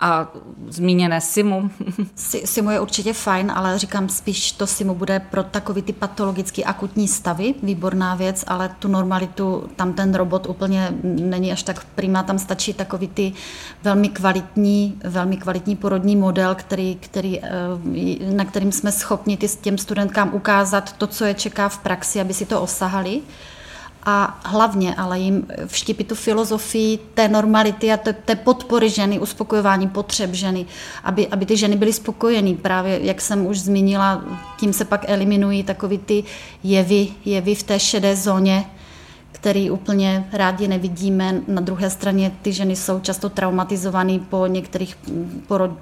A 0.00 0.28
zmíněné 0.68 1.20
SIMu. 1.20 1.70
SIMu 2.44 2.70
je 2.70 2.80
určitě 2.80 3.12
fajn, 3.12 3.52
ale 3.54 3.78
říkám 3.78 4.08
spíš, 4.08 4.52
to 4.52 4.66
SIMu 4.66 4.94
bude 4.94 5.20
pro 5.20 5.42
takový 5.42 5.82
ty 5.82 5.92
patologicky 5.92 6.64
akutní 6.64 7.08
stavy, 7.08 7.54
výborná 7.62 8.14
věc, 8.14 8.44
ale 8.46 8.68
tu 8.78 8.88
normalitu, 8.88 9.68
tam 9.76 9.92
ten 9.92 10.14
robot 10.14 10.46
úplně 10.46 10.94
není 11.02 11.52
až 11.52 11.62
tak 11.62 11.84
prima, 11.84 12.22
tam 12.22 12.38
stačí 12.38 12.74
takový 12.74 13.08
ty 13.08 13.32
velmi 13.82 14.08
kvalitní, 14.08 15.00
velmi 15.04 15.36
kvalitní 15.36 15.76
porodní 15.76 16.16
model, 16.16 16.54
který, 16.54 16.94
který, 16.94 17.40
eh, 17.40 17.50
na 18.34 18.44
kterým 18.44 18.72
jsme 18.72 18.92
schopni 18.92 19.38
těm 19.60 19.78
studentkám 19.78 20.34
ukázat 20.34 20.92
to, 20.92 21.06
co 21.06 21.24
je 21.24 21.34
čeká 21.34 21.68
v 21.68 21.78
praxi, 21.78 22.20
aby 22.20 22.34
si 22.34 22.46
to 22.46 22.62
osahali 22.62 23.20
a 24.04 24.40
hlavně 24.44 24.94
ale 24.94 25.18
jim 25.18 25.46
vštípit 25.66 26.08
tu 26.08 26.14
filozofii 26.14 26.98
té 27.14 27.28
normality 27.28 27.92
a 27.92 27.96
té, 27.96 28.12
té 28.12 28.36
podpory 28.36 28.90
ženy, 28.90 29.18
uspokojování 29.18 29.88
potřeb 29.88 30.34
ženy, 30.34 30.66
aby, 31.04 31.28
aby 31.28 31.46
ty 31.46 31.56
ženy 31.56 31.76
byly 31.76 31.92
spokojeny. 31.92 32.54
Právě, 32.54 33.00
jak 33.02 33.20
jsem 33.20 33.46
už 33.46 33.60
zmínila, 33.60 34.24
tím 34.60 34.72
se 34.72 34.84
pak 34.84 35.04
eliminují 35.08 35.62
takový 35.62 35.98
ty 35.98 36.24
jevy, 36.64 37.08
jevy 37.24 37.54
v 37.54 37.62
té 37.62 37.80
šedé 37.80 38.16
zóně, 38.16 38.64
který 39.32 39.70
úplně 39.70 40.28
rádi 40.32 40.68
nevidíme. 40.68 41.40
Na 41.48 41.60
druhé 41.60 41.90
straně 41.90 42.32
ty 42.42 42.52
ženy 42.52 42.76
jsou 42.76 43.00
často 43.00 43.28
traumatizované 43.28 44.18
po 44.18 44.46
některých 44.46 44.98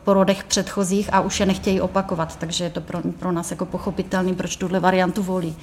porodech 0.04 0.44
předchozích 0.44 1.14
a 1.14 1.20
už 1.20 1.40
je 1.40 1.46
nechtějí 1.46 1.80
opakovat, 1.80 2.36
takže 2.36 2.64
je 2.64 2.70
to 2.70 2.80
pro, 2.80 3.00
pro 3.18 3.32
nás 3.32 3.50
jako 3.50 3.66
pochopitelný, 3.66 4.34
proč 4.34 4.56
tuhle 4.56 4.80
variantu 4.80 5.22
volí. 5.22 5.56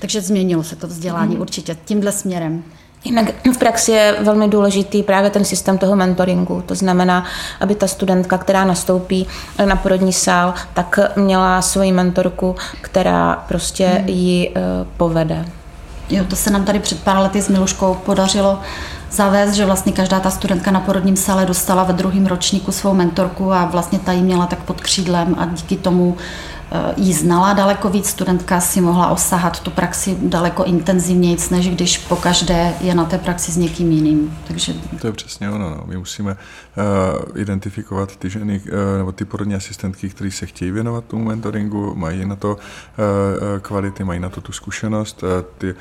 Takže 0.00 0.20
změnilo 0.20 0.62
se 0.62 0.76
to 0.76 0.86
vzdělání 0.86 1.34
mm. 1.34 1.40
určitě 1.40 1.76
tímhle 1.84 2.12
směrem. 2.12 2.62
Jinak 3.04 3.26
v 3.54 3.58
praxi 3.58 3.92
je 3.92 4.16
velmi 4.20 4.48
důležitý 4.48 5.02
právě 5.02 5.30
ten 5.30 5.44
systém 5.44 5.78
toho 5.78 5.96
mentoringu. 5.96 6.62
To 6.66 6.74
znamená, 6.74 7.24
aby 7.60 7.74
ta 7.74 7.86
studentka, 7.86 8.38
která 8.38 8.64
nastoupí 8.64 9.26
na 9.64 9.76
porodní 9.76 10.12
sál, 10.12 10.54
tak 10.74 10.98
měla 11.16 11.62
svoji 11.62 11.92
mentorku, 11.92 12.56
která 12.80 13.44
prostě 13.48 13.86
hmm. 13.86 14.08
ji 14.08 14.48
uh, 14.48 14.54
povede. 14.96 15.44
Jo, 16.10 16.24
to 16.24 16.36
se 16.36 16.50
nám 16.50 16.64
tady 16.64 16.78
před 16.78 17.02
pár 17.02 17.18
lety 17.18 17.42
s 17.42 17.48
Miluškou 17.48 17.94
podařilo 17.94 18.58
zavést, 19.10 19.52
že 19.52 19.66
vlastně 19.66 19.92
každá 19.92 20.20
ta 20.20 20.30
studentka 20.30 20.70
na 20.70 20.80
porodním 20.80 21.16
sále 21.16 21.46
dostala 21.46 21.84
ve 21.84 21.92
druhém 21.92 22.26
ročníku 22.26 22.72
svou 22.72 22.94
mentorku 22.94 23.52
a 23.52 23.64
vlastně 23.64 23.98
ta 23.98 24.12
jí 24.12 24.22
měla 24.22 24.46
tak 24.46 24.58
pod 24.58 24.80
křídlem 24.80 25.36
a 25.38 25.46
díky 25.46 25.76
tomu 25.76 26.16
Eh, 26.72 26.94
jí 26.96 27.12
znala 27.12 27.52
daleko 27.52 27.88
víc, 27.88 28.08
studentka 28.08 28.60
si 28.60 28.80
mohla 28.80 29.10
osahat 29.10 29.60
tu 29.60 29.70
praxi 29.70 30.16
daleko 30.22 30.64
intenzivněji, 30.64 31.36
než 31.50 31.68
když 31.68 31.98
po 31.98 32.16
každé 32.16 32.74
je 32.80 32.94
na 32.94 33.04
té 33.04 33.18
praxi 33.18 33.52
s 33.52 33.56
někým 33.56 33.92
jiným. 33.92 34.38
Takže... 34.48 34.72
To 35.00 35.06
je 35.06 35.12
přesně 35.12 35.50
ono. 35.50 35.70
No. 35.70 35.82
My 35.86 35.96
musíme 35.96 36.36
identifikovat 37.34 38.16
ty 38.16 38.30
ženy 38.30 38.60
uh, 38.60 38.98
nebo 38.98 39.12
ty 39.12 39.24
porodní 39.24 39.54
asistentky, 39.54 40.08
které 40.08 40.30
se 40.30 40.46
chtějí 40.46 40.70
věnovat 40.70 41.04
tomu 41.04 41.24
mentoringu, 41.24 41.94
mají 41.94 42.24
na 42.26 42.36
to 42.36 42.50
uh, 42.50 42.58
kvality, 43.60 44.04
mají 44.04 44.20
na 44.20 44.28
to 44.28 44.40
tu 44.40 44.52
zkušenost, 44.52 45.24
ty 45.58 45.74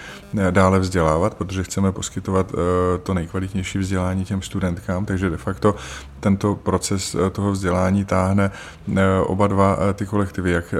dále 0.51 0.79
vzdělávat, 0.79 1.33
protože 1.33 1.63
chceme 1.63 1.91
poskytovat 1.91 2.51
to 3.03 3.13
nejkvalitnější 3.13 3.77
vzdělání 3.77 4.25
těm 4.25 4.41
studentkám, 4.41 5.05
takže 5.05 5.29
de 5.29 5.37
facto 5.37 5.75
tento 6.19 6.55
proces 6.55 7.15
toho 7.31 7.51
vzdělání 7.51 8.05
táhne 8.05 8.51
oba 9.23 9.47
dva 9.47 9.77
ty 9.93 10.05
kolektivy, 10.05 10.51
jak 10.51 10.75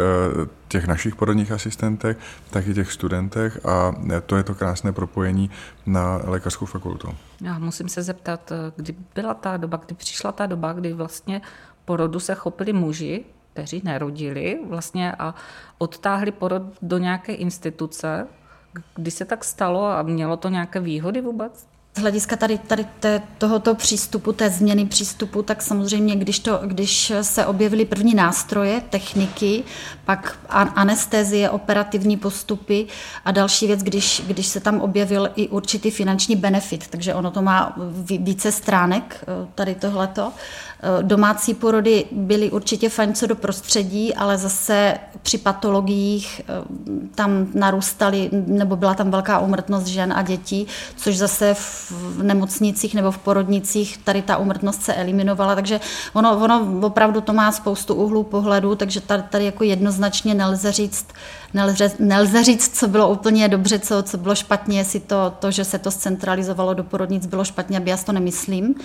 těch 0.70 0.88
našich 0.88 1.16
porodních 1.16 1.52
asistentek, 1.52 2.18
tak 2.50 2.68
i 2.68 2.74
těch 2.74 2.92
studentech 2.92 3.66
a 3.66 3.96
to 4.26 4.38
je 4.38 4.44
to 4.44 4.56
krásné 4.56 4.92
propojení 4.92 5.50
na 5.86 6.22
lékařskou 6.24 6.66
fakultu. 6.66 7.16
Já 7.42 7.60
musím 7.60 7.90
se 7.90 8.04
zeptat, 8.04 8.52
kdy 8.76 8.96
byla 9.16 9.34
ta 9.34 9.58
doba, 9.58 9.78
kdy 9.86 9.96
přišla 9.96 10.32
ta 10.32 10.46
doba, 10.46 10.74
kdy 10.74 10.94
vlastně 10.94 11.42
porodu 11.86 12.20
se 12.20 12.36
chopili 12.36 12.74
muži, 12.74 13.26
kteří 13.54 13.82
nerodili 13.84 14.60
vlastně 14.68 15.12
a 15.12 15.36
odtáhli 15.78 16.32
porod 16.32 16.64
do 16.82 16.98
nějaké 16.98 17.34
instituce, 17.34 18.28
kdy 18.96 19.12
se 19.12 19.26
tak 19.26 19.44
stalo 19.44 19.86
a 19.86 20.02
mělo 20.02 20.38
to 20.38 20.50
nějaké 20.50 20.80
výhody 20.80 21.22
vůbec? 21.22 21.68
Z 21.96 22.02
hlediska 22.02 22.36
tady, 22.36 22.58
tady 22.58 22.86
té, 23.00 23.22
tohoto 23.38 23.76
přístupu, 23.76 24.34
té 24.34 24.50
změny 24.50 24.86
přístupu, 24.86 25.44
tak 25.44 25.62
samozřejmě, 25.62 26.16
když, 26.16 26.40
to, 26.40 26.60
když 26.66 27.14
se 27.22 27.46
objevily 27.46 27.86
první 27.86 28.16
nástroje, 28.16 28.82
techniky, 28.90 29.64
pak 30.06 30.40
anestezie, 30.76 31.50
operativní 31.50 32.18
postupy 32.18 32.88
a 33.26 33.32
další 33.32 33.68
věc, 33.68 33.84
když, 33.84 34.22
když 34.28 34.48
se 34.48 34.60
tam 34.60 34.82
objevil 34.82 35.30
i 35.36 35.48
určitý 35.48 35.92
finanční 35.92 36.36
benefit, 36.36 36.88
takže 36.88 37.14
ono 37.14 37.32
to 37.32 37.42
má 37.42 37.76
více 38.20 38.52
stránek, 38.52 39.24
eh, 39.24 39.48
tady 39.56 39.76
tohleto. 39.76 40.32
Eh, 40.82 41.04
domácí 41.04 41.54
porody 41.54 42.06
byly 42.12 42.52
určitě 42.52 42.90
fajn 42.90 43.14
co 43.14 43.28
do 43.28 43.36
prostředí, 43.36 44.16
ale 44.16 44.38
zase 44.38 44.98
při 45.22 45.38
patologiích 45.38 46.42
eh, 46.42 46.54
tam 47.16 47.48
narůstaly, 47.54 48.30
nebo 48.32 48.76
byla 48.76 48.94
tam 48.94 49.12
velká 49.12 49.40
umrtnost 49.40 49.88
žen 49.88 50.14
a 50.14 50.22
dětí, 50.22 50.68
což 50.96 51.18
zase 51.18 51.54
v 51.54 51.79
nemocnicích 52.24 52.96
nebo 52.96 53.12
v 53.12 53.18
porodnicích 53.18 53.98
tady 53.98 54.22
ta 54.22 54.38
umrtnost 54.38 54.84
se 54.84 54.94
eliminovala, 54.94 55.56
takže 55.56 55.80
ono, 56.14 56.38
ono 56.44 56.80
opravdu 56.82 57.22
to 57.22 57.34
má 57.34 57.52
spoustu 57.52 57.94
úhlů 57.94 58.24
pohledu, 58.24 58.76
takže 58.76 59.02
tady, 59.02 59.24
tady 59.30 59.46
jako 59.46 59.64
jednoznačně 59.64 60.34
nelze 60.34 60.72
říct, 60.72 61.06
nelze, 61.54 61.92
nelze 62.00 62.44
říct, 62.44 62.78
co 62.78 62.88
bylo 62.88 63.10
úplně 63.10 63.48
dobře, 63.48 63.80
co, 63.80 64.04
co 64.04 64.18
bylo 64.18 64.36
špatně, 64.36 64.78
jestli 64.78 65.00
to, 65.00 65.34
to, 65.40 65.52
že 65.52 65.66
se 65.66 65.80
to 65.80 65.92
zcentralizovalo 65.92 66.74
do 66.74 66.84
porodnic, 66.84 67.26
bylo 67.26 67.46
špatně, 67.46 67.78
aby 67.78 67.90
já 67.90 67.98
to 67.98 68.12
nemyslím, 68.12 68.76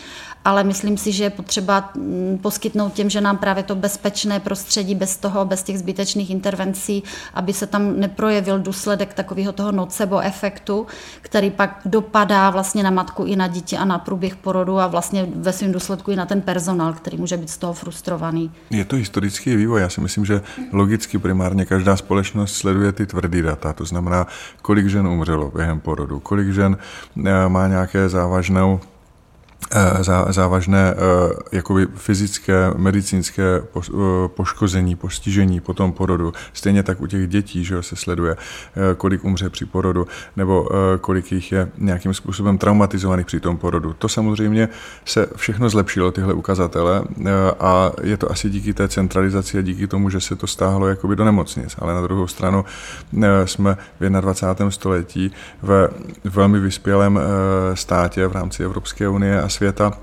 ale 0.45 0.65
myslím 0.65 0.97
si, 0.97 1.13
že 1.13 1.25
je 1.25 1.31
potřeba 1.31 1.91
mm, 1.95 2.39
poskytnout 2.43 2.93
těm, 2.93 3.11
že 3.11 3.21
nám 3.21 3.39
právě 3.39 3.63
to 3.63 3.75
bezpečné 3.75 4.41
prostředí 4.41 4.95
bez 4.95 5.17
toho, 5.17 5.45
bez 5.45 5.63
těch 5.63 5.79
zbytečných 5.79 6.31
intervencí, 6.31 7.03
aby 7.35 7.53
se 7.53 7.67
tam 7.67 8.01
neprojevil 8.01 8.59
důsledek 8.59 9.15
takového 9.15 9.53
toho 9.53 9.73
nocebo 9.73 10.21
efektu, 10.21 10.87
který 11.21 11.51
pak 11.51 11.81
dopadá 11.85 12.51
vlastně 12.51 12.83
na 12.83 12.91
matku 12.91 13.25
i 13.25 13.37
na 13.37 13.47
dítě 13.47 13.77
a 13.77 13.85
na 13.85 13.99
průběh 13.99 14.37
porodu 14.37 14.79
a 14.79 14.87
vlastně 14.87 15.27
ve 15.35 15.53
svém 15.53 15.73
důsledku 15.73 16.11
i 16.11 16.17
na 16.17 16.27
ten 16.27 16.41
personál, 16.41 16.93
který 16.93 17.17
může 17.17 17.37
být 17.37 17.51
z 17.51 17.59
toho 17.59 17.73
frustrovaný. 17.73 18.51
Je 18.71 18.85
to 18.85 18.97
historický 18.97 19.57
vývoj. 19.57 19.81
Já 19.81 19.89
si 19.89 20.01
myslím, 20.01 20.25
že 20.25 20.41
logicky 20.73 21.19
primárně 21.19 21.65
každá 21.65 21.97
společnost 21.97 22.54
sleduje 22.55 22.93
ty 22.93 23.07
tvrdý 23.07 23.43
data, 23.43 23.73
to 23.73 23.85
znamená, 23.85 24.27
kolik 24.63 24.87
žen 24.87 25.07
umřelo 25.07 25.51
během 25.51 25.81
porodu, 25.81 26.21
kolik 26.21 26.53
žen 26.53 26.77
eh, 26.77 27.49
má 27.49 27.69
nějaké 27.69 28.09
závažnou 28.09 28.81
Eh, 29.71 30.05
závažné 30.33 30.95
eh, 30.95 31.35
jakoby 31.53 31.87
fyzické, 31.95 32.71
medicínské 32.77 33.63
eh, 33.63 33.91
poškození, 34.29 34.97
postižení 34.97 35.61
po 35.61 35.75
tom 35.75 35.93
porodu. 35.93 36.33
Stejně 36.53 36.83
tak 36.83 37.01
u 37.01 37.07
těch 37.07 37.29
dětí, 37.29 37.65
že 37.65 37.83
se 37.83 37.97
sleduje, 37.97 38.37
kolik 38.97 39.25
umře 39.25 39.51
při 39.51 39.65
porodu, 39.65 40.07
nebo 40.37 40.69
kolik 41.01 41.33
jich 41.33 41.53
je 41.53 41.69
nějakým 41.79 42.15
způsobem 42.15 42.59
traumatizovaných 42.59 43.27
při 43.27 43.41
tom 43.41 43.57
porodu. 43.57 43.93
To 43.93 44.09
samozřejmě 44.09 44.69
se 45.05 45.29
všechno 45.37 45.69
zlepšilo, 45.69 46.13
tyhle 46.13 46.35
ukazatele, 46.35 47.03
a 47.61 47.93
je 48.03 48.17
to 48.17 48.31
asi 48.31 48.51
díky 48.51 48.75
té 48.75 48.89
centralizaci 48.89 49.59
a 49.59 49.63
díky 49.63 49.87
tomu, 49.87 50.11
že 50.11 50.21
se 50.21 50.37
to 50.37 50.47
stáhlo 50.47 50.89
jakoby 50.89 51.17
do 51.17 51.25
nemocnic. 51.25 51.77
Ale 51.79 51.95
na 51.95 52.01
druhou 52.01 52.27
stranu 52.27 52.65
jsme 53.45 53.77
v 54.01 54.21
21. 54.21 54.71
století 54.71 55.33
ve 55.63 55.89
velmi 56.25 56.61
vyspělém 56.61 57.21
státě 57.75 58.27
v 58.27 58.33
rámci 58.33 58.65
Evropské 58.65 59.09
unie 59.09 59.43
a 59.43 59.49
světa 59.55 59.99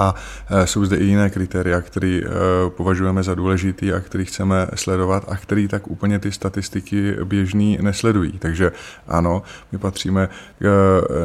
a 0.00 0.14
e, 0.50 0.66
jsou 0.66 0.84
zde 0.84 0.96
i 0.96 1.04
jiné 1.04 1.30
kritéria, 1.30 1.80
které 1.80 2.08
e, 2.08 2.30
považujeme 2.70 3.22
za 3.22 3.34
důležitý 3.34 3.92
a 3.92 4.00
který 4.00 4.24
chceme 4.24 4.66
sledovat 4.74 5.24
a 5.28 5.36
který 5.36 5.68
tak 5.68 5.90
úplně 5.90 6.18
ty 6.18 6.32
statistiky 6.32 7.16
běžný 7.24 7.78
nesledují. 7.80 8.32
Takže 8.38 8.72
ano, 9.08 9.42
my 9.72 9.78
patříme 9.78 10.28
k 10.58 10.64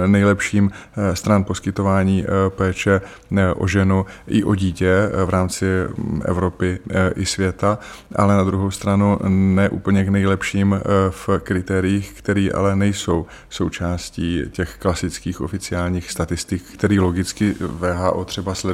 e, 0.04 0.08
nejlepším 0.08 0.72
stran 1.14 1.44
poskytování 1.44 2.26
péče 2.50 3.02
o 3.56 3.68
ženu 3.68 4.06
i 4.28 4.44
o 4.44 4.56
dítě 4.56 5.10
v 5.26 5.30
rámci 5.30 5.66
Evropy 6.26 6.80
i 7.16 7.26
světa, 7.26 7.80
ale 8.16 8.38
na 8.38 8.44
druhou 8.44 8.72
stranu 8.72 9.20
ne 9.28 9.70
úplně 9.70 10.06
k 10.06 10.10
nejlepším 10.10 10.82
v 11.10 11.30
kritériích, 11.40 12.14
které 12.14 12.50
ale 12.56 12.76
nejsou 12.76 13.26
součástí 13.50 14.42
těch 14.52 14.78
klasických 14.80 15.42
oficiálních 15.42 16.12
statistik, 16.12 16.64
který 16.64 17.00
logicky 17.00 17.56
VHO 17.60 18.26
třeba 18.26 18.56
sleduje, 18.56 18.65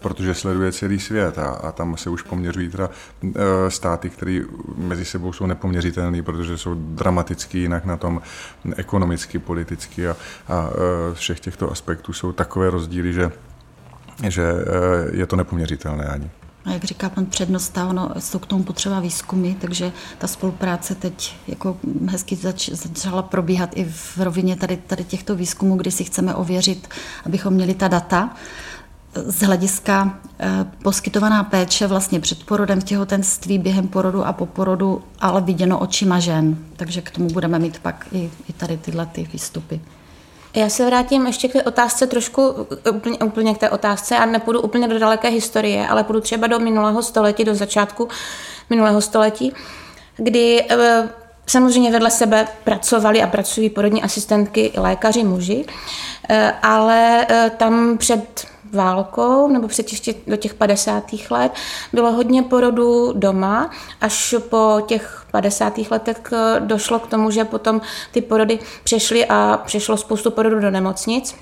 protože 0.00 0.34
sleduje 0.34 0.72
celý 0.72 1.00
svět 1.00 1.38
a, 1.38 1.44
a 1.44 1.72
tam 1.72 1.96
se 1.96 2.10
už 2.10 2.22
poměřují 2.22 2.68
teda 2.68 2.90
e, 3.24 3.70
státy, 3.70 4.10
které 4.10 4.40
mezi 4.76 5.04
sebou 5.04 5.32
jsou 5.32 5.46
nepoměřitelné, 5.46 6.22
protože 6.22 6.58
jsou 6.58 6.74
dramaticky 6.74 7.58
jinak 7.58 7.84
na 7.84 7.96
tom 7.96 8.22
ekonomicky, 8.76 9.38
politicky 9.38 10.08
a, 10.08 10.16
a 10.48 10.70
e, 10.70 11.14
všech 11.14 11.40
těchto 11.40 11.72
aspektů 11.72 12.12
jsou 12.12 12.32
takové 12.32 12.70
rozdíly, 12.70 13.12
že, 13.12 13.30
že 14.28 14.42
e, 14.42 15.16
je 15.16 15.26
to 15.26 15.36
nepoměřitelné 15.36 16.04
ani. 16.04 16.30
A 16.64 16.72
jak 16.72 16.84
říká 16.84 17.08
pan 17.08 17.26
přednosta, 17.26 17.86
ono 17.86 18.10
jsou 18.18 18.38
k 18.38 18.46
tomu 18.46 18.64
potřeba 18.64 19.00
výzkumy, 19.00 19.54
takže 19.60 19.92
ta 20.18 20.26
spolupráce 20.26 20.94
teď 20.94 21.36
jako 21.48 21.76
hezky 22.06 22.36
zač, 22.36 22.68
začala 22.68 23.22
probíhat 23.22 23.70
i 23.74 23.84
v 23.84 24.18
rovině 24.18 24.56
tady, 24.56 24.76
tady 24.76 25.04
těchto 25.04 25.36
výzkumů, 25.36 25.76
kdy 25.76 25.90
si 25.90 26.04
chceme 26.04 26.34
ověřit, 26.34 26.88
abychom 27.26 27.54
měli 27.54 27.74
ta 27.74 27.88
data 27.88 28.36
z 29.14 29.42
hlediska 29.42 30.18
eh, 30.40 30.66
poskytovaná 30.82 31.44
péče 31.44 31.86
vlastně 31.86 32.20
před 32.20 32.44
porodem, 32.44 32.80
v 32.80 32.84
těhotenství, 32.84 33.58
během 33.58 33.88
porodu 33.88 34.26
a 34.26 34.32
po 34.32 34.46
porodu, 34.46 35.02
ale 35.20 35.40
viděno 35.40 35.78
očima 35.78 36.18
žen. 36.18 36.56
Takže 36.76 37.00
k 37.00 37.10
tomu 37.10 37.28
budeme 37.28 37.58
mít 37.58 37.78
pak 37.78 38.06
i, 38.12 38.30
i 38.48 38.52
tady 38.52 38.76
tyhle 38.76 39.06
ty 39.06 39.28
výstupy. 39.32 39.80
Já 40.56 40.68
se 40.68 40.86
vrátím 40.86 41.26
ještě 41.26 41.48
k 41.48 41.52
té 41.52 41.62
otázce 41.62 42.06
trošku, 42.06 42.54
úplně, 42.92 43.18
úplně 43.18 43.54
k 43.54 43.58
té 43.58 43.70
otázce 43.70 44.16
a 44.16 44.26
nepůjdu 44.26 44.60
úplně 44.60 44.88
do 44.88 44.98
daleké 44.98 45.28
historie, 45.28 45.88
ale 45.88 46.04
půjdu 46.04 46.20
třeba 46.20 46.46
do 46.46 46.58
minulého 46.58 47.02
století, 47.02 47.44
do 47.44 47.54
začátku 47.54 48.08
minulého 48.70 49.00
století, 49.00 49.52
kdy 50.16 50.66
eh, 50.70 51.08
samozřejmě 51.46 51.90
vedle 51.90 52.10
sebe 52.10 52.48
pracovali 52.64 53.22
a 53.22 53.26
pracují 53.26 53.70
porodní 53.70 54.02
asistentky 54.02 54.60
i 54.60 54.80
lékaři 54.80 55.24
muži, 55.24 55.64
eh, 56.28 56.54
ale 56.62 57.26
tam 57.56 57.98
před 57.98 58.53
válkou, 58.74 59.48
nebo 59.48 59.68
před 59.68 59.92
ještě 59.92 60.14
do 60.26 60.36
těch 60.36 60.54
50. 60.54 61.04
let, 61.30 61.52
bylo 61.92 62.12
hodně 62.12 62.42
porodů 62.42 63.12
doma, 63.12 63.70
až 64.00 64.34
po 64.48 64.80
těch 64.86 65.26
50. 65.30 65.78
letech 65.90 66.20
eh, 66.32 66.60
došlo 66.60 66.98
k 66.98 67.06
tomu, 67.06 67.30
že 67.30 67.44
potom 67.44 67.80
ty 68.12 68.20
porody 68.20 68.58
přešly 68.84 69.26
a 69.26 69.62
přešlo 69.64 69.96
spoustu 69.96 70.30
porodů 70.30 70.60
do 70.60 70.70
nemocnic 70.70 71.36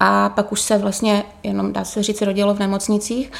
a 0.00 0.28
pak 0.28 0.52
už 0.52 0.60
se 0.60 0.78
vlastně 0.78 1.24
jenom, 1.42 1.72
dá 1.72 1.84
se 1.84 2.02
říct, 2.02 2.22
rodilo 2.22 2.54
v 2.54 2.58
nemocnicích. 2.58 3.32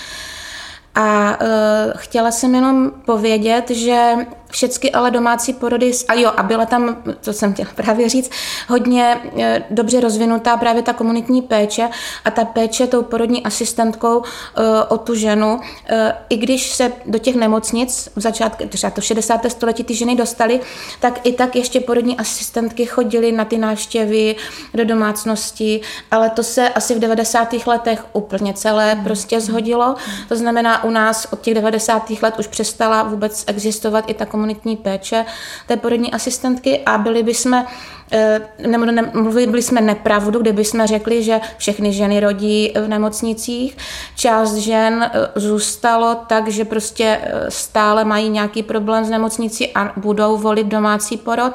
A 1.01 1.39
uh, 1.41 1.49
chtěla 1.97 2.31
jsem 2.31 2.55
jenom 2.55 2.91
povědět, 3.05 3.71
že 3.71 4.15
všechny 4.51 4.91
ale 4.93 5.11
domácí 5.11 5.53
porody, 5.53 5.93
a 6.09 6.15
jo, 6.15 6.33
a 6.37 6.43
byla 6.43 6.67
tam, 6.67 6.97
to 7.21 7.33
jsem 7.33 7.53
chtěla 7.53 7.69
právě 7.75 8.09
říct, 8.09 8.31
hodně 8.69 9.21
e, 9.39 9.63
dobře 9.71 10.01
rozvinutá 10.01 10.57
právě 10.57 10.83
ta 10.83 10.93
komunitní 10.93 11.43
péče 11.43 11.89
a 12.25 12.31
ta 12.31 12.45
péče 12.45 12.87
tou 12.87 13.03
porodní 13.03 13.45
asistentkou 13.45 14.23
e, 14.23 14.85
o 14.85 14.99
tu 14.99 15.15
ženu, 15.15 15.61
e, 15.89 16.15
i 16.29 16.37
když 16.37 16.73
se 16.73 16.93
do 17.07 17.19
těch 17.19 17.35
nemocnic 17.35 18.09
v 18.17 18.21
začátku, 18.21 18.69
třeba 18.69 18.91
to 18.91 19.01
60. 19.01 19.41
století 19.49 19.85
ty 19.85 19.95
ženy 19.95 20.17
dostaly, 20.17 20.61
tak 21.01 21.27
i 21.27 21.33
tak 21.33 21.57
ještě 21.57 21.81
porodní 21.81 22.17
asistentky 22.17 22.87
chodily 22.87 23.33
na 23.33 23.45
ty 23.45 23.59
návštěvy 23.59 24.37
do 24.75 24.85
domácnosti, 24.85 25.81
ale 26.11 26.31
to 26.31 26.43
se 26.43 26.69
asi 26.69 26.95
v 26.95 26.99
90. 26.99 27.67
letech 27.67 28.05
úplně 28.13 28.55
celé 28.55 28.95
hmm. 28.95 29.05
prostě 29.05 29.41
zhodilo. 29.41 29.95
To 30.29 30.37
znamená, 30.37 30.85
u 30.89 30.91
nás 30.91 31.27
od 31.31 31.41
těch 31.41 31.55
90. 31.55 32.11
let 32.23 32.35
už 32.39 32.47
přestala 32.47 33.03
vůbec 33.03 33.45
existovat 33.47 34.05
i 34.11 34.15
ta 34.15 34.27
komunitní 34.27 34.77
péče 34.77 35.25
té 35.67 35.77
porodní 35.77 36.13
asistentky 36.13 36.81
a 36.87 36.99
byli 36.99 37.23
bychom 37.23 37.65
eh, 38.13 38.41
nebo 38.67 38.85
ne, 38.85 39.11
mluvili 39.15 39.63
jsme 39.63 39.81
nepravdu, 39.81 40.41
kdyby 40.41 40.65
jsme 40.65 40.87
řekli, 40.87 41.23
že 41.23 41.41
všechny 41.57 41.93
ženy 41.93 42.21
rodí 42.21 42.73
v 42.85 42.89
nemocnicích. 42.89 43.77
Část 44.17 44.55
žen 44.55 45.11
eh, 45.13 45.41
zůstalo 45.41 46.15
tak, 46.27 46.49
že 46.49 46.65
prostě 46.65 47.21
eh, 47.23 47.51
stále 47.51 48.05
mají 48.05 48.29
nějaký 48.29 48.63
problém 48.63 49.05
s 49.05 49.11
nemocnicí 49.11 49.75
a 49.75 49.93
budou 49.97 50.37
volit 50.37 50.67
domácí 50.67 51.17
porod. 51.17 51.53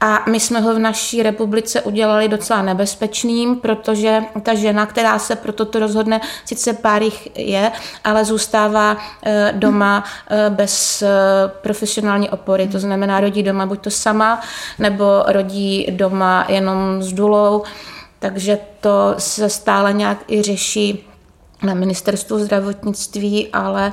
A 0.00 0.22
my 0.28 0.40
jsme 0.40 0.60
ho 0.60 0.74
v 0.74 0.78
naší 0.78 1.22
republice 1.22 1.82
udělali 1.82 2.28
docela 2.28 2.62
nebezpečným, 2.62 3.56
protože 3.56 4.22
ta 4.42 4.54
žena, 4.54 4.86
která 4.86 5.18
se 5.18 5.36
pro 5.36 5.52
toto 5.52 5.78
rozhodne, 5.78 6.20
sice 6.44 6.72
pár 6.72 7.02
jich 7.02 7.38
je, 7.38 7.72
ale 8.04 8.24
zůstává 8.24 8.96
eh, 9.22 9.52
doma 9.56 10.04
eh, 10.30 10.50
bez 10.50 11.02
eh, 11.02 11.08
profesionální 11.62 12.30
opory. 12.30 12.68
To 12.68 12.78
znamená, 12.78 13.20
rodí 13.20 13.42
doma 13.42 13.66
buď 13.66 13.80
to 13.80 13.90
sama, 13.90 14.40
nebo 14.78 15.04
rodí 15.26 15.86
doma 15.90 16.46
jenom 16.48 17.02
s 17.02 17.12
dulou. 17.12 17.62
Takže 18.18 18.58
to 18.80 19.14
se 19.18 19.48
stále 19.48 19.92
nějak 19.92 20.18
i 20.28 20.42
řeší 20.42 21.06
na 21.62 21.74
ministerstvu 21.74 22.38
zdravotnictví, 22.38 23.48
ale 23.52 23.92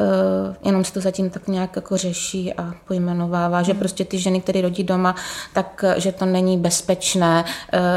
Uh, 0.00 0.54
jenom 0.64 0.84
se 0.84 0.92
to 0.92 1.00
zatím 1.00 1.30
tak 1.30 1.48
nějak 1.48 1.76
jako 1.76 1.96
řeší 1.96 2.54
a 2.54 2.74
pojmenovává, 2.88 3.62
že 3.62 3.74
prostě 3.74 4.04
ty 4.04 4.18
ženy, 4.18 4.40
které 4.40 4.62
rodí 4.62 4.84
doma, 4.84 5.14
tak 5.52 5.84
že 5.96 6.12
to 6.12 6.24
není 6.24 6.58
bezpečné, 6.58 7.44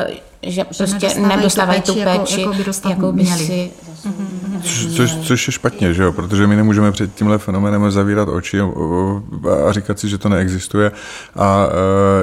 uh, 0.08 0.16
že 0.42 0.64
prostě 0.64 1.20
nedostávají 1.20 1.82
tu 1.82 1.94
péči, 1.94 2.42
jako, 2.42 2.54
jako 2.54 2.72
by, 2.84 2.90
jako 2.90 3.12
by 3.12 3.26
si 3.26 3.72
Což, 4.96 5.16
což 5.16 5.48
je 5.48 5.52
špatně, 5.52 5.94
že 5.94 6.04
jo? 6.04 6.12
protože 6.12 6.48
my 6.48 6.56
nemůžeme 6.56 6.92
před 6.92 7.14
tímhle 7.14 7.38
fenoménem 7.38 7.92
zavírat 7.92 8.30
oči 8.30 8.62
a 9.68 9.72
říkat 9.72 10.00
si, 10.00 10.10
že 10.10 10.18
to 10.18 10.30
neexistuje 10.30 10.92
a 11.36 11.68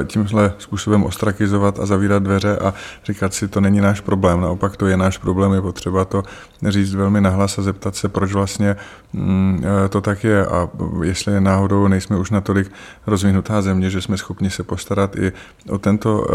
e, 0.00 0.04
tímhle 0.04 0.52
způsobem 0.58 1.04
ostrakizovat 1.04 1.80
a 1.80 1.86
zavírat 1.86 2.22
dveře 2.22 2.56
a 2.56 2.74
říkat 3.04 3.34
si, 3.34 3.48
to 3.48 3.60
není 3.60 3.80
náš 3.80 4.00
problém. 4.00 4.40
Naopak 4.40 4.76
to 4.76 4.86
je 4.86 4.96
náš 4.96 5.18
problém, 5.18 5.52
je 5.52 5.60
potřeba 5.60 6.04
to 6.04 6.22
říct 6.68 6.94
velmi 6.94 7.20
nahlas 7.20 7.58
a 7.58 7.62
zeptat 7.62 7.96
se, 7.96 8.08
proč 8.08 8.32
vlastně 8.32 8.76
mm, 9.12 9.64
e, 9.86 9.88
to 9.88 10.00
tak 10.00 10.24
je 10.24 10.46
a 10.46 10.68
jestli 11.02 11.40
náhodou 11.40 11.88
nejsme 11.88 12.16
už 12.16 12.30
natolik 12.30 12.72
rozvinutá 13.06 13.62
země, 13.62 13.90
že 13.90 14.02
jsme 14.02 14.16
schopni 14.16 14.50
se 14.50 14.62
postarat 14.62 15.16
i 15.16 15.32
o, 15.68 15.78
tento, 15.78 16.26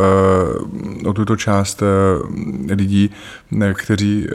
e, 1.04 1.08
o 1.08 1.14
tuto 1.14 1.36
část 1.36 1.84
lidí, 2.70 3.10
kteří 3.74 4.28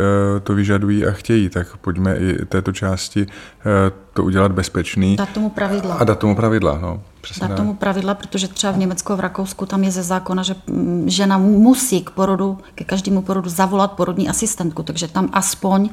to 0.43 0.55
vyžadují 0.55 1.04
a 1.07 1.13
chtějí, 1.13 1.49
tak 1.49 1.77
pojďme 1.77 2.17
i 2.17 2.45
této 2.45 2.73
části 2.73 3.27
eh, 3.27 3.93
to 4.13 4.25
udělat 4.25 4.53
bezpečný. 4.53 5.17
Dát 5.17 5.29
tomu 5.29 5.51
pravidla. 5.51 5.95
A 5.95 6.05
dát 6.05 6.19
tomu 6.19 6.37
pravidla, 6.37 6.79
no. 6.79 7.03
Přesně 7.21 7.49
dát 7.49 7.57
tomu 7.57 7.75
pravidla, 7.75 8.15
protože 8.15 8.49
třeba 8.49 8.73
v 8.73 8.79
Německu 8.79 9.13
a 9.13 9.17
v 9.17 9.21
Rakousku 9.21 9.67
tam 9.67 9.85
je 9.85 9.91
ze 9.91 10.03
zákona, 10.03 10.43
že 10.43 10.55
mm, 10.67 11.05
žena 11.07 11.39
musí 11.39 12.03
k 12.03 12.11
porodu, 12.11 12.59
ke 12.75 12.85
každému 12.85 13.23
porodu 13.23 13.51
zavolat 13.51 13.93
porodní 13.93 14.29
asistentku, 14.29 14.83
takže 14.83 15.09
tam 15.09 15.29
aspoň 15.33 15.89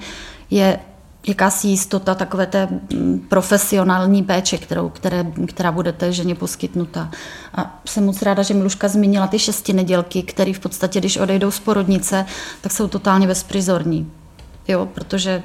je 0.50 0.80
jakási 1.28 1.68
jistota 1.68 2.16
takové 2.16 2.46
té 2.46 2.68
mm, 2.68 3.26
profesionální 3.30 4.24
péče, 4.24 4.58
kterou, 4.58 4.90
které, 4.90 5.32
která 5.48 5.72
bude 5.72 5.92
té 5.92 6.14
ženě 6.14 6.36
poskytnuta. 6.36 7.12
A 7.56 7.82
jsem 7.86 8.06
moc 8.06 8.22
ráda, 8.22 8.44
že 8.44 8.54
Miluška 8.54 8.88
zmínila 8.88 9.28
ty 9.28 9.40
šesti 9.40 9.74
nedělky, 9.74 10.24
které 10.24 10.54
v 10.54 10.60
podstatě, 10.60 11.00
když 11.00 11.18
odejdou 11.18 11.52
z 11.52 11.60
porodnice, 11.60 12.26
tak 12.62 12.72
jsou 12.72 12.88
totálně 12.88 13.28
bezprizorní 13.28 14.12
jo, 14.68 14.86
protože 14.86 15.44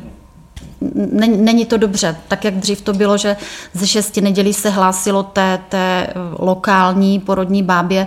není, 0.95 1.37
není 1.37 1.67
to 1.67 1.77
dobře. 1.77 2.17
Tak, 2.29 2.45
jak 2.45 2.55
dřív 2.55 2.81
to 2.81 2.93
bylo, 2.93 3.19
že 3.19 3.37
ze 3.73 3.87
šesti 3.87 4.21
nedělí 4.21 4.55
se 4.55 4.71
hlásilo 4.71 5.23
té, 5.23 5.59
té 5.69 6.07
lokální 6.39 7.21
porodní 7.21 7.63
bábě, 7.63 8.07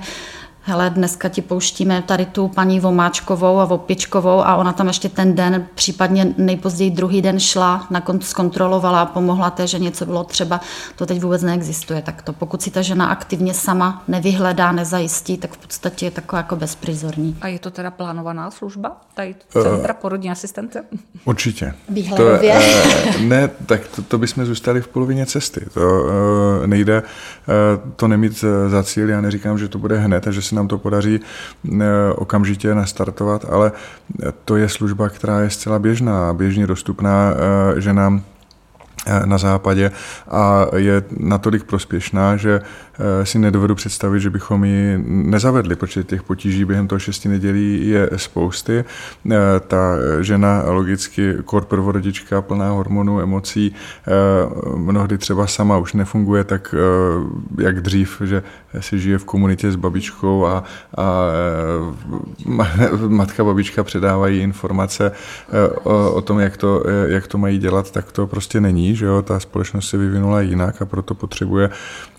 hele, 0.61 0.89
dneska 0.89 1.29
ti 1.29 1.41
pouštíme 1.41 2.01
tady 2.01 2.25
tu 2.25 2.47
paní 2.47 2.79
Vomáčkovou 2.79 3.59
a 3.59 3.65
Vopičkovou 3.65 4.41
a 4.45 4.55
ona 4.55 4.73
tam 4.73 4.87
ještě 4.87 5.09
ten 5.09 5.35
den, 5.35 5.67
případně 5.75 6.33
nejpozději 6.37 6.91
druhý 6.91 7.21
den 7.21 7.39
šla, 7.39 7.87
zkontrolovala 8.19 9.01
a 9.01 9.05
pomohla 9.05 9.49
té, 9.49 9.67
že 9.67 9.79
něco 9.79 10.05
bylo 10.05 10.23
třeba, 10.23 10.61
to 10.95 11.05
teď 11.05 11.21
vůbec 11.21 11.41
neexistuje. 11.41 12.01
Tak 12.01 12.21
to 12.21 12.33
pokud 12.33 12.61
si 12.61 12.71
ta 12.71 12.81
žena 12.81 13.05
aktivně 13.05 13.53
sama 13.53 14.03
nevyhledá, 14.07 14.71
nezajistí, 14.71 15.37
tak 15.37 15.51
v 15.51 15.57
podstatě 15.57 16.05
je 16.05 16.11
taková 16.11 16.37
jako 16.37 16.55
bezprizorní. 16.55 17.37
A 17.41 17.47
je 17.47 17.59
to 17.59 17.71
teda 17.71 17.91
plánovaná 17.91 18.51
služba? 18.51 18.97
Tady 19.13 19.35
centra 19.49 19.93
uh, 19.93 19.99
porodní 19.99 20.31
asistence? 20.31 20.83
Určitě. 21.25 21.73
Výhledově? 21.89 22.53
To, 22.53 23.19
uh, 23.19 23.25
ne, 23.25 23.49
tak 23.65 23.87
to, 23.87 24.01
to 24.01 24.17
bychom 24.17 24.45
zůstali 24.45 24.81
v 24.81 24.87
polovině 24.87 25.25
cesty. 25.25 25.65
To 25.73 25.81
uh, 25.81 26.67
nejde 26.67 27.01
uh, 27.01 27.91
to 27.95 28.07
nemít 28.07 28.45
za 28.67 28.83
cíl, 28.83 29.09
já 29.09 29.21
neříkám, 29.21 29.57
že 29.57 29.67
to 29.67 29.77
bude 29.77 29.97
hned 29.97 30.27
a 30.27 30.31
že 30.31 30.41
se 30.41 30.55
nám 30.59 30.67
to 30.67 30.77
podaří 30.77 31.19
eh, 31.19 31.85
okamžitě 32.15 32.75
nastartovat, 32.75 33.45
ale 33.49 33.71
to 34.45 34.57
je 34.57 34.69
služba, 34.69 35.09
která 35.09 35.39
je 35.39 35.49
zcela 35.49 35.79
běžná, 35.79 36.33
běžně 36.33 36.67
dostupná 36.67 37.33
eh, 37.33 37.81
ženám 37.81 38.21
eh, 39.07 39.25
na 39.25 39.37
západě 39.37 39.91
a 40.27 40.65
je 40.75 41.03
natolik 41.17 41.63
prospěšná, 41.63 42.35
že 42.35 42.61
si 43.23 43.39
nedovedu 43.39 43.75
představit, 43.75 44.19
že 44.19 44.29
bychom 44.29 44.63
ji 44.63 45.03
nezavedli, 45.07 45.75
protože 45.75 46.03
těch 46.03 46.23
potíží 46.23 46.65
během 46.65 46.87
toho 46.87 46.99
šesti 46.99 47.29
nedělí 47.29 47.89
je 47.89 48.09
spousty. 48.15 48.85
Eh, 49.31 49.37
ta 49.67 49.95
žena 50.21 50.63
logicky 50.67 51.33
kor 51.45 51.65
prvorodička, 51.65 52.41
plná 52.41 52.69
hormonů, 52.69 53.21
emocí, 53.21 53.75
eh, 54.07 54.11
mnohdy 54.75 55.17
třeba 55.17 55.47
sama 55.47 55.77
už 55.77 55.93
nefunguje 55.93 56.43
tak, 56.43 56.75
jak 57.57 57.81
dřív, 57.81 58.21
že 58.25 58.43
si 58.79 58.99
žije 58.99 59.17
v 59.17 59.25
komunitě 59.25 59.71
s 59.71 59.75
babičkou 59.75 60.45
a, 60.45 60.63
a 60.97 61.23
matka 63.07 63.43
babička 63.43 63.83
předávají 63.83 64.39
informace 64.39 65.11
o, 65.83 66.11
o 66.11 66.21
tom, 66.21 66.39
jak 66.39 66.57
to, 66.57 66.83
jak 67.07 67.27
to 67.27 67.37
mají 67.37 67.57
dělat, 67.57 67.91
tak 67.91 68.11
to 68.11 68.27
prostě 68.27 68.61
není, 68.61 68.95
že 68.95 69.05
jo, 69.05 69.21
ta 69.21 69.39
společnost 69.39 69.89
se 69.89 69.97
vyvinula 69.97 70.41
jinak 70.41 70.81
a 70.81 70.85
proto 70.85 71.15
potřebuje 71.15 71.69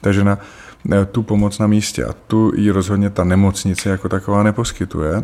ta 0.00 0.12
žena 0.12 0.38
Eh, 0.38 0.69
tu 1.10 1.22
pomoc 1.22 1.58
na 1.58 1.66
místě. 1.66 2.04
A 2.04 2.12
tu 2.26 2.52
ji 2.56 2.70
rozhodně 2.70 3.10
ta 3.10 3.24
nemocnice 3.24 3.90
jako 3.90 4.08
taková 4.08 4.42
neposkytuje 4.42 5.22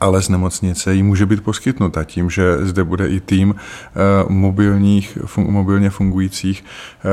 ale 0.00 0.22
z 0.22 0.28
nemocnice 0.28 0.94
jí 0.94 1.02
může 1.02 1.26
být 1.26 1.44
poskytnuta 1.44 2.04
tím, 2.04 2.30
že 2.30 2.66
zde 2.66 2.84
bude 2.84 3.08
i 3.08 3.20
tým 3.20 3.54
eh, 3.58 4.24
mobilních, 4.28 5.18
fun, 5.26 5.46
mobilně 5.50 5.90
fungujících 5.90 6.64
eh, 6.64 7.04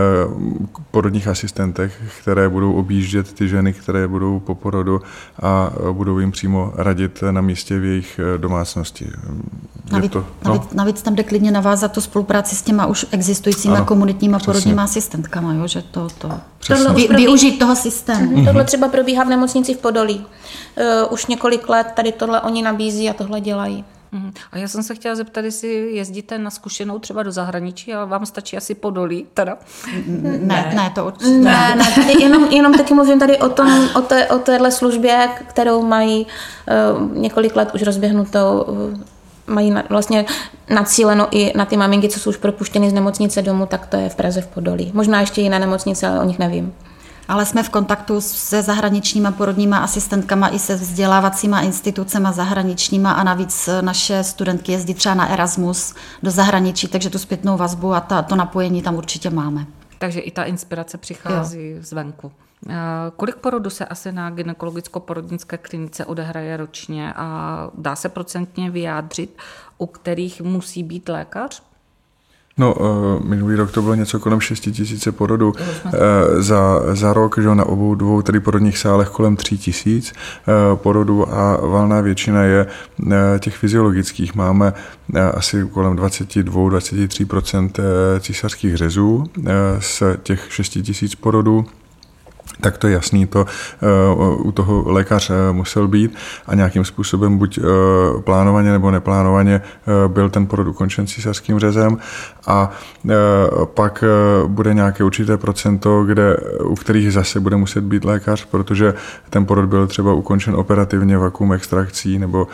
porodních 0.91 1.27
asistentek, 1.27 1.91
které 2.21 2.49
budou 2.49 2.73
objíždět 2.73 3.33
ty 3.33 3.47
ženy, 3.47 3.73
které 3.73 4.07
budou 4.07 4.39
po 4.39 4.55
porodu 4.55 5.01
a 5.41 5.71
budou 5.91 6.19
jim 6.19 6.31
přímo 6.31 6.73
radit 6.75 7.23
na 7.31 7.41
místě 7.41 7.79
v 7.79 7.85
jejich 7.85 8.19
domácnosti. 8.37 9.07
Navíc, 9.91 10.11
to, 10.11 10.19
no? 10.19 10.53
navíc, 10.53 10.73
navíc 10.73 11.01
tam 11.01 11.15
jde 11.15 11.23
klidně 11.23 11.51
navázat 11.51 11.91
tu 11.91 12.01
spolupráci 12.01 12.55
s 12.55 12.61
těma 12.61 12.85
už 12.85 13.05
existujícíma 13.11 13.75
ano, 13.75 13.85
komunitníma 13.85 14.37
přesně. 14.37 14.53
porodníma 14.53 14.83
asistentkama, 14.83 15.53
jo? 15.53 15.67
že 15.67 15.81
to, 15.81 16.07
to 16.17 16.31
vy, 16.93 17.07
využít 17.07 17.59
toho 17.59 17.75
systému. 17.75 18.35
Mm-hmm. 18.35 18.45
Tohle 18.45 18.63
třeba 18.63 18.87
probíhá 18.87 19.23
v 19.23 19.29
nemocnici 19.29 19.73
v 19.73 19.77
Podolí. 19.77 20.25
Uh, 21.05 21.13
už 21.13 21.25
několik 21.25 21.69
let 21.69 21.87
tady 21.95 22.11
tohle 22.11 22.41
oni 22.41 22.60
nabízí 22.61 23.09
a 23.09 23.13
tohle 23.13 23.41
dělají. 23.41 23.85
Mhm. 24.11 24.33
A 24.51 24.57
já 24.57 24.67
jsem 24.67 24.83
se 24.83 24.95
chtěla 24.95 25.15
zeptat, 25.15 25.45
jestli 25.45 25.95
jezdíte 25.95 26.37
na 26.37 26.49
zkušenou 26.49 26.99
třeba 26.99 27.23
do 27.23 27.31
zahraničí, 27.31 27.93
ale 27.93 28.05
vám 28.05 28.25
stačí 28.25 28.57
asi 28.57 28.75
Podolí, 28.75 29.25
teda? 29.33 29.57
Ne, 30.21 30.71
ne, 30.75 30.91
to 30.95 31.05
určitě. 31.05 31.29
Ne, 31.29 31.75
ne, 31.75 31.85
tady 31.95 32.21
jenom, 32.21 32.43
jenom 32.43 32.73
taky 32.73 32.93
mluvím 32.93 33.19
tady 33.19 33.37
o, 33.37 33.49
tom, 33.49 33.89
o, 33.95 34.01
té, 34.01 34.27
o 34.27 34.39
téhle 34.39 34.71
službě, 34.71 35.29
kterou 35.47 35.81
mají 35.81 36.27
uh, 37.01 37.17
několik 37.17 37.55
let 37.55 37.71
už 37.73 37.81
rozběhnutou 37.81 38.61
uh, 38.61 38.99
mají 39.47 39.71
na, 39.71 39.83
vlastně 39.89 40.25
nacíleno 40.69 41.27
i 41.31 41.57
na 41.57 41.65
ty 41.65 41.77
maminky, 41.77 42.09
co 42.09 42.19
jsou 42.19 42.29
už 42.29 42.37
propuštěny 42.37 42.89
z 42.89 42.93
nemocnice 42.93 43.41
domů, 43.41 43.65
tak 43.65 43.85
to 43.85 43.97
je 43.97 44.09
v 44.09 44.15
Praze 44.15 44.41
v 44.41 44.47
Podolí. 44.47 44.91
Možná 44.93 45.19
ještě 45.19 45.41
jiné 45.41 45.59
nemocnice, 45.59 46.07
ale 46.07 46.19
o 46.19 46.23
nich 46.23 46.39
nevím. 46.39 46.73
Ale 47.27 47.45
jsme 47.45 47.63
v 47.63 47.69
kontaktu 47.69 48.21
se 48.21 48.61
zahraničníma 48.61 49.31
porodníma 49.31 49.77
asistentkama 49.77 50.49
i 50.49 50.59
se 50.59 50.75
vzdělávacíma 50.75 51.61
institucema 51.61 52.31
zahraničníma 52.31 53.11
a 53.11 53.23
navíc 53.23 53.69
naše 53.81 54.23
studentky 54.23 54.71
jezdí 54.71 54.93
třeba 54.93 55.15
na 55.15 55.27
Erasmus 55.27 55.95
do 56.23 56.31
zahraničí, 56.31 56.87
takže 56.87 57.09
tu 57.09 57.17
zpětnou 57.17 57.57
vazbu 57.57 57.93
a 57.93 57.99
ta, 57.99 58.21
to 58.21 58.35
napojení 58.35 58.81
tam 58.81 58.95
určitě 58.95 59.29
máme. 59.29 59.65
Takže 59.97 60.19
i 60.19 60.31
ta 60.31 60.43
inspirace 60.43 60.97
přichází 60.97 61.69
jo. 61.69 61.77
zvenku. 61.81 62.31
Kolik 63.15 63.35
porodu 63.35 63.69
se 63.69 63.85
asi 63.85 64.11
na 64.11 64.29
gynekologicko-porodnické 64.29 65.57
klinice 65.57 66.05
odehraje 66.05 66.57
ročně 66.57 67.13
a 67.13 67.69
dá 67.77 67.95
se 67.95 68.09
procentně 68.09 68.71
vyjádřit, 68.71 69.37
u 69.77 69.85
kterých 69.85 70.41
musí 70.41 70.83
být 70.83 71.09
lékař? 71.09 71.63
No, 72.61 72.73
uh, 72.73 73.25
minulý 73.25 73.55
rok 73.55 73.71
to 73.71 73.81
bylo 73.81 73.95
něco 73.95 74.19
kolem 74.19 74.41
6 74.41 74.59
tisíce 74.59 75.11
porodů. 75.11 75.51
Uh, 75.51 75.91
za, 76.37 76.81
za 76.95 77.13
rok, 77.13 77.37
že 77.37 77.55
na 77.55 77.65
obou 77.65 77.95
dvou 77.95 78.21
tedy 78.21 78.39
porodních 78.39 78.77
sálech 78.77 79.09
kolem 79.09 79.35
3 79.35 79.57
tisíc 79.57 80.13
uh, 80.13 80.77
porodů 80.77 81.33
a 81.33 81.65
valná 81.65 82.01
většina 82.01 82.43
je 82.43 82.67
těch 83.39 83.55
fyziologických. 83.55 84.35
Máme 84.35 84.73
asi 85.33 85.67
kolem 85.73 85.95
22-23% 85.95 87.71
císařských 88.19 88.77
řezů 88.77 89.23
z 89.79 90.03
těch 90.23 90.47
6 90.49 90.69
tisíc 90.69 91.15
porodů 91.15 91.65
tak 92.61 92.77
to 92.77 92.87
je 92.87 92.93
jasný, 92.93 93.25
to 93.27 93.45
uh, 94.21 94.47
u 94.47 94.51
toho 94.51 94.83
lékař 94.85 95.29
uh, 95.29 95.35
musel 95.51 95.87
být 95.87 96.15
a 96.47 96.55
nějakým 96.55 96.85
způsobem 96.85 97.37
buď 97.37 97.57
uh, 97.57 97.65
plánovaně 98.21 98.71
nebo 98.71 98.91
neplánovaně 98.91 99.61
byl 100.07 100.29
ten 100.29 100.47
porod 100.47 100.67
ukončen 100.67 101.07
císařským 101.07 101.59
řezem 101.59 101.97
a 102.47 102.71
pak 103.65 104.03
bude 104.47 104.73
nějaké 104.73 105.03
určité 105.03 105.37
procento, 105.37 106.03
kde, 106.03 106.37
u 106.63 106.75
kterých 106.75 107.13
zase 107.13 107.39
bude 107.39 107.55
muset 107.55 107.83
být 107.83 108.05
lékař, 108.05 108.45
protože 108.45 108.93
ten 109.29 109.45
porod 109.45 109.65
byl 109.65 109.87
třeba 109.87 110.13
ukončen 110.13 110.55
operativně 110.55 111.17
vakuum 111.17 111.53
extrakcí 111.53 112.19
nebo, 112.19 112.47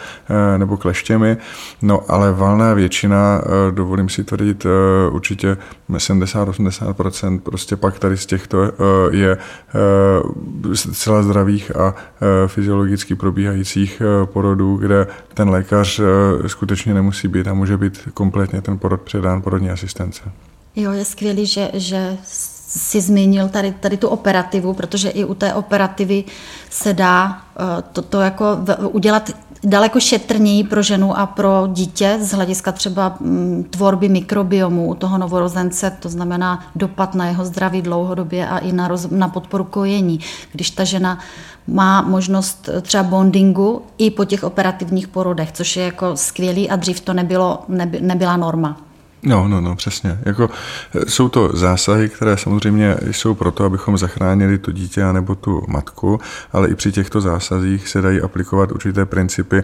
nebo 0.58 0.78
kleštěmi, 0.78 1.38
no 1.82 2.02
ale 2.08 2.32
valná 2.32 2.74
většina, 2.74 3.42
dovolím 3.72 4.10
si 4.10 4.24
tvrdit, 4.24 4.66
určitě 5.12 5.58
70-80% 5.90 7.40
prostě 7.40 7.76
pak 7.76 8.00
tady 8.00 8.18
z 8.18 8.26
těchto 8.26 8.58
uh, 8.58 8.66
je 9.12 9.38
uh, 10.66 10.74
zcela 10.74 11.24
zdravých 11.24 11.76
a 11.76 11.90
uh, 11.90 11.96
fyziologicky 12.48 13.16
probíhajících 13.16 14.02
porodů, 14.26 14.78
kde 14.78 15.08
ten 15.34 15.50
lékař 15.50 16.02
skutečně 16.48 16.94
nemusí 16.94 17.28
být 17.28 17.48
a 17.48 17.54
může 17.54 17.78
být 17.78 18.10
kompletně 18.14 18.62
ten 18.62 18.78
porod 18.78 19.02
předán 19.02 19.42
porodní 19.42 19.70
asistence. 19.70 20.22
Jo, 20.76 20.92
je 20.92 21.06
skvělý, 21.06 21.46
že, 21.46 21.72
že 21.74 22.18
si 22.24 23.02
zmínil 23.02 23.50
tady, 23.50 23.72
tady 23.72 23.98
tu 23.98 24.08
operativu, 24.08 24.74
protože 24.74 25.10
i 25.10 25.26
u 25.26 25.34
té 25.34 25.54
operativy 25.54 26.24
se 26.70 26.94
dá 26.94 27.42
to, 27.92 28.02
to 28.02 28.22
jako 28.22 28.60
udělat 28.80 29.32
daleko 29.64 30.00
šetrněji 30.00 30.64
pro 30.64 30.82
ženu 30.82 31.18
a 31.18 31.26
pro 31.26 31.68
dítě 31.74 32.18
z 32.22 32.32
hlediska 32.32 32.72
třeba 32.72 33.18
mm, 33.20 33.64
tvorby 33.70 34.10
mikrobiomu 34.10 34.88
u 34.88 34.94
toho 34.94 35.18
novorozence, 35.18 35.98
to 36.00 36.10
znamená 36.10 36.66
dopad 36.76 37.16
na 37.16 37.26
jeho 37.26 37.46
zdraví 37.46 37.82
dlouhodobě 37.82 38.48
a 38.48 38.58
i 38.58 38.72
na, 38.72 38.88
roz, 38.88 39.08
na 39.12 39.28
podporu 39.28 39.64
kojení. 39.64 40.20
Když 40.52 40.70
ta 40.70 40.84
žena 40.84 41.20
má 41.68 42.02
možnost 42.02 42.70
třeba 42.82 43.04
bondingu 43.04 43.82
i 43.98 44.12
po 44.12 44.26
těch 44.26 44.44
operativních 44.44 45.08
porodech, 45.08 45.52
což 45.52 45.78
je 45.78 45.84
jako 45.84 46.18
skvělý 46.18 46.70
a 46.70 46.76
dřív 46.76 47.00
to 47.00 47.14
nebylo, 47.14 47.64
neby, 47.68 48.02
nebyla 48.02 48.38
norma. 48.38 48.78
No, 49.24 49.48
no, 49.48 49.62
no, 49.62 49.76
přesně. 49.76 50.20
Jako, 50.26 50.50
e, 50.96 51.10
jsou 51.10 51.30
to 51.30 51.50
zásahy, 51.54 52.10
které 52.10 52.38
samozřejmě 52.38 52.98
jsou 53.12 53.34
proto, 53.34 53.64
abychom 53.64 53.98
zachránili 53.98 54.58
to 54.58 54.72
dítě 54.72 55.14
nebo 55.14 55.36
tu 55.36 55.64
matku, 55.68 56.20
ale 56.52 56.70
i 56.70 56.76
při 56.76 56.92
těchto 56.92 57.22
zásazích 57.22 57.88
se 57.88 58.02
dají 58.02 58.22
aplikovat 58.22 58.72
určité 58.72 59.06
principy 59.06 59.58
eh, 59.58 59.64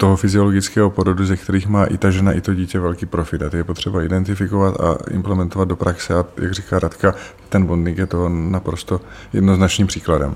toho 0.00 0.16
fyziologického 0.16 0.90
porodu, 0.90 1.26
ze 1.26 1.36
kterých 1.36 1.66
má 1.66 1.84
i 1.84 1.98
ta 1.98 2.10
žena, 2.10 2.32
i 2.32 2.40
to 2.40 2.54
dítě 2.54 2.80
velký 2.80 3.06
profit. 3.06 3.42
A 3.42 3.50
ty 3.50 3.56
je 3.56 3.64
potřeba 3.64 4.02
identifikovat 4.02 4.80
a 4.80 4.96
implementovat 5.10 5.68
do 5.68 5.76
praxe. 5.76 6.14
A 6.14 6.24
jak 6.36 6.52
říká 6.52 6.78
Radka, 6.78 7.14
ten 7.48 7.66
bonding 7.66 7.98
je 7.98 8.06
toho 8.06 8.28
naprosto 8.28 9.00
jednoznačným 9.32 9.86
příkladem. 9.86 10.34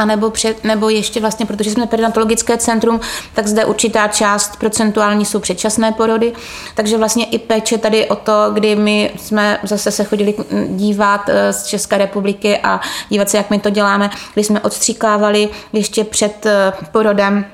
A 0.00 0.04
nebo, 0.04 0.30
před, 0.30 0.64
nebo 0.64 0.88
ještě 0.88 1.20
vlastně, 1.20 1.46
protože 1.46 1.70
jsme 1.70 1.86
perinatologické 1.86 2.56
centrum, 2.56 3.00
tak 3.34 3.46
zde 3.46 3.64
určitá 3.64 4.08
část 4.08 4.56
procentuální 4.56 5.24
jsou 5.24 5.40
předčasné 5.40 5.92
porody, 5.92 6.32
takže 6.74 6.98
vlastně 6.98 7.24
i 7.24 7.38
péče 7.38 7.78
tady 7.78 8.08
o 8.08 8.16
to, 8.16 8.50
kdy 8.52 8.76
my 8.76 9.10
jsme 9.16 9.58
zase 9.62 9.90
se 9.90 10.04
chodili 10.04 10.34
dívat 10.68 11.28
eh, 11.28 11.52
z 11.52 11.66
České 11.66 11.98
republiky 11.98 12.58
a 12.58 12.80
dívat 13.08 13.30
se, 13.30 13.36
jak 13.36 13.50
my 13.50 13.58
to 13.58 13.70
děláme, 13.70 14.10
kdy 14.34 14.44
jsme 14.44 14.60
odstříkávali 14.60 15.48
ještě 15.72 16.04
před 16.04 16.46
eh, 16.46 16.72
porodem 16.92 17.44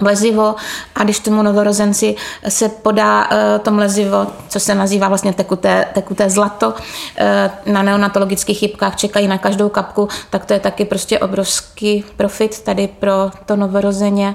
mlezivo 0.00 0.54
a 0.94 1.04
když 1.04 1.18
tomu 1.18 1.42
novorozenci 1.42 2.14
se 2.48 2.68
podá 2.68 3.28
eh, 3.30 3.58
to 3.58 3.70
mlezivo, 3.70 4.26
co 4.48 4.60
se 4.60 4.74
nazývá 4.74 5.08
vlastně 5.08 5.32
tekuté, 5.32 5.86
tekuté 5.94 6.30
zlato, 6.30 6.74
eh, 7.16 7.50
na 7.66 7.82
neonatologických 7.82 8.58
chybkách 8.58 8.96
čekají 8.96 9.28
na 9.28 9.38
každou 9.38 9.68
kapku, 9.68 10.08
tak 10.30 10.44
to 10.44 10.52
je 10.52 10.60
taky 10.60 10.84
prostě 10.84 11.18
obrovský 11.18 12.04
profit 12.16 12.60
tady 12.60 12.88
pro 12.88 13.30
to 13.46 13.56
novorozeně. 13.56 14.34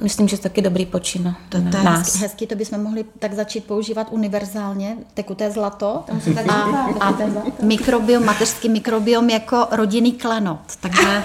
Myslím, 0.00 0.28
že 0.28 0.36
to 0.36 0.42
taky 0.42 0.62
dobrý 0.62 0.86
počin 0.86 1.34
to, 1.48 1.58
to 1.70 1.76
je 1.76 1.82
nás. 1.84 1.98
Hezky, 1.98 2.18
hezky, 2.18 2.46
to 2.46 2.54
bychom 2.54 2.82
mohli 2.82 3.04
tak 3.18 3.32
začít 3.32 3.64
používat 3.64 4.06
univerzálně, 4.10 4.96
tekuté 5.14 5.50
zlato 5.50 6.04
a, 6.48 6.54
a 7.00 7.18
mikrobiom, 7.62 8.24
mateřský 8.24 8.68
mikrobiom 8.68 9.30
jako 9.30 9.66
rodinný 9.70 10.12
klenot. 10.12 10.60
Takže... 10.80 11.02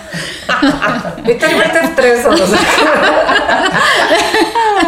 Vy 1.26 1.36
tady 1.36 1.54
budete 1.54 1.88
v 1.88 1.96
trezoru. 1.96 2.44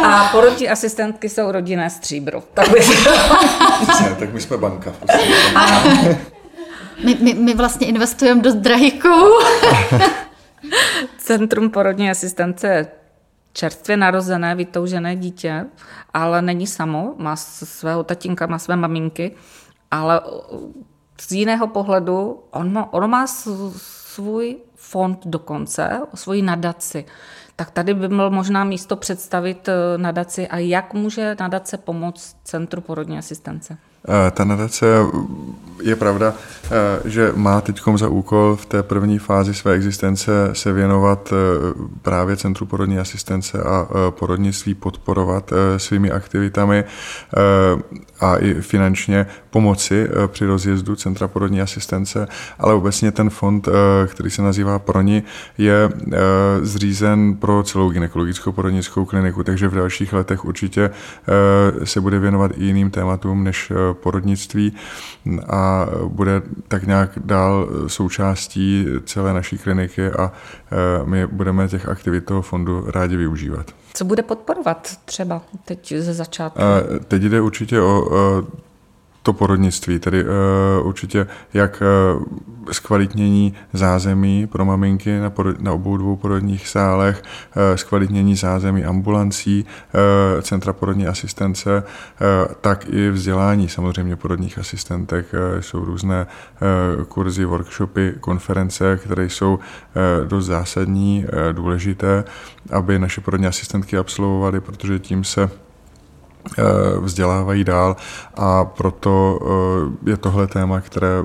A 0.02 0.28
porodní 0.32 0.68
asistentky 0.68 1.28
jsou 1.28 1.52
rodinné 1.52 1.90
stříbro. 1.90 2.42
Tak, 2.54 2.68
by... 2.68 2.80
tak 4.18 4.32
my 4.32 4.40
jsme 4.40 4.56
banka. 4.56 4.92
My, 7.04 7.16
my, 7.20 7.34
my 7.34 7.54
vlastně 7.54 7.86
investujeme 7.86 8.42
do 8.42 8.52
drahých 8.52 9.02
Centrum 11.18 11.70
porodní 11.70 12.10
asistence 12.10 12.86
čerstvě 13.58 13.96
narozené, 13.96 14.54
vytoužené 14.54 15.16
dítě, 15.16 15.66
ale 16.14 16.42
není 16.42 16.66
samo, 16.66 17.14
má 17.18 17.36
svého 17.36 18.04
tatínka, 18.04 18.46
má 18.46 18.58
své 18.58 18.76
maminky, 18.76 19.34
ale 19.90 20.20
z 21.20 21.32
jiného 21.32 21.66
pohledu 21.66 22.42
on 22.50 22.72
má, 22.72 22.92
on 22.92 23.10
má 23.10 23.26
svůj 23.26 24.56
fond 24.74 25.26
dokonce, 25.26 26.00
svoji 26.14 26.42
nadaci. 26.42 27.04
Tak 27.56 27.70
tady 27.70 27.94
by 27.94 28.08
bylo 28.08 28.30
možná 28.30 28.64
místo 28.64 28.96
představit 28.96 29.68
eh, 29.68 29.98
nadaci 29.98 30.48
a 30.48 30.58
jak 30.58 30.94
může 30.94 31.36
nadace 31.40 31.76
pomoct 31.78 32.36
Centru 32.44 32.80
porodní 32.80 33.18
asistence. 33.18 33.78
Eh, 34.06 34.30
ta 34.30 34.44
nadace 34.44 34.86
je 35.82 35.96
pravda, 35.96 36.34
eh, 36.64 37.00
že 37.04 37.32
má 37.36 37.60
teď 37.60 37.80
za 37.94 38.08
úkol 38.08 38.56
v 38.56 38.66
té 38.66 38.82
první 38.82 39.18
fázi 39.18 39.54
své 39.54 39.72
existence 39.72 40.32
se 40.52 40.72
věnovat 40.72 41.32
eh, 41.32 41.36
právě 42.02 42.36
Centru 42.36 42.66
porodní 42.66 42.98
asistence 42.98 43.62
a 43.62 43.88
porodnictví 44.10 44.74
podporovat 44.74 45.52
svými 45.76 46.10
aktivitami 46.10 46.84
a 48.20 48.36
i 48.36 48.54
finančně 48.54 49.26
pomoci 49.50 50.08
při 50.26 50.46
rozjezdu 50.46 50.96
Centra 50.96 51.28
porodní 51.28 51.60
asistence, 51.60 52.28
ale 52.58 52.74
obecně 52.74 53.12
ten 53.12 53.30
fond, 53.30 53.68
který 54.06 54.30
se 54.30 54.42
nazývá 54.42 54.78
PRONI, 54.78 55.22
je 55.58 55.90
zřízen 56.62 57.36
pro 57.36 57.62
celou 57.62 57.90
gynekologickou 57.90 58.52
porodnickou 58.52 59.04
kliniku, 59.04 59.44
takže 59.44 59.68
v 59.68 59.74
dalších 59.74 60.12
letech 60.12 60.44
určitě 60.44 60.90
se 61.84 62.00
bude 62.00 62.18
věnovat 62.18 62.50
i 62.56 62.64
jiným 62.64 62.90
tématům 62.90 63.44
než 63.44 63.72
porodnictví 63.94 64.72
a 65.48 65.86
bude 66.08 66.42
tak 66.68 66.86
nějak 66.86 67.10
dál 67.24 67.68
součástí 67.86 68.86
celé 69.04 69.32
naší 69.32 69.58
kliniky 69.58 70.10
a 70.10 70.32
e, 71.02 71.06
my 71.06 71.26
budeme 71.26 71.68
těch 71.68 71.88
aktivit 71.88 72.24
toho 72.24 72.42
fondu 72.42 72.84
rádi 72.90 73.16
využívat. 73.16 73.66
Co 73.94 74.04
bude 74.04 74.22
podporovat 74.22 74.96
třeba 75.04 75.42
teď 75.64 75.94
ze 75.98 76.14
začátku? 76.14 76.60
Teď 77.08 77.22
jde 77.22 77.40
určitě 77.40 77.80
o 77.80 78.08
to 79.28 79.32
porodnictví, 79.32 79.98
tedy 79.98 80.24
uh, 80.24 80.86
určitě 80.86 81.26
jak 81.54 81.82
uh, 82.16 82.24
zkvalitnění 82.72 83.54
zázemí 83.72 84.46
pro 84.46 84.64
maminky 84.64 85.20
na, 85.20 85.30
porod, 85.30 85.60
na 85.60 85.72
obou 85.72 85.96
dvou 85.96 86.16
porodních 86.16 86.68
sálech, 86.68 87.22
uh, 87.22 87.62
zkvalitnění 87.76 88.36
zázemí 88.36 88.84
ambulancí, 88.84 89.64
uh, 89.64 90.40
centra 90.40 90.72
porodní 90.72 91.06
asistence, 91.06 91.82
uh, 91.82 92.54
tak 92.60 92.86
i 92.88 93.10
vzdělání 93.10 93.68
samozřejmě 93.68 94.16
porodních 94.16 94.58
asistentek. 94.58 95.26
Uh, 95.32 95.60
jsou 95.60 95.84
různé 95.84 96.26
uh, 96.96 97.04
kurzy, 97.04 97.44
workshopy, 97.44 98.14
konference, 98.20 98.96
které 98.96 99.24
jsou 99.24 99.54
uh, 99.54 100.28
dost 100.28 100.46
zásadní, 100.46 101.24
uh, 101.24 101.52
důležité, 101.52 102.24
aby 102.70 102.98
naše 102.98 103.20
porodní 103.20 103.46
asistentky 103.46 103.98
absolvovaly, 103.98 104.60
protože 104.60 104.98
tím 104.98 105.24
se 105.24 105.50
vzdělávají 107.00 107.64
dál 107.64 107.96
a 108.34 108.64
proto 108.64 109.38
eh, 110.04 110.10
je 110.10 110.16
tohle 110.16 110.46
téma, 110.46 110.80
které 110.80 111.24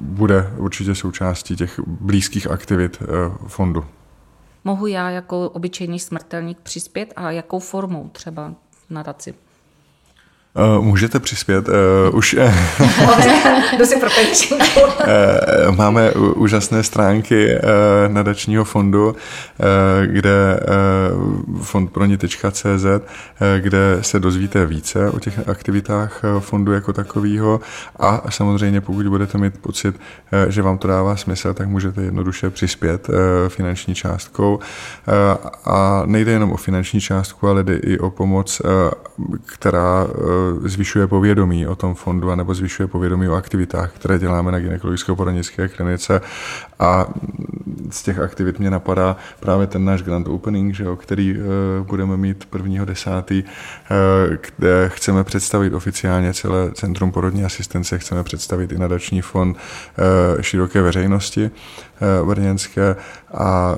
bude 0.00 0.54
určitě 0.56 0.94
součástí 0.94 1.56
těch 1.56 1.80
blízkých 1.86 2.50
aktivit 2.50 3.02
fondu. 3.46 3.84
Mohu 4.64 4.86
já 4.86 5.10
jako 5.10 5.50
obyčejný 5.50 5.98
smrtelník 5.98 6.58
přispět 6.62 7.12
a 7.16 7.30
jakou 7.30 7.58
formou 7.58 8.08
třeba 8.08 8.54
nadaci? 8.90 9.34
Uh, 10.54 10.84
můžete 10.84 11.20
přispět. 11.20 11.68
Uh, 11.68 11.74
už 12.16 12.36
si 13.84 13.96
uh, 13.96 15.76
Máme 15.76 16.10
úžasné 16.12 16.82
stránky 16.82 17.54
uh, 17.54 17.60
nadačního 18.12 18.64
fondu, 18.64 19.08
uh, 19.08 19.14
kde 20.06 20.60
uh, 21.50 21.62
fondproni.cz, 21.62 22.84
uh, 22.84 23.00
kde 23.58 23.98
se 24.00 24.20
dozvíte 24.20 24.66
více 24.66 25.10
o 25.10 25.18
těch 25.18 25.48
aktivitách 25.48 26.22
fondu 26.38 26.72
jako 26.72 26.92
takového 26.92 27.60
a 27.98 28.30
samozřejmě 28.30 28.80
pokud 28.80 29.06
budete 29.06 29.38
mít 29.38 29.58
pocit, 29.58 29.96
uh, 29.96 30.50
že 30.50 30.62
vám 30.62 30.78
to 30.78 30.88
dává 30.88 31.16
smysl, 31.16 31.54
tak 31.54 31.68
můžete 31.68 32.02
jednoduše 32.02 32.50
přispět 32.50 33.08
uh, 33.08 33.14
finanční 33.48 33.94
částkou. 33.94 34.54
Uh, 34.54 34.62
a 35.64 36.02
nejde 36.06 36.32
jenom 36.32 36.52
o 36.52 36.56
finanční 36.56 37.00
částku, 37.00 37.48
ale 37.48 37.62
jde 37.62 37.76
i 37.76 37.98
o 37.98 38.10
pomoc, 38.10 38.60
uh, 38.60 38.70
která 39.46 40.04
uh, 40.04 40.39
zvyšuje 40.64 41.06
povědomí 41.06 41.66
o 41.66 41.76
tom 41.76 41.94
fondu 41.94 42.34
nebo 42.34 42.54
zvyšuje 42.54 42.86
povědomí 42.86 43.28
o 43.28 43.34
aktivitách, 43.34 43.92
které 43.92 44.18
děláme 44.18 44.52
na 44.52 44.58
gynekologicko-porodnické 44.58 45.68
klinice 45.68 46.20
a 46.78 47.06
z 47.90 48.02
těch 48.02 48.18
aktivit 48.18 48.58
mě 48.58 48.70
napadá 48.70 49.16
právě 49.40 49.66
ten 49.66 49.84
náš 49.84 50.02
grand 50.02 50.28
opening, 50.28 50.74
že 50.74 50.84
jo, 50.84 50.96
který 50.96 51.36
uh, 51.38 51.86
budeme 51.86 52.16
mít 52.16 52.48
1.10., 52.52 53.44
uh, 53.44 54.36
kde 54.56 54.90
chceme 54.94 55.24
představit 55.24 55.74
oficiálně 55.74 56.34
celé 56.34 56.70
Centrum 56.72 57.12
porodní 57.12 57.44
asistence, 57.44 57.98
chceme 57.98 58.24
představit 58.24 58.72
i 58.72 58.78
nadační 58.78 59.22
fond 59.22 59.56
uh, 59.56 60.40
široké 60.40 60.82
veřejnosti 60.82 61.50
brněnské 62.24 62.96
a 63.34 63.76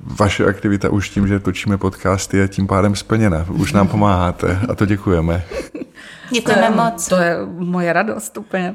vaše 0.00 0.46
aktivita 0.46 0.90
už 0.90 1.10
tím, 1.10 1.28
že 1.28 1.40
točíme 1.40 1.78
podcasty, 1.78 2.36
je 2.36 2.48
tím 2.48 2.66
pádem 2.66 2.96
splněna. 2.96 3.46
Už 3.48 3.72
nám 3.72 3.88
pomáháte 3.88 4.60
a 4.68 4.74
to 4.74 4.86
děkujeme. 4.86 5.44
Děkujeme 6.32 6.70
moc. 6.70 7.08
To 7.08 7.16
je 7.16 7.36
moje 7.46 7.92
radost 7.92 8.36
úplně. 8.36 8.74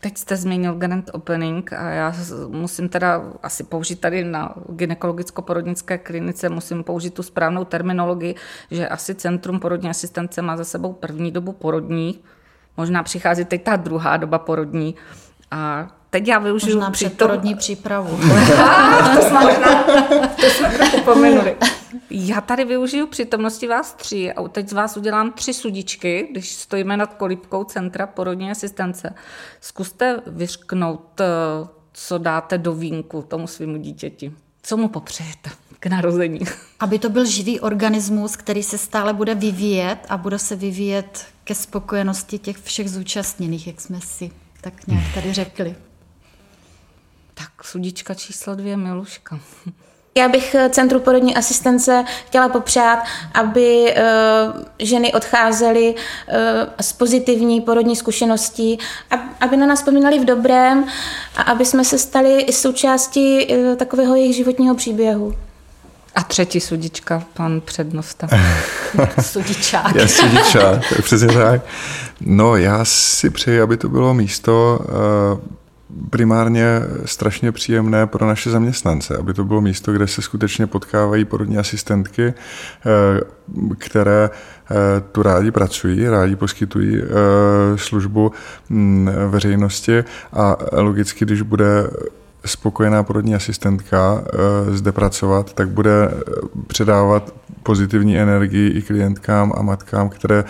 Teď 0.00 0.18
jste 0.18 0.36
zmínil 0.36 0.74
Grand 0.74 1.10
Opening 1.12 1.72
a 1.72 1.90
já 1.90 2.14
musím 2.48 2.88
teda 2.88 3.22
asi 3.42 3.64
použít 3.64 4.00
tady 4.00 4.24
na 4.24 4.54
gynekologicko-porodnické 4.68 5.98
klinice, 5.98 6.48
musím 6.48 6.84
použít 6.84 7.14
tu 7.14 7.22
správnou 7.22 7.64
terminologii, 7.64 8.34
že 8.70 8.88
asi 8.88 9.14
Centrum 9.14 9.60
porodní 9.60 9.90
asistence 9.90 10.42
má 10.42 10.56
za 10.56 10.64
sebou 10.64 10.92
první 10.92 11.30
dobu 11.30 11.52
porodní, 11.52 12.18
možná 12.76 13.02
přichází 13.02 13.44
teď 13.44 13.64
ta 13.64 13.76
druhá 13.76 14.16
doba 14.16 14.38
porodní 14.38 14.94
a 15.50 15.88
teď 16.10 16.28
já 16.28 16.38
využiju 16.38 16.76
Možná 16.76 16.90
předporodní 16.90 17.54
přípravu. 17.54 18.08
to, 19.16 19.22
jsme, 19.22 19.56
to 20.40 20.46
jsme 20.46 20.68
trochu 20.68 21.00
pominuli. 21.00 21.56
Já 22.10 22.40
tady 22.40 22.64
využiju 22.64 23.06
přítomnosti 23.06 23.68
vás 23.68 23.92
tří 23.92 24.32
a 24.32 24.48
teď 24.48 24.68
z 24.68 24.72
vás 24.72 24.96
udělám 24.96 25.32
tři 25.32 25.54
sudičky, 25.54 26.28
když 26.30 26.52
stojíme 26.52 26.96
nad 26.96 27.14
kolípkou 27.14 27.64
Centra 27.64 28.06
porodní 28.06 28.50
asistence. 28.50 29.14
Zkuste 29.60 30.20
vyřknout, 30.26 31.20
eh, 31.20 31.24
co 31.92 32.18
dáte 32.18 32.58
do 32.58 32.74
vínku 32.74 33.22
tomu 33.22 33.46
svýmu 33.46 33.76
dítěti. 33.76 34.32
Co 34.62 34.76
mu 34.76 34.88
popřejete 34.88 35.50
k 35.80 35.86
narození? 35.86 36.40
Aby 36.80 36.98
to 36.98 37.08
byl 37.08 37.24
živý 37.24 37.60
organismus, 37.60 38.36
který 38.36 38.62
se 38.62 38.78
stále 38.78 39.12
bude 39.12 39.34
vyvíjet 39.34 39.98
a 40.08 40.16
bude 40.16 40.38
se 40.38 40.56
vyvíjet 40.56 41.26
ke 41.44 41.54
spokojenosti 41.54 42.38
těch 42.38 42.58
všech 42.58 42.90
zúčastněných, 42.90 43.66
jak 43.66 43.80
jsme 43.80 44.00
si 44.00 44.30
tak 44.60 44.86
nějak 44.86 45.14
tady 45.14 45.32
řekli. 45.32 45.76
Tak 47.40 47.64
sudička 47.64 48.14
číslo 48.14 48.54
dvě, 48.54 48.76
Miluška. 48.76 49.40
Já 50.18 50.28
bych 50.28 50.54
eh, 50.54 50.68
Centru 50.70 51.00
porodní 51.00 51.36
asistence 51.36 52.04
chtěla 52.26 52.48
popřát, 52.48 52.98
aby 53.34 53.94
uh, 53.96 54.62
ženy 54.78 55.12
odcházely 55.12 55.94
uh, 55.94 56.34
s 56.80 56.92
pozitivní 56.92 57.60
porodní 57.60 57.96
zkušeností, 57.96 58.78
aby 59.40 59.56
na 59.56 59.66
nás 59.66 59.78
vzpomínali 59.78 60.18
v 60.18 60.24
dobrém 60.24 60.84
a 61.36 61.42
aby 61.42 61.64
jsme 61.64 61.84
se 61.84 61.98
stali 61.98 62.40
i 62.40 62.52
součástí 62.52 63.46
uh, 63.46 63.76
takového 63.76 64.14
jejich 64.14 64.36
životního 64.36 64.74
příběhu. 64.74 65.34
A 66.14 66.22
třetí 66.22 66.60
sudička, 66.60 67.22
pan 67.34 67.60
přednosta. 67.60 68.28
Sudičák. 69.20 69.94
Já 69.94 70.08
sudičák, 70.08 70.82
přesně 71.02 71.28
tak. 71.28 71.60
No, 72.20 72.56
já 72.56 72.84
si 72.84 73.30
přeji, 73.30 73.60
aby 73.60 73.76
to 73.76 73.88
bylo 73.88 74.14
místo 74.14 74.78
uh, 74.80 75.59
primárně 76.10 76.80
strašně 77.04 77.52
příjemné 77.52 78.06
pro 78.06 78.26
naše 78.26 78.50
zaměstnance, 78.50 79.16
aby 79.16 79.34
to 79.34 79.44
bylo 79.44 79.60
místo, 79.60 79.92
kde 79.92 80.06
se 80.06 80.22
skutečně 80.22 80.66
potkávají 80.66 81.24
porodní 81.24 81.58
asistentky, 81.58 82.26
eh, 82.26 82.34
které 83.78 84.30
eh, 84.30 84.74
tu 85.12 85.22
rádi 85.22 85.50
pracují, 85.50 86.08
rádi 86.08 86.36
poskytují 86.36 87.02
eh, 87.02 87.06
službu 87.76 88.32
mm, 88.68 89.10
veřejnosti 89.28 90.04
a 90.32 90.56
logicky, 90.72 91.24
když 91.24 91.42
bude 91.42 91.90
spokojená 92.44 93.02
porodní 93.02 93.34
asistentka 93.34 94.24
zde 94.70 94.92
pracovat, 94.92 95.52
tak 95.52 95.68
bude 95.68 96.10
předávat 96.66 97.34
pozitivní 97.62 98.18
energii 98.18 98.70
i 98.70 98.82
klientkám 98.82 99.52
a 99.56 99.62
matkám, 99.62 100.08
které 100.08 100.44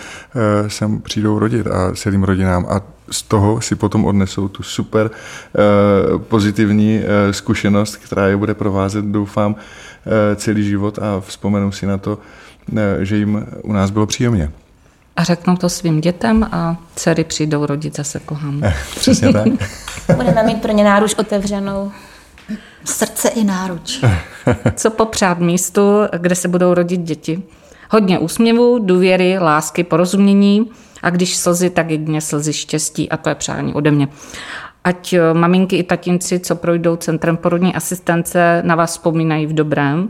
sem 0.67 1.01
přijdou 1.01 1.39
rodit 1.39 1.67
a 1.67 1.91
celým 1.95 2.23
rodinám. 2.23 2.65
A 2.69 2.81
z 3.11 3.21
toho 3.21 3.61
si 3.61 3.75
potom 3.75 4.05
odnesou 4.05 4.47
tu 4.47 4.63
super 4.63 5.11
uh, 5.11 6.21
pozitivní 6.21 6.99
uh, 6.99 7.31
zkušenost, 7.31 7.95
která 7.95 8.27
je 8.27 8.37
bude 8.37 8.53
provázet, 8.53 9.05
doufám, 9.05 9.51
uh, 9.51 9.59
celý 10.35 10.63
život 10.63 10.99
a 10.99 11.19
vzpomenou 11.19 11.71
si 11.71 11.85
na 11.85 11.97
to, 11.97 12.17
že 13.01 13.17
jim 13.17 13.47
u 13.63 13.73
nás 13.73 13.89
bylo 13.89 14.05
příjemně. 14.05 14.51
A 15.15 15.23
řeknou 15.23 15.55
to 15.55 15.69
svým 15.69 16.01
dětem 16.01 16.49
a 16.51 16.77
dcery 16.95 17.23
přijdou 17.23 17.65
rodit 17.65 17.95
zase 17.95 18.19
kohám. 18.19 18.61
Přesně 18.95 19.33
tak. 19.33 19.47
Budeme 20.15 20.43
mít 20.43 20.61
pro 20.61 20.71
ně 20.71 20.83
náruč 20.83 21.13
otevřenou. 21.13 21.91
Srdce 22.85 23.29
i 23.29 23.43
náruč. 23.43 24.03
Co 24.75 24.89
popřát 24.89 25.39
místu, 25.39 25.81
kde 26.17 26.35
se 26.35 26.47
budou 26.47 26.73
rodit 26.73 27.01
děti? 27.01 27.43
Hodně 27.89 28.19
úsměvů, 28.19 28.79
důvěry, 28.79 29.37
lásky, 29.39 29.83
porozumění, 29.83 30.71
a 31.01 31.09
když 31.09 31.37
slzy, 31.37 31.69
tak 31.69 31.89
jedině 31.89 32.21
slzy 32.21 32.53
štěstí 32.53 33.09
a 33.09 33.17
to 33.17 33.29
je 33.29 33.35
přání 33.35 33.73
ode 33.73 33.91
mě. 33.91 34.07
Ať 34.83 35.13
eh, 35.13 35.33
maminky 35.33 35.75
i 35.75 35.83
tatínci, 35.83 36.39
co 36.39 36.55
projdou 36.55 36.95
centrem 36.95 37.37
porodní 37.37 37.75
asistence, 37.75 38.61
na 38.65 38.75
vás 38.75 38.91
vzpomínají 38.91 39.45
v 39.45 39.53
dobrém, 39.53 40.09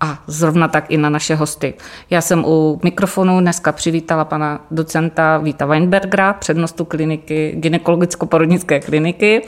a 0.00 0.18
zrovna 0.26 0.68
tak 0.68 0.90
i 0.90 0.96
na 0.96 1.10
naše 1.10 1.34
hosty. 1.34 1.74
Já 2.10 2.20
jsem 2.20 2.44
u 2.44 2.80
mikrofonu 2.82 3.40
dneska 3.40 3.72
přivítala 3.72 4.24
pana 4.24 4.60
docenta 4.70 5.38
Víta 5.38 5.66
Weinbergera, 5.66 6.32
přednostu 6.32 6.84
kliniky, 6.84 7.54
gynekologicko-porodnické 7.58 8.80
kliniky. 8.80 9.46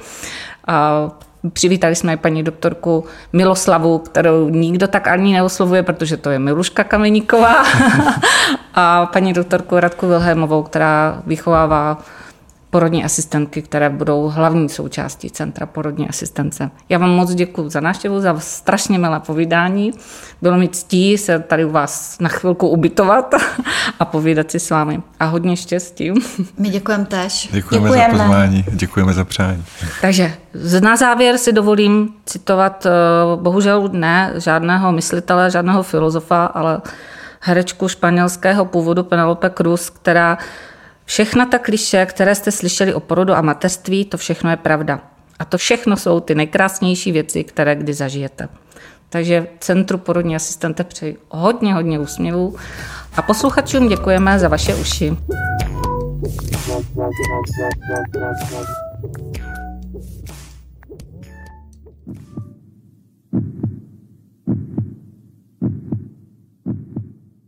A 0.66 1.08
Přivítali 1.52 1.94
jsme 1.94 2.16
paní 2.16 2.42
doktorku 2.42 3.04
Miloslavu, 3.32 3.98
kterou 3.98 4.48
nikdo 4.48 4.88
tak 4.88 5.08
ani 5.08 5.32
neoslovuje, 5.32 5.82
protože 5.82 6.16
to 6.16 6.30
je 6.30 6.38
Miluška 6.38 6.84
Kameníková, 6.84 7.64
a 8.74 9.06
paní 9.06 9.32
doktorku 9.32 9.80
Radku 9.80 10.08
Vilhémovou, 10.08 10.62
která 10.62 11.22
vychovává 11.26 11.98
porodní 12.70 13.04
asistentky, 13.04 13.62
které 13.62 13.90
budou 13.90 14.28
hlavní 14.28 14.68
součástí 14.68 15.30
Centra 15.30 15.66
porodní 15.66 16.08
asistence. 16.08 16.70
Já 16.88 16.98
vám 16.98 17.10
moc 17.10 17.34
děkuji 17.34 17.68
za 17.68 17.80
návštěvu, 17.80 18.20
za 18.20 18.40
strašně 18.40 18.98
milé 18.98 19.20
povídání. 19.20 19.92
Bylo 20.42 20.56
mi 20.58 20.68
ctí 20.68 21.18
se 21.18 21.38
tady 21.38 21.64
u 21.64 21.70
vás 21.70 22.18
na 22.20 22.28
chvilku 22.28 22.68
ubytovat 22.68 23.34
a 24.00 24.04
povídat 24.04 24.50
si 24.50 24.60
s 24.60 24.70
vámi. 24.70 25.02
A 25.20 25.24
hodně 25.24 25.56
štěstí. 25.56 26.12
My 26.58 26.68
děkujeme 26.68 27.04
tež. 27.04 27.48
Děkujeme, 27.52 27.88
děkujeme. 27.88 28.18
za 28.18 28.24
pozvání, 28.24 28.64
děkujeme 28.72 29.12
za 29.12 29.24
přání. 29.24 29.64
Takže 30.00 30.34
na 30.80 30.96
závěr 30.96 31.38
si 31.38 31.52
dovolím 31.52 32.08
citovat, 32.26 32.86
eh, 32.86 32.90
bohužel 33.36 33.88
ne 33.92 34.32
žádného 34.36 34.92
myslitele, 34.92 35.50
žádného 35.50 35.82
filozofa, 35.82 36.44
ale 36.44 36.80
herečku 37.40 37.88
španělského 37.88 38.64
původu 38.64 39.04
Penelope 39.04 39.50
Cruz, 39.50 39.90
která 39.90 40.38
Všechna 41.06 41.46
ta 41.46 41.58
kliše, 41.58 42.06
které 42.06 42.34
jste 42.34 42.52
slyšeli 42.52 42.94
o 42.94 43.00
porodu 43.00 43.34
a 43.34 43.40
mateřství, 43.40 44.04
to 44.04 44.16
všechno 44.16 44.50
je 44.50 44.56
pravda. 44.56 45.00
A 45.38 45.44
to 45.44 45.58
všechno 45.58 45.96
jsou 45.96 46.20
ty 46.20 46.34
nejkrásnější 46.34 47.12
věci, 47.12 47.44
které 47.44 47.74
kdy 47.74 47.94
zažijete. 47.94 48.48
Takže 49.08 49.46
Centru 49.60 49.98
porodní 49.98 50.36
asistente 50.36 50.84
přeji 50.84 51.16
hodně, 51.28 51.74
hodně 51.74 51.98
úsměvů 51.98 52.56
a 53.16 53.22
posluchačům 53.22 53.88
děkujeme 53.88 54.38
za 54.38 54.48
vaše 54.48 54.74
uši. 54.74 55.16